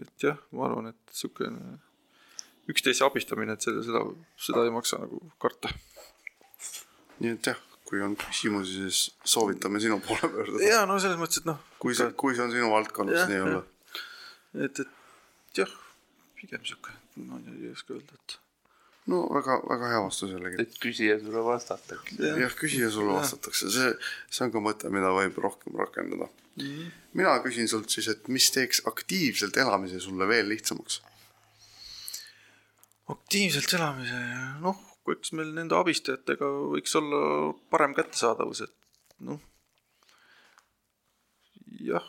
et 0.02 0.28
jah, 0.28 0.38
ma 0.52 0.66
arvan, 0.68 0.92
et 0.92 1.16
siukene 1.22 1.78
üksteise 2.70 3.04
abistamine, 3.06 3.56
et 3.56 3.64
seda, 3.64 3.82
seda, 3.82 4.04
seda 4.38 4.66
ei 4.66 4.74
maksa 4.74 5.00
nagu 5.02 5.18
karta. 5.42 5.72
Nii 7.22 7.36
et 7.36 7.52
jah, 7.52 7.60
kui 7.88 8.02
on 8.04 8.16
küsimusi, 8.18 8.82
siis 8.86 9.00
soovitame 9.34 9.80
sinu 9.82 10.00
poole 10.04 10.30
pöörduda. 10.32 10.64
ja 10.64 10.84
no 10.88 10.98
selles 11.02 11.20
mõttes, 11.20 11.42
et 11.42 11.48
noh, 11.48 11.60
kui 11.82 11.96
see, 11.98 12.10
kui 12.18 12.36
see 12.36 12.46
on 12.46 12.54
sinu 12.54 12.70
valdkonnas 12.72 13.26
nii-öelda. 13.30 13.64
et, 14.66 14.84
et 14.84 15.62
jah, 15.62 15.74
pigem 16.40 16.64
siuke, 16.66 16.94
ma 17.20 17.40
ei 17.52 17.72
oska 17.72 17.96
öelda, 17.98 18.16
et 18.18 18.38
no 19.12 19.22
väga, 19.34 19.58
väga 19.68 19.90
hea 19.92 20.02
vastus 20.04 20.32
jällegi. 20.34 20.60
et 20.62 20.78
küsija 20.82 21.18
sulle 21.20 21.44
vastataks. 21.46 22.14
jah, 22.22 22.56
küsija 22.58 22.90
sulle 22.94 23.16
vastatakse, 23.18 23.70
see, 23.74 23.90
see 24.30 24.46
on 24.46 24.54
ka 24.54 24.62
mõte, 24.70 24.92
mida 24.94 25.10
võib 25.16 25.38
rohkem 25.44 25.78
rakendada. 25.80 26.30
mina 27.18 27.38
küsin 27.44 27.70
sult 27.70 27.90
siis, 27.92 28.08
et 28.12 28.28
mis 28.32 28.50
teeks 28.54 28.84
aktiivselt 28.90 29.56
elamise 29.56 30.00
sulle 30.00 30.28
veel 30.30 30.48
lihtsamaks? 30.52 31.02
aktiivselt 33.12 33.76
elamise, 33.76 34.18
noh, 34.64 34.80
eks 35.10 35.32
meil 35.38 35.52
nende 35.56 35.74
abistajatega 35.78 36.48
võiks 36.76 36.94
olla 36.98 37.20
parem 37.72 37.94
kättesaadavus, 37.98 38.64
et 38.68 39.16
noh, 39.26 39.40
jah, 41.82 42.06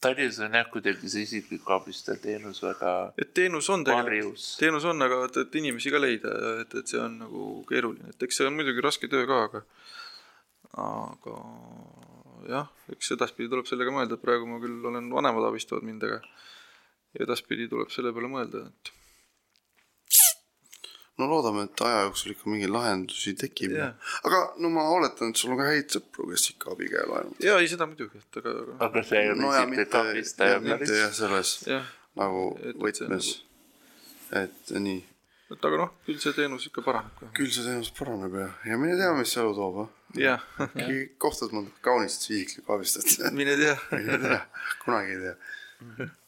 Tallinnas 0.00 0.38
on 0.44 0.52
jah 0.58 0.66
kuidagi 0.68 1.08
see 1.08 1.24
isikliku 1.24 1.72
abistaja 1.78 2.20
teenus 2.20 2.60
väga 2.62 2.90
et 3.16 3.30
teenus 3.34 3.70
on 3.72 3.84
tegelikult, 3.86 4.42
teenus 4.60 4.84
on, 4.90 5.00
aga 5.06 5.22
et, 5.28 5.38
et 5.44 5.60
inimesi 5.62 5.92
ka 5.94 6.00
leida, 6.02 6.34
et, 6.62 6.74
et 6.80 6.92
see 6.92 7.00
on 7.00 7.16
nagu 7.22 7.46
keeruline, 7.70 8.12
et 8.12 8.26
eks 8.26 8.42
see 8.42 8.48
on 8.48 8.58
muidugi 8.58 8.84
raske 8.84 9.08
töö 9.12 9.24
ka, 9.30 9.40
aga 9.48 9.62
aga 10.76 11.36
jah, 12.50 12.68
eks 12.92 13.14
edaspidi 13.16 13.48
tuleb 13.52 13.68
sellega 13.68 13.94
mõelda, 13.94 14.18
praegu 14.20 14.48
ma 14.50 14.60
küll 14.62 14.84
olen, 14.90 15.08
vanemad 15.12 15.48
abistavad 15.48 15.86
mind, 15.86 16.04
aga 16.04 16.20
edaspidi 17.24 17.68
tuleb 17.70 17.90
selle 17.94 18.12
peale 18.12 18.30
mõelda, 18.30 18.66
et 18.68 18.92
no 21.18 21.28
loodame, 21.30 21.64
et 21.66 21.82
aja 21.86 22.04
jooksul 22.06 22.34
ikka 22.34 22.50
mingeid 22.50 22.72
lahendusi 22.72 23.34
tekib 23.40 23.74
Jah.. 23.76 24.12
aga 24.28 24.42
no 24.62 24.70
ma 24.72 24.84
oletan, 24.92 25.32
et 25.32 25.40
sul 25.40 25.54
on 25.54 25.60
ka 25.60 25.68
häid 25.70 25.96
sõpru, 25.96 26.28
kes 26.32 26.50
ikka 26.52 26.72
abikäe 26.74 27.04
laenud. 27.08 27.42
ja 27.44 27.56
ei, 27.60 27.68
seda 27.72 27.88
muidugi, 27.88 28.20
et 28.20 28.40
aga, 28.42 28.54
aga 28.76 28.88
aga 28.90 29.04
see 29.08 29.22
ei 29.22 29.32
ole 29.32 29.40
no 29.40 29.52
ja 29.54 29.62
isiklik 29.64 29.82
mitte, 29.86 30.02
abistaja 30.02 30.62
mitte 30.62 30.78
päris. 30.82 30.96
jah, 31.00 31.12
selles 31.20 31.52
jah, 31.70 31.92
nagu 32.20 32.42
võtmes. 32.82 33.30
et 34.42 34.74
nii, 34.88 35.00
et 35.56 35.70
aga 35.70 35.80
noh, 35.84 35.94
küll 36.08 36.20
see 36.20 36.36
teenus 36.36 36.68
ikka 36.68 36.84
paraneb 36.84 37.24
küll 37.38 37.52
see 37.54 37.64
teenus 37.64 37.92
paraneb 37.96 38.36
ja, 38.42 38.50
ja 38.72 38.80
mine 38.82 38.98
tea, 39.00 39.14
mis 39.16 39.32
see 39.32 39.40
elu 39.44 39.56
toob, 39.56 39.80
ah. 39.86 39.90
jah, 40.20 40.46
äkki 40.68 41.00
kohtad 41.22 41.56
mõnda 41.56 41.72
kaunist 41.86 42.28
isiklikku 42.28 42.76
abistajat. 42.76 43.32
mine 43.32 43.56
tea. 43.56 43.80
mine 43.96 44.20
tea, 44.26 44.40
kunagi 44.84 45.16
ei 45.16 45.24
tea. 45.24 46.12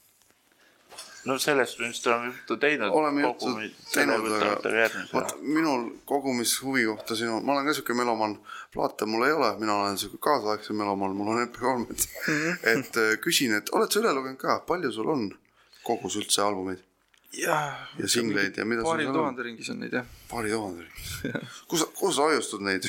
no 1.24 1.38
sellest 1.38 1.78
me 1.78 1.88
vist 1.88 2.06
oleme 2.06 2.26
juttu 2.26 2.56
teinud. 2.56 2.90
oleme 2.94 3.22
juttu 3.22 3.52
teinud, 3.94 4.26
aga 4.32 5.24
minul 5.42 5.88
kogumis 6.04 6.54
huvi 6.62 6.84
kohta 6.86 7.16
sinu, 7.16 7.40
ma 7.40 7.52
olen 7.52 7.66
ka 7.66 7.74
siuke 7.78 7.94
melomaan, 7.94 8.38
plaate 8.74 9.06
mul 9.06 9.26
ei 9.26 9.32
ole, 9.32 9.52
mina 9.58 9.76
olen 9.82 9.98
siuke 9.98 10.20
kaasaegse 10.20 10.72
melomaan, 10.72 11.16
mul 11.16 11.34
on 11.34 11.42
MP3-d. 11.46 12.08
et 12.74 13.00
äh, 13.02 13.14
küsin, 13.24 13.56
et 13.58 13.72
oled 13.72 13.92
sa 13.92 14.02
üle 14.02 14.14
lugenud 14.14 14.40
ka, 14.40 14.60
palju 14.68 14.92
sul 14.94 15.10
on 15.14 15.28
kogus 15.84 16.18
üldse 16.20 16.42
albumeid, 16.44 16.84
jah. 17.32 17.88
Ja 17.98 18.08
singleid 18.08 18.56
ja 18.56 18.64
mida 18.64 18.82
paari 18.86 19.04
tuhande 19.06 19.44
ringis 19.44 19.68
on 19.72 19.82
neid 19.82 19.92
jah. 19.98 20.06
paari 20.30 20.52
tuhande 20.52 20.86
ringis? 20.86 21.42
kus, 21.68 21.84
kus 21.98 22.16
sa 22.16 22.28
ajustad 22.32 22.64
neid? 22.64 22.88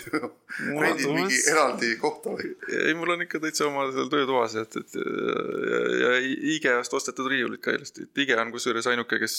rendid 0.64 1.12
mingi 1.12 1.42
eraldi 1.52 1.92
kohta 2.00 2.38
või? 2.38 2.54
ei, 2.78 2.96
mul 2.98 3.16
on 3.16 3.26
ikka 3.26 3.42
täitsa 3.44 3.68
oma 3.68 3.90
seal 3.92 4.08
töötoas, 4.14 4.56
et, 4.64 4.80
et 4.80 4.98
ja, 5.00 5.84
ja 6.04 6.16
IKEA-st 6.56 6.98
ostetud 7.02 7.28
riiulid 7.32 7.64
ka 7.66 7.76
ilusti, 7.76 8.08
et 8.08 8.24
IKEA 8.26 8.40
on 8.46 8.56
kusjuures 8.56 8.88
ainuke, 8.92 9.20
kes, 9.22 9.38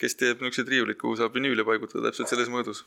kes 0.00 0.20
teeb 0.20 0.44
niisuguseid 0.44 0.72
riiuleid, 0.76 1.00
kuhu 1.00 1.16
saab 1.18 1.36
vinüüli 1.36 1.64
paigutada 1.66 2.10
täpselt 2.10 2.34
selles 2.34 2.52
mõõdus. 2.52 2.84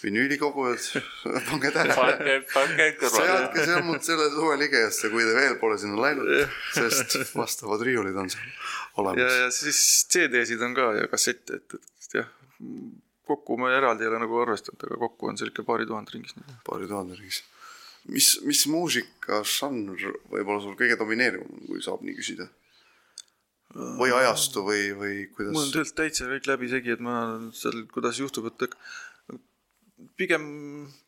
vinüülikogujad, 0.00 0.86
pange 1.50 1.74
tähele. 1.74 1.96
pange, 1.98 2.36
pange 2.54 2.86
kõrvale. 3.02 3.26
seadke 3.26 3.66
sammud 3.74 4.06
selle 4.06 4.30
suve 4.36 4.54
ligejasse, 4.62 5.10
kui 5.12 5.26
te 5.26 5.34
veel 5.34 5.58
pole 5.60 5.82
sinna 5.82 5.98
läinud, 6.06 6.30
sest 6.78 7.34
vastavad 7.34 7.82
riiulid 7.90 8.22
on 8.22 8.30
seal 8.32 8.54
olemas. 9.00 9.38
ja 9.42 9.48
siis 9.54 9.80
CD-sid 10.12 10.62
on 10.66 10.76
ka 10.76 10.90
ja 10.98 11.08
kassette, 11.10 11.60
et, 11.60 11.78
et 12.04 12.18
jah, 12.20 12.30
kokku 13.30 13.58
ma 13.60 13.72
eraldi 13.74 14.06
ei 14.06 14.12
ole 14.12 14.22
nagu 14.24 14.40
arvestanud, 14.42 14.86
aga 14.88 15.00
kokku 15.06 15.30
on 15.30 15.40
ikka 15.46 15.66
paari 15.66 15.88
tuhande 15.88 16.14
ringis. 16.14 16.36
paari 16.66 16.88
tuhande 16.90 17.18
ringis. 17.18 17.42
mis, 18.08 18.32
mis 18.46 18.64
muusikažanr 18.72 20.08
võib-olla 20.32 20.62
sul 20.64 20.78
kõige 20.78 20.98
domineerivam 21.00 21.52
on, 21.58 21.68
kui 21.68 21.84
saab 21.84 22.06
nii 22.06 22.16
küsida? 22.18 22.48
või 23.70 24.10
ajastu 24.10 24.64
või, 24.66 24.88
või 24.98 25.14
mul 25.20 25.28
on 25.30 25.34
kuidas? 25.36 25.70
tegelikult 25.70 25.98
täitsa 26.00 26.26
kõik 26.26 26.48
läbisegi, 26.50 26.94
et 26.96 27.02
ma 27.06 27.14
seal, 27.54 27.84
kuidas 27.92 28.18
juhtub, 28.18 28.48
et 28.50 28.74
pigem, 30.18 30.44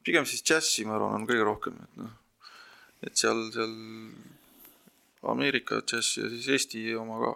pigem 0.07 0.28
siis 0.28 0.45
džässi, 0.47 0.84
ma 0.86 0.97
arvan, 0.97 1.16
on 1.18 1.26
kõige 1.28 1.47
rohkem, 1.49 1.78
et 1.82 1.97
noh, 1.99 2.12
et 3.03 3.18
seal, 3.18 3.49
seal 3.55 3.74
Ameerika 5.32 5.80
džäss 5.86 6.18
ja 6.18 6.28
siis 6.30 6.49
Eesti 6.57 6.84
oma 6.99 7.18
ka. 7.22 7.32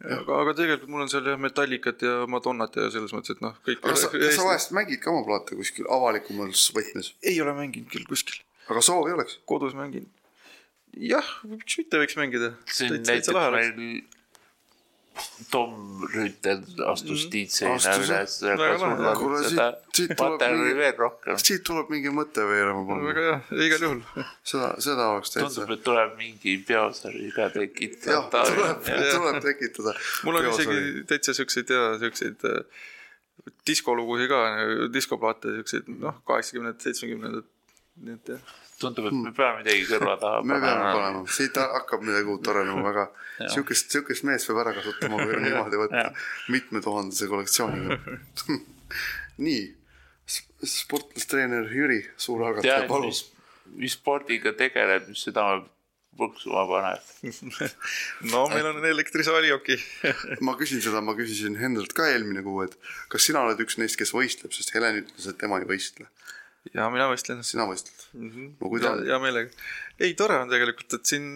aga, 0.00 0.36
aga 0.42 0.54
tegelikult 0.58 0.92
mul 0.92 1.04
on 1.04 1.10
seal 1.12 1.26
jah 1.28 1.40
Metallicat 1.40 2.04
ja 2.06 2.14
Madonnat 2.30 2.78
ja 2.80 2.88
selles 2.92 3.12
mõttes, 3.16 3.36
et 3.36 3.42
noh, 3.44 3.56
kõik. 3.66 3.82
aga 3.84 3.98
sa, 4.00 4.12
kas 4.14 4.38
sa 4.38 4.46
vahest 4.46 4.72
mängid 4.76 5.02
ka 5.02 5.12
oma 5.12 5.26
plaate 5.26 5.58
kuskil 5.58 5.88
avalikumas 5.92 6.68
võtmes? 6.76 7.12
ei 7.26 7.36
ole 7.44 7.56
mänginud 7.58 7.90
küll 7.92 8.06
kuskil, 8.08 8.40
aga 8.72 8.84
soovi 8.84 9.12
oleks? 9.16 9.40
kodus 9.50 9.76
mängin. 9.78 10.08
jah, 10.96 11.34
miks 11.48 11.76
mitte 11.82 12.00
võiks 12.00 12.16
mängida. 12.20 12.54
siin 12.70 12.96
näiteks 13.00 13.34
meil 13.34 14.02
Tom 15.50 16.02
Rüütel 16.12 16.60
astus 16.86 17.24
Astus, 17.26 17.60
jah. 17.60 17.98
üles, 18.04 18.34
Väga. 18.44 19.14
Kuule, 19.18 19.40
siit- 19.44 19.96
siit 19.96 20.12
tuleb 20.16 20.42
mingi- 20.52 20.76
veel 20.78 20.94
rohkem. 20.98 21.38
siit 21.42 21.64
tuleb 21.66 21.90
mingi 21.90 22.12
mõte 22.14 22.44
veerema 22.50 22.82
väga 22.84 23.00
panna. 23.00 23.40
hea, 23.50 23.66
igal 23.66 23.84
juhul. 23.86 24.00
seda, 24.52 24.68
seda 24.86 25.08
oleks 25.14 25.30
täitsa 25.34 25.50
tundub,. 25.64 25.74
et 25.78 25.84
tuleb 25.88 26.14
mingi 26.18 26.56
peosari 26.68 27.30
ka 27.34 27.48
jah, 27.48 27.52
tekitada. 27.56 28.44
tuleb, 28.52 28.88
tuleb 29.16 29.42
tekitada. 29.48 29.94
mul 30.24 30.40
on 30.40 30.48
isegi 30.52 31.04
täitsa 31.10 31.34
siukseid 31.40 31.70
ja 31.76 31.84
siukseid 32.04 32.44
äh, 32.44 32.64
diskolugusid 33.66 34.28
ka, 34.28 34.40
diskoplaate 34.92 35.56
siukseid 35.60 35.88
noh, 36.00 36.20
kaheksakümnendad, 36.28 36.80
seitsmekümnendad, 36.84 37.46
nii 38.04 38.14
et 38.18 38.34
jah. 38.36 38.50
tundub, 38.80 39.08
et 39.10 39.16
me 39.16 39.32
peame 39.36 39.62
midagi 39.62 39.86
kõrva 39.88 40.16
taha 40.20 40.42
me 40.50 40.60
peame. 40.62 40.92
panema, 40.96 41.24
siit 41.38 41.58
hakkab 41.60 42.04
midagi 42.06 42.32
uut 42.34 42.52
arenema, 42.52 42.84
väga 42.88 43.06
siukest, 43.54 43.90
siukest 43.94 44.26
meest 44.28 44.50
peab 44.50 44.62
ära 44.64 44.76
kasutama, 44.76 45.20
kui 45.24 45.40
niimoodi 45.46 45.80
võtta 45.80 46.06
mitmetuhandese 46.52 47.28
kollektsiooniga. 47.30 48.00
nii, 49.46 49.66
sportlastreener 50.76 51.68
Jüri, 51.74 52.00
suur 52.20 52.46
algataja, 52.48 52.86
palun 52.90 53.10
mis, 53.10 53.24
mis 53.80 53.96
spordiga 53.98 54.54
tegeled, 54.58 55.08
mis 55.10 55.28
südame 55.28 55.62
põksuma 56.20 56.64
paneb? 56.68 57.04
no 58.32 58.44
meil 58.52 58.68
on 58.72 58.84
elektrisaalijoki. 58.90 59.78
ma 60.46 60.56
küsin 60.60 60.82
seda, 60.84 61.02
ma 61.04 61.14
küsisin 61.18 61.56
Hendrilt 61.60 61.94
ka 61.96 62.08
eelmine 62.10 62.44
kuu, 62.46 62.64
et 62.66 62.76
kas 63.12 63.28
sina 63.28 63.44
oled 63.46 63.60
üks 63.64 63.78
neist, 63.80 63.98
kes 64.00 64.12
võistleb, 64.16 64.52
sest 64.56 64.74
Helen 64.74 65.02
ütles, 65.04 65.30
et 65.30 65.38
tema 65.40 65.60
ei 65.62 65.68
võistle. 65.70 66.10
Ja 66.74 66.86
mina 66.92 67.06
võistlen. 67.10 67.40
sina 67.46 67.64
võistled? 67.68 68.02
no 68.14 68.70
kui 68.70 68.82
ja 68.82 68.92
hea 68.98 69.18
meelega. 69.22 69.50
ei, 70.00 70.12
tore 70.18 70.36
on 70.40 70.50
tegelikult, 70.52 70.96
et 70.98 71.08
siin 71.08 71.26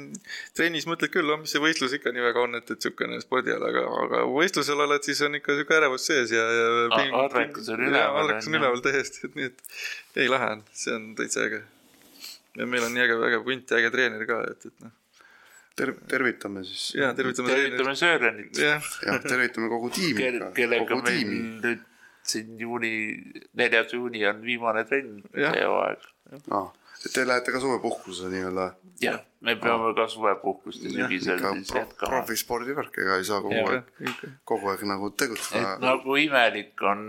trennis 0.56 0.86
mõtled 0.88 1.12
küll, 1.14 1.32
mis 1.40 1.54
see 1.54 1.62
võistlus 1.62 1.94
ikka 1.96 2.12
nii 2.14 2.24
väga 2.26 2.42
on, 2.44 2.58
et, 2.60 2.72
et 2.74 2.86
siukene 2.86 3.20
spordiala, 3.24 3.70
aga, 3.72 3.84
aga 4.04 4.24
võistlusel 4.30 4.84
oled, 4.84 5.06
siis 5.06 5.22
on 5.26 5.38
ikka 5.40 5.56
siuke 5.60 5.78
ärevus 5.78 6.08
sees 6.10 6.34
ja, 6.34 6.44
ja. 6.58 7.06
adrekas 7.22 7.70
on 7.72 7.86
üleval, 7.86 8.18
adrekas 8.24 8.50
on 8.50 8.58
üleval 8.60 8.84
täiesti, 8.84 9.24
et 9.28 9.38
nii, 9.40 9.48
et 9.52 10.20
ei 10.26 10.28
lähe, 10.32 10.50
see 10.84 10.98
on 10.98 11.08
täitsa 11.20 11.46
äge. 11.48 11.62
ja 12.60 12.68
meil 12.68 12.84
on 12.88 12.94
nii 12.96 13.06
äge, 13.06 13.18
äge 13.30 13.40
punt 13.48 13.72
ja 13.72 13.80
äge 13.80 13.94
treener 13.96 14.28
ka, 14.28 14.42
et, 14.52 14.68
et 14.68 14.84
noh. 14.84 14.92
ter-, 15.80 15.96
tervitame 16.12 16.66
siis. 16.68 16.90
ja 17.00 17.14
tervitame 17.16 17.56
tervitame 17.56 17.96
Sörenit, 17.96 18.60
jah, 18.60 18.92
jah, 19.08 19.24
tervitame 19.24 19.72
kogu 19.72 19.90
tiimi 19.96 20.20
kel- 20.20 20.46
kellega 20.60 20.88
kogu 20.92 21.08
meil 21.08 21.20
tiimi. 21.24 21.42
nüüd 21.64 21.90
siin 22.24 22.58
juuni, 22.60 22.92
neljas 23.54 23.92
juuni 23.92 24.24
on 24.26 24.40
viimane 24.42 24.84
trenn 24.88 25.22
hooaeg. 25.34 26.08
et 27.04 27.12
te 27.12 27.26
lähete 27.26 27.52
ka 27.52 27.60
suvepuhkusele 27.60 28.30
nii-öelda 28.32 28.66
jah, 29.02 29.18
me 29.44 29.54
peame 29.60 29.90
ka 29.98 30.06
suvepuhkust 30.08 30.82
ja 30.86 30.90
sügisel 30.94 31.38
siis 31.42 31.70
pro- 31.72 31.80
jätkama. 31.82 32.10
profisspordivärk, 32.14 32.98
ega 33.02 33.16
ei 33.20 33.24
saa 33.28 33.40
kogu 33.44 33.54
Jah. 33.54 33.72
aeg, 33.74 34.22
kogu 34.48 34.70
aeg 34.72 34.84
nagu 34.88 35.10
et 35.12 35.16
tegutseda. 35.20 35.74
nagu 35.82 36.16
imelik 36.16 36.80
on 36.82 37.02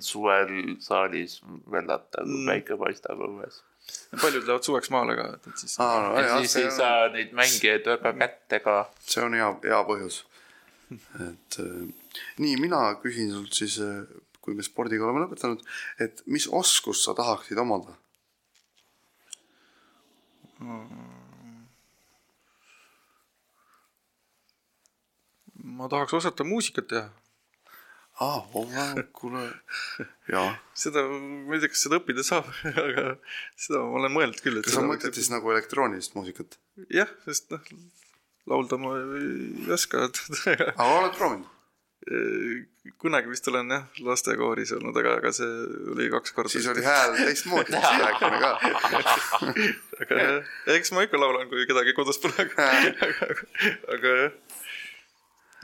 suvel 0.00 0.52
saalis 0.80 1.38
vällata, 1.70 2.22
kui 2.24 2.34
Mm. 2.42 2.46
päike 2.52 2.76
paistab 2.76 3.18
õues. 3.28 3.62
paljud 4.20 4.44
lähevad 4.46 4.62
suveks 4.64 4.90
maale 4.90 5.16
ka, 5.16 5.24
et, 5.34 5.48
siis. 5.56 5.78
aa, 5.80 5.96
no 6.08 6.14
ja 6.20 6.26
jah, 6.26 6.38
siis 6.40 6.52
see 6.52 6.62
ei 6.62 6.68
on, 6.68 6.76
saa 6.76 7.08
neid 7.12 7.32
mängijaid 7.32 7.86
väga 7.86 8.12
kätte 8.20 8.60
ka. 8.64 8.76
see 9.00 9.22
on 9.24 9.34
hea, 9.34 9.48
hea 9.64 9.80
põhjus. 9.88 10.22
et 11.30 11.58
äh, 11.60 11.88
nii, 12.38 12.56
mina 12.60 12.80
küsin 13.02 13.30
sult 13.32 13.52
siis, 13.56 13.78
kui 14.44 14.56
me 14.56 14.64
spordiga 14.66 15.06
oleme 15.06 15.24
lõpetanud, 15.24 15.64
et 16.04 16.20
mis 16.28 16.46
oskust 16.52 17.06
sa 17.06 17.16
tahaksid 17.16 17.60
omada? 17.64 17.96
ma 25.64 25.88
tahaks 25.90 26.14
osata 26.20 26.44
muusikat 26.46 26.86
teha. 26.92 27.08
aa, 28.20 29.02
kuule, 29.16 29.42
jaa. 30.34 30.50
seda, 30.84 31.02
ma 31.08 31.56
ei 31.56 31.64
tea, 31.64 31.72
kas 31.72 31.82
seda 31.86 31.98
õppida 31.98 32.24
saab, 32.26 32.50
aga 32.84 33.06
seda 33.58 33.82
ma 33.82 34.02
olen 34.02 34.14
mõelnud 34.14 34.44
küll, 34.44 34.62
kas 34.64 34.76
sa 34.78 34.84
mõtled 34.86 35.18
siis 35.18 35.32
nagu 35.34 35.50
elektroonilist 35.54 36.14
muusikat? 36.18 36.60
jah, 36.94 37.10
sest 37.26 37.50
noh, 37.54 37.72
laulda 38.50 38.78
ma 38.78 38.94
ei 39.00 39.72
oska. 39.74 40.06
aga 40.78 40.92
oled 41.00 41.18
proovinud? 41.18 41.50
Kunagi 43.00 43.30
vist 43.32 43.46
olen 43.48 43.70
jah, 43.72 43.84
lastekooris 44.04 44.74
olnud, 44.76 44.96
aga, 45.00 45.14
aga 45.20 45.30
see 45.32 45.48
oli 45.94 46.10
kaks 46.12 46.34
korda. 46.36 46.52
siis 46.52 46.66
oli 46.68 46.84
hääl 46.84 47.14
teistmoodi, 47.16 47.72
rääkime 47.72 48.40
ka. 48.42 48.50
aga 50.04 50.18
jah, 50.20 50.50
eks 50.76 50.92
ma 50.92 51.06
ikka 51.06 51.20
laulan, 51.20 51.48
kui 51.48 51.64
kedagi 51.70 51.94
kodus 51.96 52.20
pole, 52.20 52.36
aga, 52.44 52.68
aga, 53.08 53.30
aga 53.96 54.14
jah, 54.20 54.36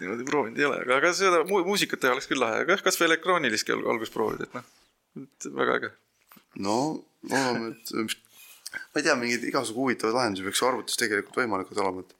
niimoodi 0.01 0.28
proovinud 0.30 0.62
ei 0.62 0.68
ole, 0.70 0.80
aga, 0.86 0.97
aga 1.03 1.12
seda 1.16 1.43
mu 1.49 1.61
muusikat 1.68 2.01
teha 2.01 2.16
oleks 2.16 2.30
küll 2.30 2.41
lahe, 2.41 2.64
aga 2.64 2.76
jah, 2.76 2.86
kasvõi 2.88 3.11
elektroonilistki 3.11 3.76
al- 3.76 3.84
alguses 3.93 4.14
proovida, 4.14 4.49
et 4.49 4.57
noh, 4.57 5.55
väga 5.61 5.76
äge. 5.80 5.93
no 6.64 6.80
loodame, 7.28 7.74
et 7.76 8.16
ma 8.70 9.00
ei 9.00 9.04
tea, 9.06 9.14
mingeid 9.18 9.44
igasugu 9.50 9.82
huvitavaid 9.84 10.14
lahendusi 10.14 10.44
peaks 10.46 10.60
arvutis 10.66 10.98
tegelikult 11.00 11.36
võimalikud 11.40 11.80
olema, 11.82 12.04
et 12.04 12.12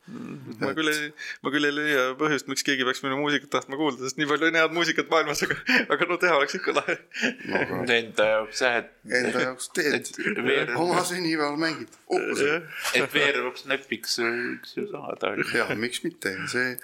ma 0.65 0.73
küll 0.75 0.91
ei, 0.91 1.11
ma 1.47 1.53
küll 1.55 1.69
ei 1.69 1.75
leia 1.77 2.03
põhjust, 2.19 2.49
miks 2.51 2.65
keegi 2.67 2.87
peaks 2.89 3.03
minu 3.05 3.21
muusikat 3.21 3.53
tahtma 3.55 3.79
kuulda, 3.79 4.03
sest 4.09 4.19
nii 4.19 4.27
palju 4.31 4.49
on 4.51 4.59
head 4.59 4.75
muusikat 4.75 5.11
maailmas, 5.13 5.45
aga, 5.47 5.57
aga 5.95 6.09
no 6.11 6.19
teha 6.25 6.39
oleks 6.41 6.59
ikka 6.59 6.75
lahe. 6.81 6.99
no 7.47 7.63
aga 7.63 7.81
Enda 8.01 8.27
jaoks 8.33 8.63
jah, 8.67 8.77
et, 8.83 8.91
enda 9.21 9.45
jaoks 9.47 9.71
teed 9.79 10.11
veer- 10.49 10.75
oma 10.81 11.05
sünnipäeval 11.07 11.59
mängid 11.61 11.95
uhkusega. 12.11 12.61
et 12.99 13.15
veeruks 13.15 13.67
näpiks 13.71 14.19
võiks 14.25 14.75
ju 14.79 14.89
saada. 14.91 15.35
jah, 15.55 15.71
miks 15.79 16.03
mitte, 16.07 16.35
see 16.51 16.75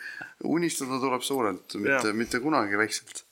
unistada 0.47 1.01
tuleb 1.03 1.27
suurelt, 1.27 1.75
mitte 1.83 2.13
mitte 2.15 2.39
kunagi 2.45 2.79
väikselt. 2.79 3.26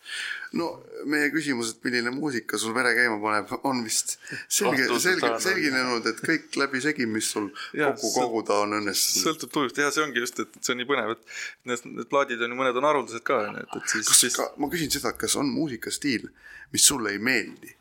No 0.59 0.69
meie 1.11 1.31
küsimus, 1.35 1.73
et 1.75 1.87
milline 1.87 2.13
muusika 2.15 2.59
sul 2.61 2.75
vere 2.77 2.93
käima 2.97 3.19
paneb, 3.23 3.53
on 3.69 3.83
vist 3.87 4.17
selge, 4.49 4.87
selge, 5.03 5.31
selginenud, 5.43 6.07
et 6.11 6.21
kõik 6.25 6.59
läbisegi, 6.61 7.07
mis 7.11 7.31
sul 7.35 7.49
Jah, 7.77 7.95
kokku 7.95 8.13
koguda 8.15 8.61
on 8.65 8.79
õnnestunud. 8.81 9.29
sõltub 9.29 9.55
tujust, 9.55 9.81
jah, 9.83 9.93
see 9.95 10.05
ongi 10.05 10.23
just, 10.23 10.43
et 10.45 10.59
see 10.61 10.75
on 10.75 10.83
nii 10.83 10.91
põnev, 10.91 11.15
et 11.17 11.39
need, 11.71 11.87
need 11.91 12.11
plaadid 12.11 12.45
on 12.45 12.55
ju, 12.55 12.61
mõned 12.61 12.81
on 12.81 12.91
haruldased 12.91 13.25
ka, 13.27 13.41
onju, 13.49 13.65
et, 13.65 13.79
et 13.81 13.97
siis, 13.97 14.11
kas 14.11 14.23
siis 14.27 14.39
ka, 14.39 14.51
ma 14.63 14.71
küsin 14.73 14.93
seda, 14.95 15.15
kas 15.19 15.39
on 15.41 15.51
muusikastiil, 15.55 16.29
mis 16.75 16.93
sulle 16.93 17.15
ei 17.15 17.23
meeldi? 17.23 17.75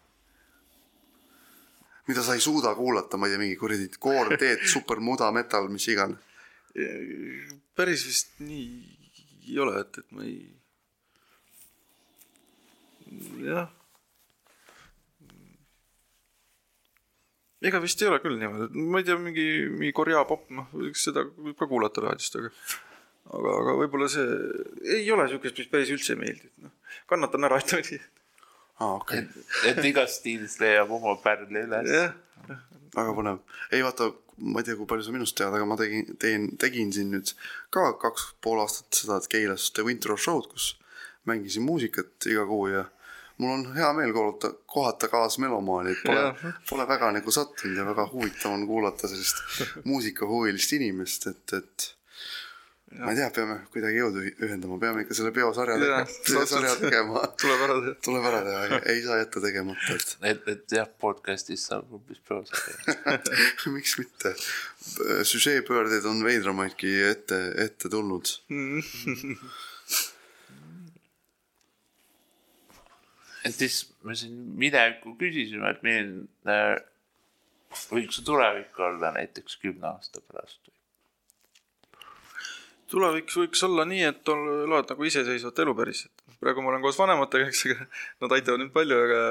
mida 2.07 2.19
sa 2.19 2.33
ei 2.35 2.41
suuda 2.43 2.73
kuulata, 2.75 3.15
ma 3.15 3.29
ei 3.29 3.31
tea, 3.31 3.39
mingi 3.39 3.55
kuradi 3.55 3.85
koorteed, 3.99 4.65
supermuda 4.73 5.29
metal, 5.31 5.69
mis 5.71 5.85
iganes. 5.87 6.19
päris 7.77 8.03
vist 8.09 8.33
nii 8.43 8.99
ei 9.47 9.59
ole, 9.59 9.79
et, 9.83 9.99
et 10.01 10.11
ma 10.15 10.25
ei, 10.25 10.39
jah. 13.43 13.71
ega 17.63 17.79
vist 17.79 18.01
ei 18.03 18.09
ole 18.09 18.19
küll 18.23 18.39
niimoodi, 18.39 18.87
ma 18.91 18.99
ei 18.99 19.05
tea, 19.07 19.15
mingi, 19.19 19.45
mingi 19.71 19.93
Korea 19.95 20.23
popp, 20.27 20.49
noh, 20.51 20.71
eks 20.89 21.05
seda 21.07 21.23
võib 21.31 21.55
ka 21.59 21.69
kuulata 21.69 22.03
raadiost, 22.03 22.35
aga 22.41 22.51
aga, 23.31 23.53
aga 23.61 23.75
võib-olla 23.79 24.09
see 24.11 24.25
ei 24.97 25.05
ole 25.15 25.29
siukest, 25.31 25.61
mis 25.61 25.71
päris 25.71 25.93
üldse 25.93 26.15
ei 26.15 26.19
meeldi, 26.19 26.49
et 26.49 26.65
noh, 26.65 26.73
kannatan 27.11 27.47
ära, 27.47 27.61
ütleme 27.63 27.85
nii. 27.87 28.01
aa, 28.81 28.97
okei 28.97 29.21
et, 29.21 29.37
et 29.71 29.87
igast 29.93 30.19
stiilist 30.19 30.59
leiab 30.63 30.91
oma 30.97 31.15
pärli 31.23 31.63
üles. 31.63 31.93
jah, 31.93 32.11
väga 32.97 33.15
põnev. 33.15 33.39
ei 33.71 33.83
vaata, 33.85 34.09
ma 34.43 34.61
ei 34.61 34.67
tea, 34.67 34.77
kui 34.79 34.89
palju 34.89 35.07
sa 35.07 35.15
minust 35.15 35.37
tead, 35.39 35.55
aga 35.55 35.67
ma 35.69 35.79
tegin, 35.79 36.17
teen, 36.19 36.49
tegin 36.59 36.91
siin 36.95 37.13
nüüd 37.15 37.31
ka 37.73 37.93
kaks 38.01 38.33
pool 38.43 38.61
aastat 38.63 39.03
seda 39.03 39.21
Keilas 39.29 39.69
The 39.71 39.87
Winter 39.87 40.17
Show'd, 40.17 40.51
kus 40.51 40.73
mängisin 41.29 41.63
muusikat 41.63 42.27
iga 42.27 42.43
kuu 42.49 42.67
ja 42.73 42.87
mul 43.37 43.55
on 43.55 43.65
hea 43.75 43.89
meel 43.97 44.13
kohata, 44.13 44.53
kohata 44.65 45.09
kaasmelomaani, 45.11 45.95
et 45.95 46.05
pole 46.05 46.53
pole 46.69 46.87
väga 46.87 47.11
nagu 47.17 47.33
sattunud 47.33 47.77
ja 47.77 47.85
väga 47.87 48.07
huvitav 48.11 48.53
on 48.53 48.67
kuulata 48.69 49.09
sellist 49.11 49.43
muusikahuvilist 49.89 50.77
inimest, 50.79 51.27
et, 51.31 51.57
et 51.59 51.89
ma 52.99 53.11
ei 53.11 53.17
tea, 53.17 53.29
peame 53.33 53.55
kuidagi 53.73 53.97
jõudu 53.97 54.23
ühendama, 54.45 54.77
peame 54.81 55.03
ikka 55.03 55.17
selle 55.17 55.31
peosarja 55.33 55.77
tegema, 55.81 56.75
tegema, 56.83 57.23
tuleb 57.41 57.65
ära 57.65 57.77
teha. 57.81 57.95
tuleb 58.05 58.27
ära 58.29 58.41
teha, 58.45 58.79
ei 58.93 59.03
saa 59.05 59.19
jätta 59.21 59.43
tegemata, 59.43 59.97
et 59.97 60.15
et, 60.31 60.47
et 60.53 60.77
jah, 60.77 60.89
podcast'is 61.05 61.65
saab 61.71 61.89
hoopis 61.93 62.21
peosarja. 62.27 63.17
miks 63.73 63.97
mitte. 64.01 64.35
süžeepöördeid 65.33 66.05
on 66.09 66.23
veidramaidki 66.25 66.95
ette, 67.09 67.39
ette 67.65 67.89
tulnud. 67.89 68.35
Et 73.43 73.55
siis 73.55 73.83
me 74.07 74.15
siin 74.17 74.35
minevikku 74.59 75.15
küsisime, 75.19 75.71
et 75.73 75.83
milline 75.85 76.57
võiks 77.91 78.19
su 78.19 78.25
tulevik 78.27 78.77
olla 78.79 79.11
näiteks 79.17 79.57
kümne 79.61 79.89
aasta 79.89 80.21
pärast. 80.21 80.59
tuleviks 82.93 83.37
võiks 83.39 83.63
olla 83.65 83.87
nii, 83.89 84.03
et 84.05 84.29
elad 84.29 84.91
nagu 84.91 85.07
iseseisvat 85.09 85.59
elu 85.63 85.73
päriselt. 85.75 86.25
praegu 86.43 86.61
ma 86.61 86.73
olen 86.73 86.83
koos 86.83 86.99
vanematega, 86.99 87.47
eks, 87.49 87.63
aga 87.71 87.87
nad 88.25 88.35
aitavad 88.37 88.61
mind 88.61 88.73
palju, 88.75 88.99
aga, 89.07 89.21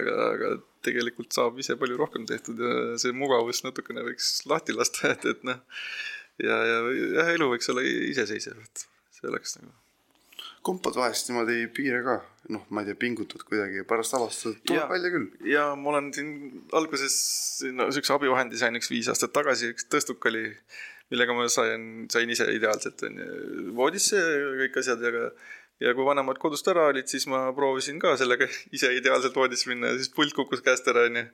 aga, 0.00 0.16
aga 0.26 0.50
tegelikult 0.84 1.32
saab 1.32 1.58
ise 1.62 1.78
palju 1.80 1.96
rohkem 1.96 2.26
tehtud 2.28 2.60
ja 2.60 2.98
see 3.00 3.16
mugavus 3.16 3.62
natukene 3.64 4.04
võiks 4.06 4.42
lahti 4.50 4.76
lasta, 4.76 5.14
et, 5.14 5.24
et 5.32 5.48
noh. 5.48 5.64
ja, 6.42 6.60
ja 6.72 6.78
jah, 6.92 7.34
elu 7.38 7.50
võiks 7.54 7.72
olla 7.72 7.86
iseseisev, 7.86 8.60
et 8.68 8.86
see 9.16 9.32
oleks 9.32 9.58
nagu. 9.62 9.85
Kompad 10.66 10.98
vahest 10.98 11.30
niimoodi 11.30 11.66
piire 11.76 12.02
ka, 12.06 12.16
noh, 12.54 12.66
ma 12.74 12.82
ei 12.82 12.90
tea, 12.90 12.98
pingutad 13.06 13.44
kuidagi 13.46 13.82
ja 13.82 13.86
pärast 13.88 14.16
avastad, 14.18 14.58
tuleb 14.66 14.82
Jaa. 14.82 14.90
välja 14.92 15.12
küll. 15.14 15.28
ja 15.52 15.68
ma 15.78 15.92
olen 15.94 16.12
siin 16.16 16.32
alguses 16.76 17.16
no, 17.76 17.90
siukse 17.94 18.16
abivahendi 18.16 18.58
sain 18.60 18.78
üks 18.78 18.90
viis 18.92 19.10
aastat 19.12 19.34
tagasi, 19.36 19.72
üks 19.74 19.88
tõstuk 19.92 20.26
oli, 20.30 20.48
millega 21.12 21.36
ma 21.36 21.46
sain, 21.52 22.06
sain 22.12 22.32
ise 22.34 22.48
ideaalselt 22.54 23.06
onju 23.08 23.70
voodisse 23.78 24.18
ja 24.18 24.50
kõik 24.64 24.82
asjad 24.82 25.06
ja 25.06 25.14
ka 25.14 25.28
ja 25.82 25.92
kui 25.96 26.06
vanemad 26.06 26.38
kodust 26.40 26.68
ära 26.72 26.86
olid, 26.90 27.08
siis 27.10 27.26
ma 27.30 27.42
proovisin 27.56 27.98
ka 28.02 28.14
sellega 28.20 28.48
ise 28.76 28.92
ideaalselt 28.96 29.36
voodisse 29.36 29.68
minna 29.70 29.92
ja 29.92 30.00
siis 30.00 30.12
pult 30.14 30.34
kukkus 30.36 30.64
käest 30.64 30.88
ära 30.92 31.06
onju. 31.10 31.26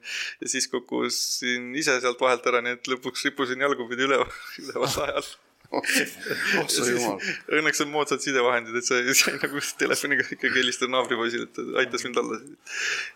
ja 0.43 0.53
siis 0.55 0.68
kukkusin 0.72 1.72
ise 1.78 1.99
sealt 2.03 2.20
vahelt 2.20 2.47
ära, 2.51 2.62
nii 2.64 2.78
et 2.78 2.93
lõpuks 2.95 3.28
rippusin 3.28 3.62
jalgupidi 3.62 4.09
üleval, 4.09 4.30
üleval 4.64 4.91
sae 4.93 5.14
oh 6.61 6.68
sa 6.68 6.85
Õnneks 7.57 7.83
on 7.85 7.91
moodsad 7.93 8.23
sidevahendid, 8.25 8.77
et 8.77 8.87
sai, 8.87 9.03
sai 9.16 9.37
nagu 9.39 9.62
telefoniga 9.81 10.27
ikkagi 10.27 10.61
helistada 10.61 10.93
naabripoisile, 10.93 11.49
et 11.49 11.55
ta 11.57 11.64
aitas 11.83 12.05
mind 12.07 12.20
alla. 12.23 12.39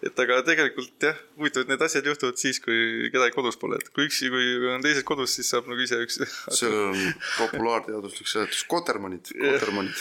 et 0.09 0.23
aga 0.25 0.41
tegelikult 0.47 1.09
jah, 1.09 1.19
huvitav, 1.37 1.67
et 1.67 1.73
need 1.73 1.85
asjad 1.87 2.09
juhtuvad 2.09 2.41
siis, 2.41 2.61
kui 2.65 3.11
kedagi 3.13 3.35
kodus 3.37 3.61
pole, 3.61 3.81
et 3.81 3.91
kui 3.93 4.09
üksi, 4.09 4.31
kui 4.33 4.49
on 4.73 4.85
teised 4.85 5.07
kodus, 5.09 5.37
siis 5.37 5.51
saab 5.53 5.69
nagu 5.71 5.85
ise 5.85 6.01
üks. 6.05 6.21
sellel 6.49 6.91
on 6.93 7.03
populaarteaduslik 7.37 8.31
seletus, 8.31 8.65
kotermannid, 8.71 9.33
kotermannid. 9.37 10.01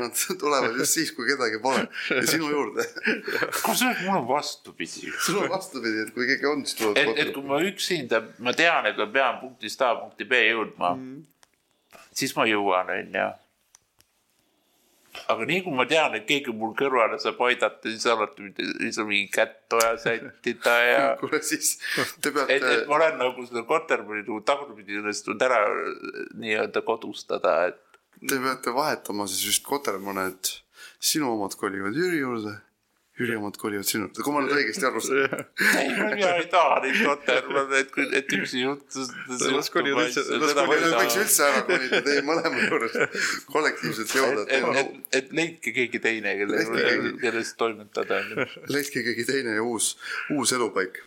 Nad 0.00 0.18
tulevad 0.40 0.76
just 0.80 0.98
siis, 0.98 1.12
kui 1.16 1.28
kedagi 1.30 1.60
pole 1.62 1.86
ja 2.10 2.26
sinu 2.26 2.50
juurde. 2.52 2.86
kusjuures 3.66 4.02
mul 4.04 4.20
on 4.20 4.28
vastupidi. 4.28 5.12
sul 5.24 5.40
on 5.44 5.50
vastupidi, 5.52 6.02
et 6.06 6.12
kui 6.16 6.28
keegi 6.28 6.50
on, 6.50 6.66
siis 6.66 6.80
tulevad 6.80 7.02
et, 7.02 7.22
et 7.26 7.32
kui 7.34 7.46
ma 7.46 7.60
üksinda, 7.66 8.22
ma 8.42 8.54
tean, 8.56 8.90
et 8.90 8.98
ma 9.00 9.08
pean 9.12 9.40
punktist 9.42 9.82
A 9.84 9.94
punkti 10.00 10.26
B 10.28 10.42
jõudma 10.50 10.94
mm., 10.96 11.24
siis 12.16 12.32
ma 12.36 12.46
jõuan, 12.48 12.90
onju. 12.92 13.26
aga 15.32 15.46
nii 15.48 15.62
kui 15.64 15.72
ma 15.76 15.86
tean, 15.88 16.14
et 16.18 16.26
keegi 16.28 16.52
mul 16.52 16.74
kõrvale 16.76 17.16
saab 17.20 17.40
aidata, 17.46 17.88
siis 17.88 18.04
alati 18.12 18.50
siis 18.58 18.98
on 19.00 19.08
mingi 19.08 19.30
kätt 19.32 19.72
vaja 19.72 19.94
sättida 20.02 20.74
ja 20.84 21.00
kuule 21.20 21.40
siis 21.44 21.78
te 22.20 22.32
et, 22.32 22.50
et 22.58 22.60
peate, 22.60 22.84
ma 22.90 22.98
olen 22.98 23.16
nagu 23.22 23.46
seda 23.48 23.64
kotermanni 23.68 24.26
nagu 24.26 24.42
tagurpidi 24.44 25.00
õnnestunud 25.00 25.46
ära 25.48 25.62
nii-öelda 26.36 26.84
kodustada, 26.84 27.56
et 27.70 27.80
te 28.28 28.38
peate 28.40 28.76
vahetama 28.76 29.26
siis 29.30 29.48
just 29.50 29.64
kotermanned, 29.66 30.52
sinu 31.00 31.32
omad 31.34 31.56
kolivad 31.60 31.96
Jüri 31.96 32.20
juurde, 32.20 32.56
Omad 33.16 33.56
kolivad 33.56 33.86
sinu 33.88 34.04
juurde, 34.10 34.20
kui 34.26 34.32
ma 34.34 34.42
nüüd 34.44 34.52
õigesti 34.52 34.84
aru 34.84 35.00
saan. 35.00 35.44
ei, 35.80 35.86
mina 36.12 36.32
ei 36.36 36.46
taha 36.52 36.74
neid 36.84 36.98
kotermanne, 37.00 37.78
et, 37.80 37.94
et 38.20 38.32
üksi 38.36 38.60
juhtus. 38.60 39.08
Las 39.54 39.70
kolivad 39.72 40.10
üldse- 40.10 40.24
las 40.42 40.52
kolivad- 40.58 40.96
võiks 41.00 41.16
üldse 41.22 41.46
ära 41.46 41.62
kolida 41.70 42.00
teie 42.04 42.24
mõlema 42.26 42.60
juures, 42.66 42.98
kollektiivselt 43.48 44.12
jõuda, 44.18 44.44
et, 44.52 44.66
et 44.82 45.20
et, 45.22 45.30
leidke 45.38 45.72
keegi 45.78 46.00
teine, 46.04 46.34
kelle 46.42 46.60
kellest 47.22 47.56
toimetada 47.60 48.18
leidke 48.74 49.04
keegi 49.08 49.24
teine 49.30 49.54
ja 49.56 49.64
uus, 49.64 49.94
uus 50.36 50.52
elupaik. 50.58 51.00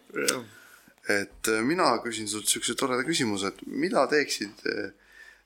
et 1.10 1.48
äh, 1.54 1.62
mina 1.66 1.92
küsin 2.04 2.28
sult 2.30 2.50
siukse 2.50 2.74
toreda 2.78 3.06
küsimuse, 3.06 3.54
et 3.54 3.62
mida 3.70 4.08
teeksid 4.12 4.66
äh, 4.70 4.90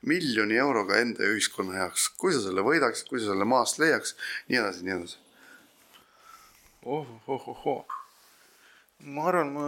miljoni 0.07 0.57
euroga 0.59 0.97
enda 0.99 1.24
ja 1.28 1.36
ühiskonna 1.36 1.76
heaks, 1.82 2.09
kui 2.20 2.32
sa 2.36 2.39
selle 2.47 2.64
võidaksid, 2.66 3.07
kui 3.11 3.20
sa 3.20 3.30
selle 3.34 3.45
maast 3.47 3.80
leiaks, 3.84 4.16
nii 4.51 4.59
edasi, 4.64 4.84
nii 4.88 4.95
edasi. 4.97 5.20
oh, 6.86 7.08
oh, 7.28 7.48
oh, 7.48 7.66
oh. 7.74 7.86
ma 9.00 9.28
arvan, 9.30 9.54
ma 9.54 9.68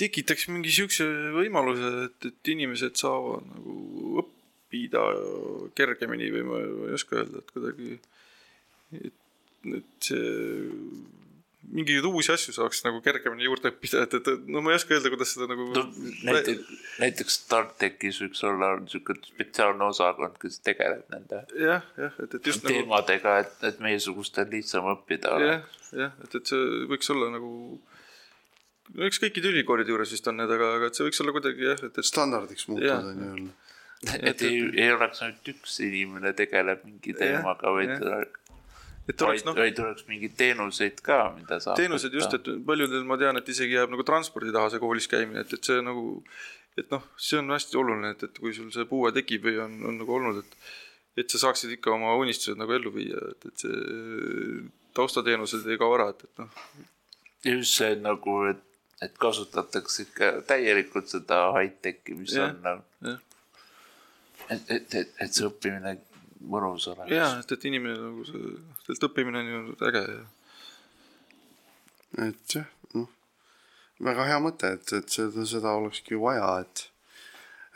tekitaks 0.00 0.48
mingi 0.52 0.72
siukse 0.74 1.06
võimaluse, 1.36 1.92
et, 2.06 2.30
et 2.30 2.52
inimesed 2.52 2.98
saavad 3.00 3.46
nagu 3.50 3.76
õppida 4.22 5.04
kergemini 5.78 6.32
või 6.34 6.48
ma 6.48 6.62
ei 6.62 6.96
oska 6.98 7.20
öelda, 7.22 7.42
et 7.42 7.54
kuidagi, 7.54 7.98
et, 9.00 9.22
et 9.80 10.10
see 10.10 10.34
mingeid 11.72 12.04
uusi 12.06 12.32
asju 12.34 12.54
saaks 12.54 12.82
nagu 12.86 13.00
kergemini 13.04 13.46
juurde 13.48 13.72
õppida, 13.72 14.04
et, 14.06 14.14
et 14.20 14.46
no 14.52 14.62
ma 14.64 14.72
ei 14.72 14.78
oska 14.80 14.94
öelda, 14.96 15.10
kuidas 15.12 15.32
seda 15.34 15.48
nagu 15.50 15.66
no 15.72 15.84
näiteks, 16.28 16.70
näiteks 17.02 17.38
StarTechis 17.42 18.20
võiks 18.22 18.44
olla 18.46 18.72
niisugune 18.80 19.26
spetsiaalne 19.26 19.88
osakond, 19.88 20.38
kes 20.42 20.60
tegeleb 20.66 21.04
nende 21.12 21.42
jah, 21.58 21.84
jah, 21.98 22.16
et, 22.22 22.38
et 22.38 22.52
just 22.52 22.64
nagu 22.66 22.76
teemadega, 22.76 23.36
et, 23.44 23.58
et 23.70 23.82
meiesugustel 23.84 24.48
lihtsam 24.52 24.88
õppida 24.94 25.34
jah 25.34 25.58
oleks., 25.58 25.92
jah, 25.96 26.16
et, 26.24 26.38
et 26.40 26.54
see 26.54 26.88
võiks 26.92 27.12
olla 27.14 27.32
nagu 27.34 27.52
no 28.94 29.06
eks 29.08 29.20
kõikide 29.22 29.50
ülikoolide 29.54 29.94
juures 29.94 30.12
vist 30.14 30.28
on 30.30 30.38
need, 30.40 30.52
aga, 30.56 30.72
aga 30.78 30.90
et 30.90 30.98
see 30.98 31.06
võiks 31.08 31.22
olla 31.24 31.34
kuidagi 31.36 31.70
jah, 31.70 31.86
et, 31.88 32.02
et 32.02 32.10
standardiks 32.10 32.66
Jah. 32.66 32.72
muutuda 32.74 33.14
nii-öelda. 33.18 33.54
et 34.30 34.42
ei, 34.46 34.60
ei 34.76 34.90
oleks 34.94 35.22
ainult 35.24 35.54
üks 35.54 35.78
inimene 35.86 36.34
tegeleb 36.36 36.84
mingi 36.86 37.16
teemaga, 37.16 37.72
vaid 37.74 37.96
jah. 37.96 38.26
Et 39.08 39.22
oleks 39.22 39.44
noh, 39.46 39.54
vaid 39.56 39.78
oleks 39.82 40.06
mingeid 40.08 40.34
teenuseid 40.38 41.02
ka, 41.06 41.20
mida 41.36 41.60
saab. 41.62 41.78
teenused 41.78 42.14
just, 42.14 42.34
et 42.38 42.48
paljudel 42.66 43.06
ma 43.08 43.18
tean, 43.20 43.38
et 43.40 43.48
isegi 43.52 43.78
jääb 43.78 43.92
nagu 43.94 44.06
transpordi 44.06 44.54
taha 44.54 44.72
see 44.72 44.82
koolis 44.82 45.06
käimine, 45.10 45.44
et, 45.44 45.52
et 45.54 45.70
see 45.70 45.84
nagu, 45.84 46.08
et 46.78 46.90
noh, 46.92 47.04
see 47.28 47.38
on 47.42 47.54
hästi 47.54 47.78
oluline, 47.82 48.14
et, 48.16 48.26
et 48.26 48.42
kui 48.42 48.54
sul 48.56 48.72
see 48.74 48.88
puue 48.90 49.12
tekib 49.14 49.46
või 49.46 49.60
on, 49.66 49.78
on 49.92 50.02
nagu 50.02 50.18
olnud, 50.20 50.42
et 50.42 50.58
et 51.16 51.32
sa 51.32 51.38
saaksid 51.46 51.70
ikka 51.78 51.94
oma 51.94 52.10
unistused 52.20 52.58
nagu 52.60 52.74
ellu 52.76 52.90
viia, 52.92 53.20
et, 53.32 53.46
et 53.48 53.62
see 53.64 54.66
taustateenused 54.96 55.64
ei 55.70 55.78
kao 55.80 55.94
ära, 55.96 56.10
et, 56.12 56.26
et 56.26 56.42
noh, 56.42 56.58
just 57.54 57.78
see 57.80 57.94
nagu, 58.00 58.34
et, 58.50 58.60
et 59.04 59.16
kasutatakse 59.20 60.08
ikka 60.08 60.32
täielikult 60.50 61.08
seda 61.12 61.46
high-tech'i, 61.56 62.18
mis 62.18 62.36
Jah, 62.36 62.52
on 62.52 62.60
nagu 62.66 63.16
et, 64.50 64.68
et, 64.68 64.94
et, 64.94 65.14
et 65.24 65.32
see 65.32 65.46
õppimine 65.48 65.96
mõnus 66.52 66.86
oleks. 66.92 67.12
jaa, 67.12 67.32
et, 67.40 67.56
et 67.56 67.66
inimene 67.70 67.96
nagu 68.00 68.26
see, 68.28 68.52
sealt 68.86 69.06
õppimine 69.10 69.42
on 69.42 69.52
ju 69.52 69.62
äge 69.90 70.02
ja 70.06 70.24
et 72.26 72.54
jah, 72.54 72.66
noh, 72.96 73.08
väga 74.06 74.26
hea 74.30 74.36
mõte, 74.42 74.70
et, 74.78 74.92
et 74.96 75.12
seda, 75.12 75.46
seda 75.48 75.74
olekski 75.78 76.18
vaja, 76.20 76.60
et 76.64 76.86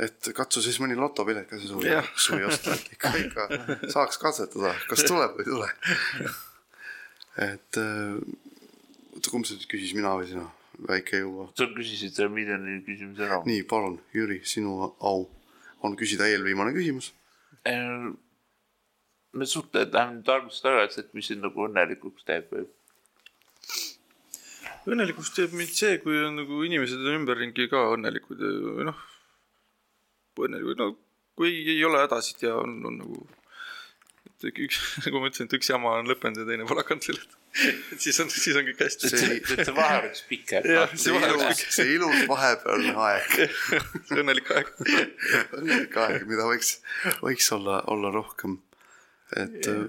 et 0.00 0.30
katsu 0.32 0.62
siis 0.64 0.78
mõni 0.80 0.94
lotopilet 0.96 1.44
ka 1.48 1.58
see 1.60 1.68
suvi 1.68 1.90
Jah., 1.90 2.06
suvi 2.16 2.46
osta, 2.48 2.72
et 2.72 2.94
ikka, 2.94 3.10
ikka 3.20 3.42
saaks 3.92 4.16
katsetada, 4.22 4.72
kas 4.88 5.04
tuleb 5.04 5.34
või 5.36 5.44
ei 5.44 5.50
tule. 5.50 5.68
et 7.50 7.80
äh, 7.82 8.16
oota, 9.12 9.28
kumb 9.28 9.44
see 9.44 9.58
nüüd 9.58 9.68
küsis, 9.74 9.92
mina 9.98 10.14
või 10.16 10.30
sina? 10.30 10.46
väike 10.88 11.18
jõua. 11.20 11.50
sa 11.58 11.66
küsisid 11.74 12.16
selle 12.16 12.32
miljoni 12.32 12.78
küsimuse 12.86 13.26
ära. 13.26 13.42
nii, 13.44 13.66
palun, 13.68 13.98
Jüri, 14.16 14.40
sinu 14.48 14.78
au 14.88 15.26
on 15.84 15.96
küsida 16.00 16.28
eelviimane 16.32 16.72
küsimus. 16.72 17.12
Me 19.32 19.46
suhtleme, 19.46 19.90
läheme 19.94 20.18
nüüd 20.18 20.30
algusest 20.34 20.66
tagasi, 20.66 21.04
et 21.04 21.14
mis 21.14 21.28
sind 21.30 21.44
nagu 21.46 21.66
õnnelikuks 21.68 22.26
teeb 22.28 22.50
või? 22.54 22.66
õnnelikuks 24.90 25.34
teeb 25.36 25.54
mind 25.54 25.74
see, 25.76 25.98
kui 26.02 26.18
on 26.24 26.40
nagu 26.40 26.64
inimesed 26.66 27.04
on 27.04 27.20
ümberringi 27.20 27.68
ka 27.70 27.84
õnnelikud 27.94 28.40
või 28.40 28.88
noh, 28.88 29.04
õnnelikud, 30.40 30.80
no 30.80 30.94
kui 31.40 31.52
ei, 31.64 31.82
ole 31.84 32.02
hädasid 32.02 32.42
ja 32.44 32.56
on, 32.60 32.78
on 32.84 32.96
nagu, 33.00 33.20
et 34.28 34.48
üks, 34.50 34.80
nagu 35.06 35.20
ma 35.20 35.30
ütlesin, 35.30 35.48
et 35.48 35.58
üks 35.60 35.70
jama 35.72 35.94
on 36.00 36.10
lõppenud 36.10 36.42
ja 36.42 36.48
teine 36.48 36.66
pole 36.68 36.84
hakanud 36.84 37.06
selle, 37.06 37.22
et 37.94 38.00
siis 38.02 38.18
on, 38.22 38.32
siis 38.32 38.58
on 38.60 38.66
kõik 38.68 38.82
hästi. 38.84 39.08
et 39.08 39.22
see, 39.22 39.38
et 39.40 39.64
see 39.64 39.76
vahe 39.76 40.00
oleks 40.02 40.24
pikem. 40.28 40.66
See 40.94 41.14
ilus, 41.16 41.62
see 41.76 41.94
ilus 41.96 42.24
vahepealne 42.30 42.96
aeg, 43.06 43.38
õnnelik 44.20 44.50
aeg. 44.56 44.74
õnnelik 45.58 45.96
aeg, 46.04 46.26
mida 46.30 46.48
võiks, 46.50 46.76
võiks 47.22 47.48
olla, 47.56 47.80
olla 47.94 48.12
rohkem. 48.14 48.60
Et 49.36 49.66
yeah. 49.66 49.88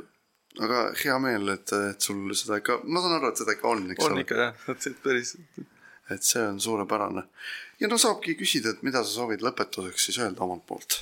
aga 0.65 0.81
hea 1.01 1.17
meel, 1.23 1.53
et, 1.55 1.73
et 1.91 2.07
sul 2.07 2.33
seda 2.37 2.59
ikka, 2.61 2.81
ma 2.85 3.03
saan 3.03 3.17
aru, 3.17 3.31
et 3.31 3.43
seda 3.43 3.55
ikka 3.57 3.69
on, 3.71 3.85
eks 3.93 4.07
on 4.07 4.17
ole, 4.17 4.25
ikka 4.25 4.39
jah, 4.39 4.65
et 4.73 4.87
see 4.87 4.97
päris, 5.03 5.35
et 6.15 6.27
see 6.27 6.43
on 6.47 6.59
suurepärane. 6.61 7.25
ja 7.81 7.91
no 7.91 7.99
saabki 8.01 8.35
küsida, 8.39 8.75
et 8.75 8.83
mida 8.87 9.03
sa 9.03 9.15
soovid 9.21 9.45
lõpetuseks 9.45 10.09
siis 10.09 10.19
öelda 10.23 10.45
omalt 10.47 10.67
poolt? 10.69 10.99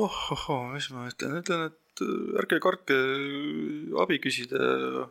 oh-oh-oo, 0.00 0.70
mis 0.72 0.88
ma 0.94 1.08
ütlen, 1.10 1.40
ütlen, 1.42 1.66
et 1.68 2.04
äh, 2.06 2.38
ärge 2.40 2.62
kartke 2.64 3.00
abi 4.02 4.22
küsida 4.24 4.62
ja 4.62 5.10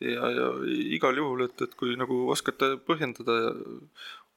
ja, 0.00 0.30
ja 0.30 0.48
igal 0.94 1.16
juhul, 1.18 1.44
et, 1.48 1.58
et 1.64 1.74
kui 1.78 1.96
nagu 1.98 2.26
oskate 2.32 2.76
põhjendada 2.86 3.38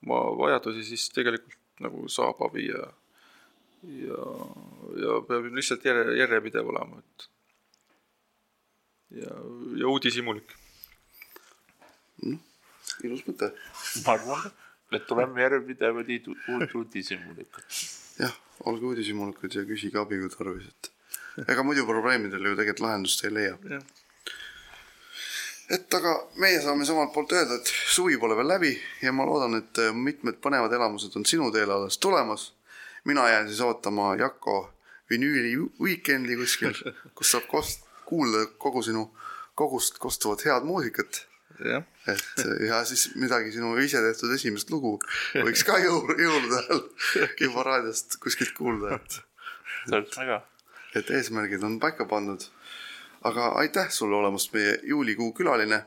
oma 0.01 0.22
vajadusi, 0.39 0.86
siis 0.91 1.09
tegelikult 1.13 1.57
nagu 1.82 2.07
saab 2.11 2.41
abi 2.45 2.67
ja 2.69 2.88
ja, 3.84 4.24
ja 5.04 5.20
peab 5.28 5.48
lihtsalt 5.56 5.86
järje, 5.86 6.18
järjepidev 6.20 6.70
olema, 6.74 7.00
et 7.00 7.30
ja, 9.22 9.34
ja 9.82 9.88
uudishimulik. 9.88 10.56
ilus 13.04 13.24
mõte. 13.28 13.52
ma 14.06 14.14
arvan, 14.14 14.52
et 14.94 15.08
tuleme 15.08 15.42
järjepidevad 15.42 16.14
uudishimulikud. 16.76 17.82
jah, 18.20 18.38
olge 18.66 18.86
uudishimulikud 18.92 19.56
ja 19.56 19.66
küsige 19.66 20.00
abi, 20.00 20.22
kui 20.22 20.30
tarvis, 20.36 20.70
et 20.70 20.92
ega 21.50 21.64
muidu 21.64 21.86
probleemidele 21.88 22.54
ju 22.54 22.60
tegelikult 22.60 22.86
lahendust 22.86 23.26
ei 23.26 23.34
leia. 23.34 23.82
et 25.72 25.94
aga 26.00 26.16
meie 26.44 26.62
saame 26.62 26.86
samalt 26.86 27.14
poolt 27.14 27.34
öelda, 27.34 27.58
et 27.58 27.74
suvi 27.96 28.18
pole 28.22 28.38
veel 28.38 28.54
läbi 28.54 28.74
ja 29.02 29.12
ma 29.16 29.26
loodan, 29.26 29.58
et 29.58 29.86
mitmed 29.96 30.42
põnevad 30.44 30.74
elamused 30.78 31.16
on 31.16 31.26
sinu 31.26 31.52
teele 31.52 31.74
alles 31.74 31.98
tulemas. 31.98 32.52
Mina 33.04 33.30
jään 33.30 33.47
siis 33.47 33.62
ootama 33.62 34.16
Jako 34.16 34.74
vinüüli 35.10 35.56
weekend'i 35.82 36.38
kuskil, 36.39 36.74
kus 37.16 37.32
saab 37.32 37.47
kost-, 37.52 37.88
kuulda 38.06 38.45
kogu 38.58 38.82
sinu 38.82 39.10
kogust 39.56 39.99
kostuvat 39.99 40.45
head 40.45 40.64
muusikat. 40.68 41.28
et 42.08 42.41
ja 42.68 42.80
siis 42.86 43.12
midagi 43.16 43.52
sinu 43.52 43.76
ise 43.78 43.99
tehtud 44.02 44.32
esimest 44.34 44.72
lugu 44.74 44.95
võiks 45.45 45.62
ka 45.68 45.76
jõul-, 45.78 46.16
jõulude 46.18 46.58
ajal 46.62 46.82
juba 47.43 47.66
raadiost 47.68 48.18
kuskilt 48.24 48.56
kuulda, 48.58 48.97
et 48.97 49.20
väga. 50.18 50.39
et 50.95 51.12
eesmärgid 51.18 51.64
on 51.68 51.78
paika 51.80 52.08
pandud. 52.10 52.47
aga 53.22 53.52
aitäh 53.62 53.91
sulle 53.93 54.16
olemast 54.16 54.54
meie 54.54 54.80
juulikuu 54.93 55.34
külaline. 55.34 55.84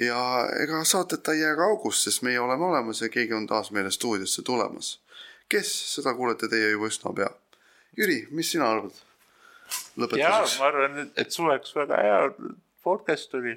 ja 0.00 0.22
ega 0.62 0.84
saateta 0.84 1.32
ei 1.32 1.40
jää 1.40 1.56
ka 1.56 1.68
august, 1.74 2.06
sest 2.08 2.22
meie 2.22 2.40
oleme 2.40 2.64
olemas 2.64 3.02
ja 3.02 3.08
keegi 3.08 3.34
on 3.34 3.46
taas 3.46 3.70
meile 3.70 3.90
stuudiosse 3.90 4.42
tulemas. 4.42 5.00
kes, 5.50 5.70
seda 5.96 6.14
kuulete 6.16 6.48
teie 6.50 6.72
juba 6.74 6.90
üsna 6.90 7.14
pea. 7.16 7.30
Jüri, 7.98 8.22
mis 8.34 8.52
sina 8.54 8.70
arvad? 8.70 8.94
ja 9.70 10.04
lõpetuseks. 10.04 10.58
ma 10.60 10.68
arvan, 10.68 11.00
et, 11.04 11.10
et 11.22 11.34
suveks 11.34 11.74
väga 11.76 11.98
hea 12.04 12.20
podcast 12.84 13.34
oli. 13.38 13.56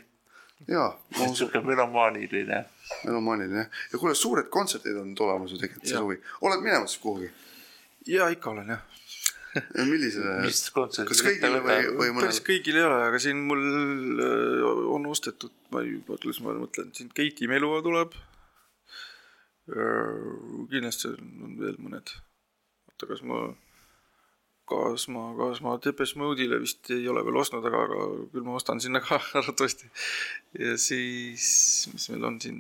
jaa, 0.70 0.90
sihuke 1.20 1.62
melomaaniline. 1.66 2.64
melomaaniline 3.04 3.64
jah. 3.64 3.86
ja 3.94 4.02
kuule, 4.02 4.16
suured 4.16 4.50
kontserdid 4.54 4.98
on 5.00 5.14
tulemas 5.18 5.54
ju 5.54 5.62
tegelikult 5.62 5.88
see 5.88 5.98
Jaa. 5.98 6.04
suvi. 6.06 6.20
oled 6.42 6.66
minemas 6.66 6.98
kuhugi? 7.04 7.32
ja 8.08 8.30
ikka 8.34 8.54
olen 8.54 8.76
jah. 8.76 8.84
millisele? 9.92 10.36
mis 10.46 10.62
kontserdid 10.76 11.14
kas 11.14 11.24
kõigile 11.26 11.64
või, 11.64 11.80
või 11.88 12.12
päris 12.20 12.20
mõnele? 12.20 12.46
kõigil 12.52 12.80
ei 12.80 12.86
ole, 12.90 13.00
aga 13.10 13.24
siin 13.26 13.42
mul 13.50 13.66
äh, 14.28 14.70
on 14.98 15.10
ostetud, 15.10 15.56
ma 15.74 15.84
ei, 15.86 15.98
kuidas 16.08 16.44
ma 16.46 16.56
mõtlen, 16.58 16.94
siin 16.96 17.12
Keiti 17.14 17.50
Melua 17.52 17.82
tuleb. 17.86 18.16
Kindlasti 19.68 21.14
on 21.14 21.58
veel 21.60 21.78
mõned. 21.80 22.10
oota, 22.90 23.08
kas 23.08 23.24
ma, 23.24 23.40
kas 24.70 25.08
ma, 25.14 25.24
kas 25.38 25.62
ma 25.64 25.78
Depeche 25.84 26.20
Mode'ile 26.20 26.60
vist 26.64 26.92
ei 26.92 27.08
ole 27.08 27.24
veel 27.24 27.40
ostnud, 27.40 27.66
aga, 27.70 27.84
aga 27.88 28.00
küll 28.34 28.46
ma 28.48 28.58
ostan 28.60 28.84
sinna 28.84 29.02
ka 29.04 29.22
arvatavasti. 29.40 29.90
ja 30.60 30.76
siis, 30.78 31.48
mis 31.94 32.10
meil 32.12 32.28
on 32.32 32.40
siin 32.44 32.60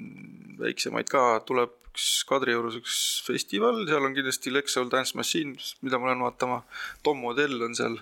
väiksemaid 0.61 1.11
ka, 1.11 1.25
tuleb 1.47 1.75
üks 1.93 2.23
Kadriorus 2.25 2.79
üks 2.79 2.95
festival, 3.25 3.83
seal 3.85 4.07
on 4.07 4.15
kindlasti 4.17 4.49
Lex 4.53 4.73
Soul 4.73 4.89
Dance 4.89 5.13
Machine, 5.17 5.53
mida 5.85 5.99
ma 5.99 6.09
lähen 6.09 6.23
vaatama. 6.25 6.63
Tom 7.05 7.21
Modell 7.21 7.61
on 7.61 7.77
seal, 7.77 7.99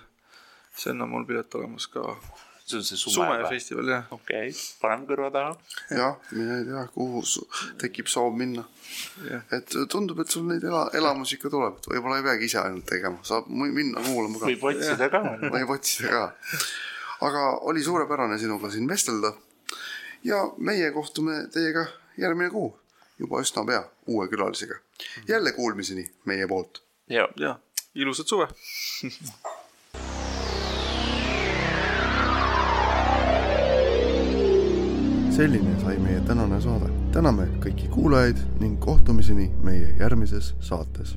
sinna 0.72 1.04
on 1.04 1.12
mul 1.12 1.26
pilet 1.28 1.54
olemas 1.58 1.90
ka. 1.92 2.16
See 2.72 2.80
on 2.80 2.86
see 2.86 2.98
suve 3.00 3.26
või? 3.26 3.38
sumefestival 3.38 3.90
jah, 3.92 4.10
okei 4.16 4.50
okay., 4.50 4.60
paneme 4.82 5.08
kõrva 5.08 5.30
taha. 5.34 5.52
jah, 5.98 6.16
mine 6.32 6.58
tea, 6.68 6.84
kuhu 6.94 7.22
tekib 7.82 8.10
soov 8.12 8.34
minna. 8.38 8.64
et 9.52 9.76
tundub, 9.92 10.20
et 10.24 10.34
sul 10.34 10.46
neid 10.48 10.64
ela, 10.68 10.86
elamusi 10.98 11.38
ikka 11.38 11.52
tuleb, 11.52 11.78
et 11.80 11.88
võib-olla 11.94 12.20
ei 12.20 12.26
peagi 12.26 12.50
ise 12.50 12.60
ainult 12.62 12.88
tegema, 12.88 13.22
saab 13.26 13.48
minna 13.52 14.04
kuulama 14.08 14.42
ka. 14.42 14.50
võib 14.50 14.68
otsida 14.72 15.10
ka. 15.12 15.22
võib 15.56 15.74
otsida 15.76 16.12
ka. 16.12 16.60
aga 17.28 17.48
oli 17.70 17.84
suurepärane 17.84 18.38
sinuga 18.42 18.72
siin 18.72 18.88
vestelda. 18.90 19.34
ja 20.24 20.44
meie 20.58 20.90
kohtume 20.94 21.46
teiega 21.54 21.86
järgmine 22.18 22.50
kuu 22.50 22.72
juba 23.22 23.42
üsna 23.44 23.66
pea 23.66 23.82
uue 24.10 24.28
külalisega. 24.28 24.78
jälle 25.28 25.52
kuulmiseni 25.52 26.08
meie 26.24 26.48
poolt. 26.48 26.82
ja, 27.08 27.28
ja 27.36 27.58
ilusat 27.94 28.28
suve 28.28 28.48
selline 35.42 35.80
sai 35.80 35.98
meie 35.98 36.20
tänane 36.20 36.60
saade. 36.62 36.86
täname 37.12 37.48
kõiki 37.64 37.88
kuulajaid 37.90 38.38
ning 38.60 38.78
kohtumiseni 38.80 39.48
meie 39.66 39.88
järgmises 39.98 40.52
saates 40.62 41.16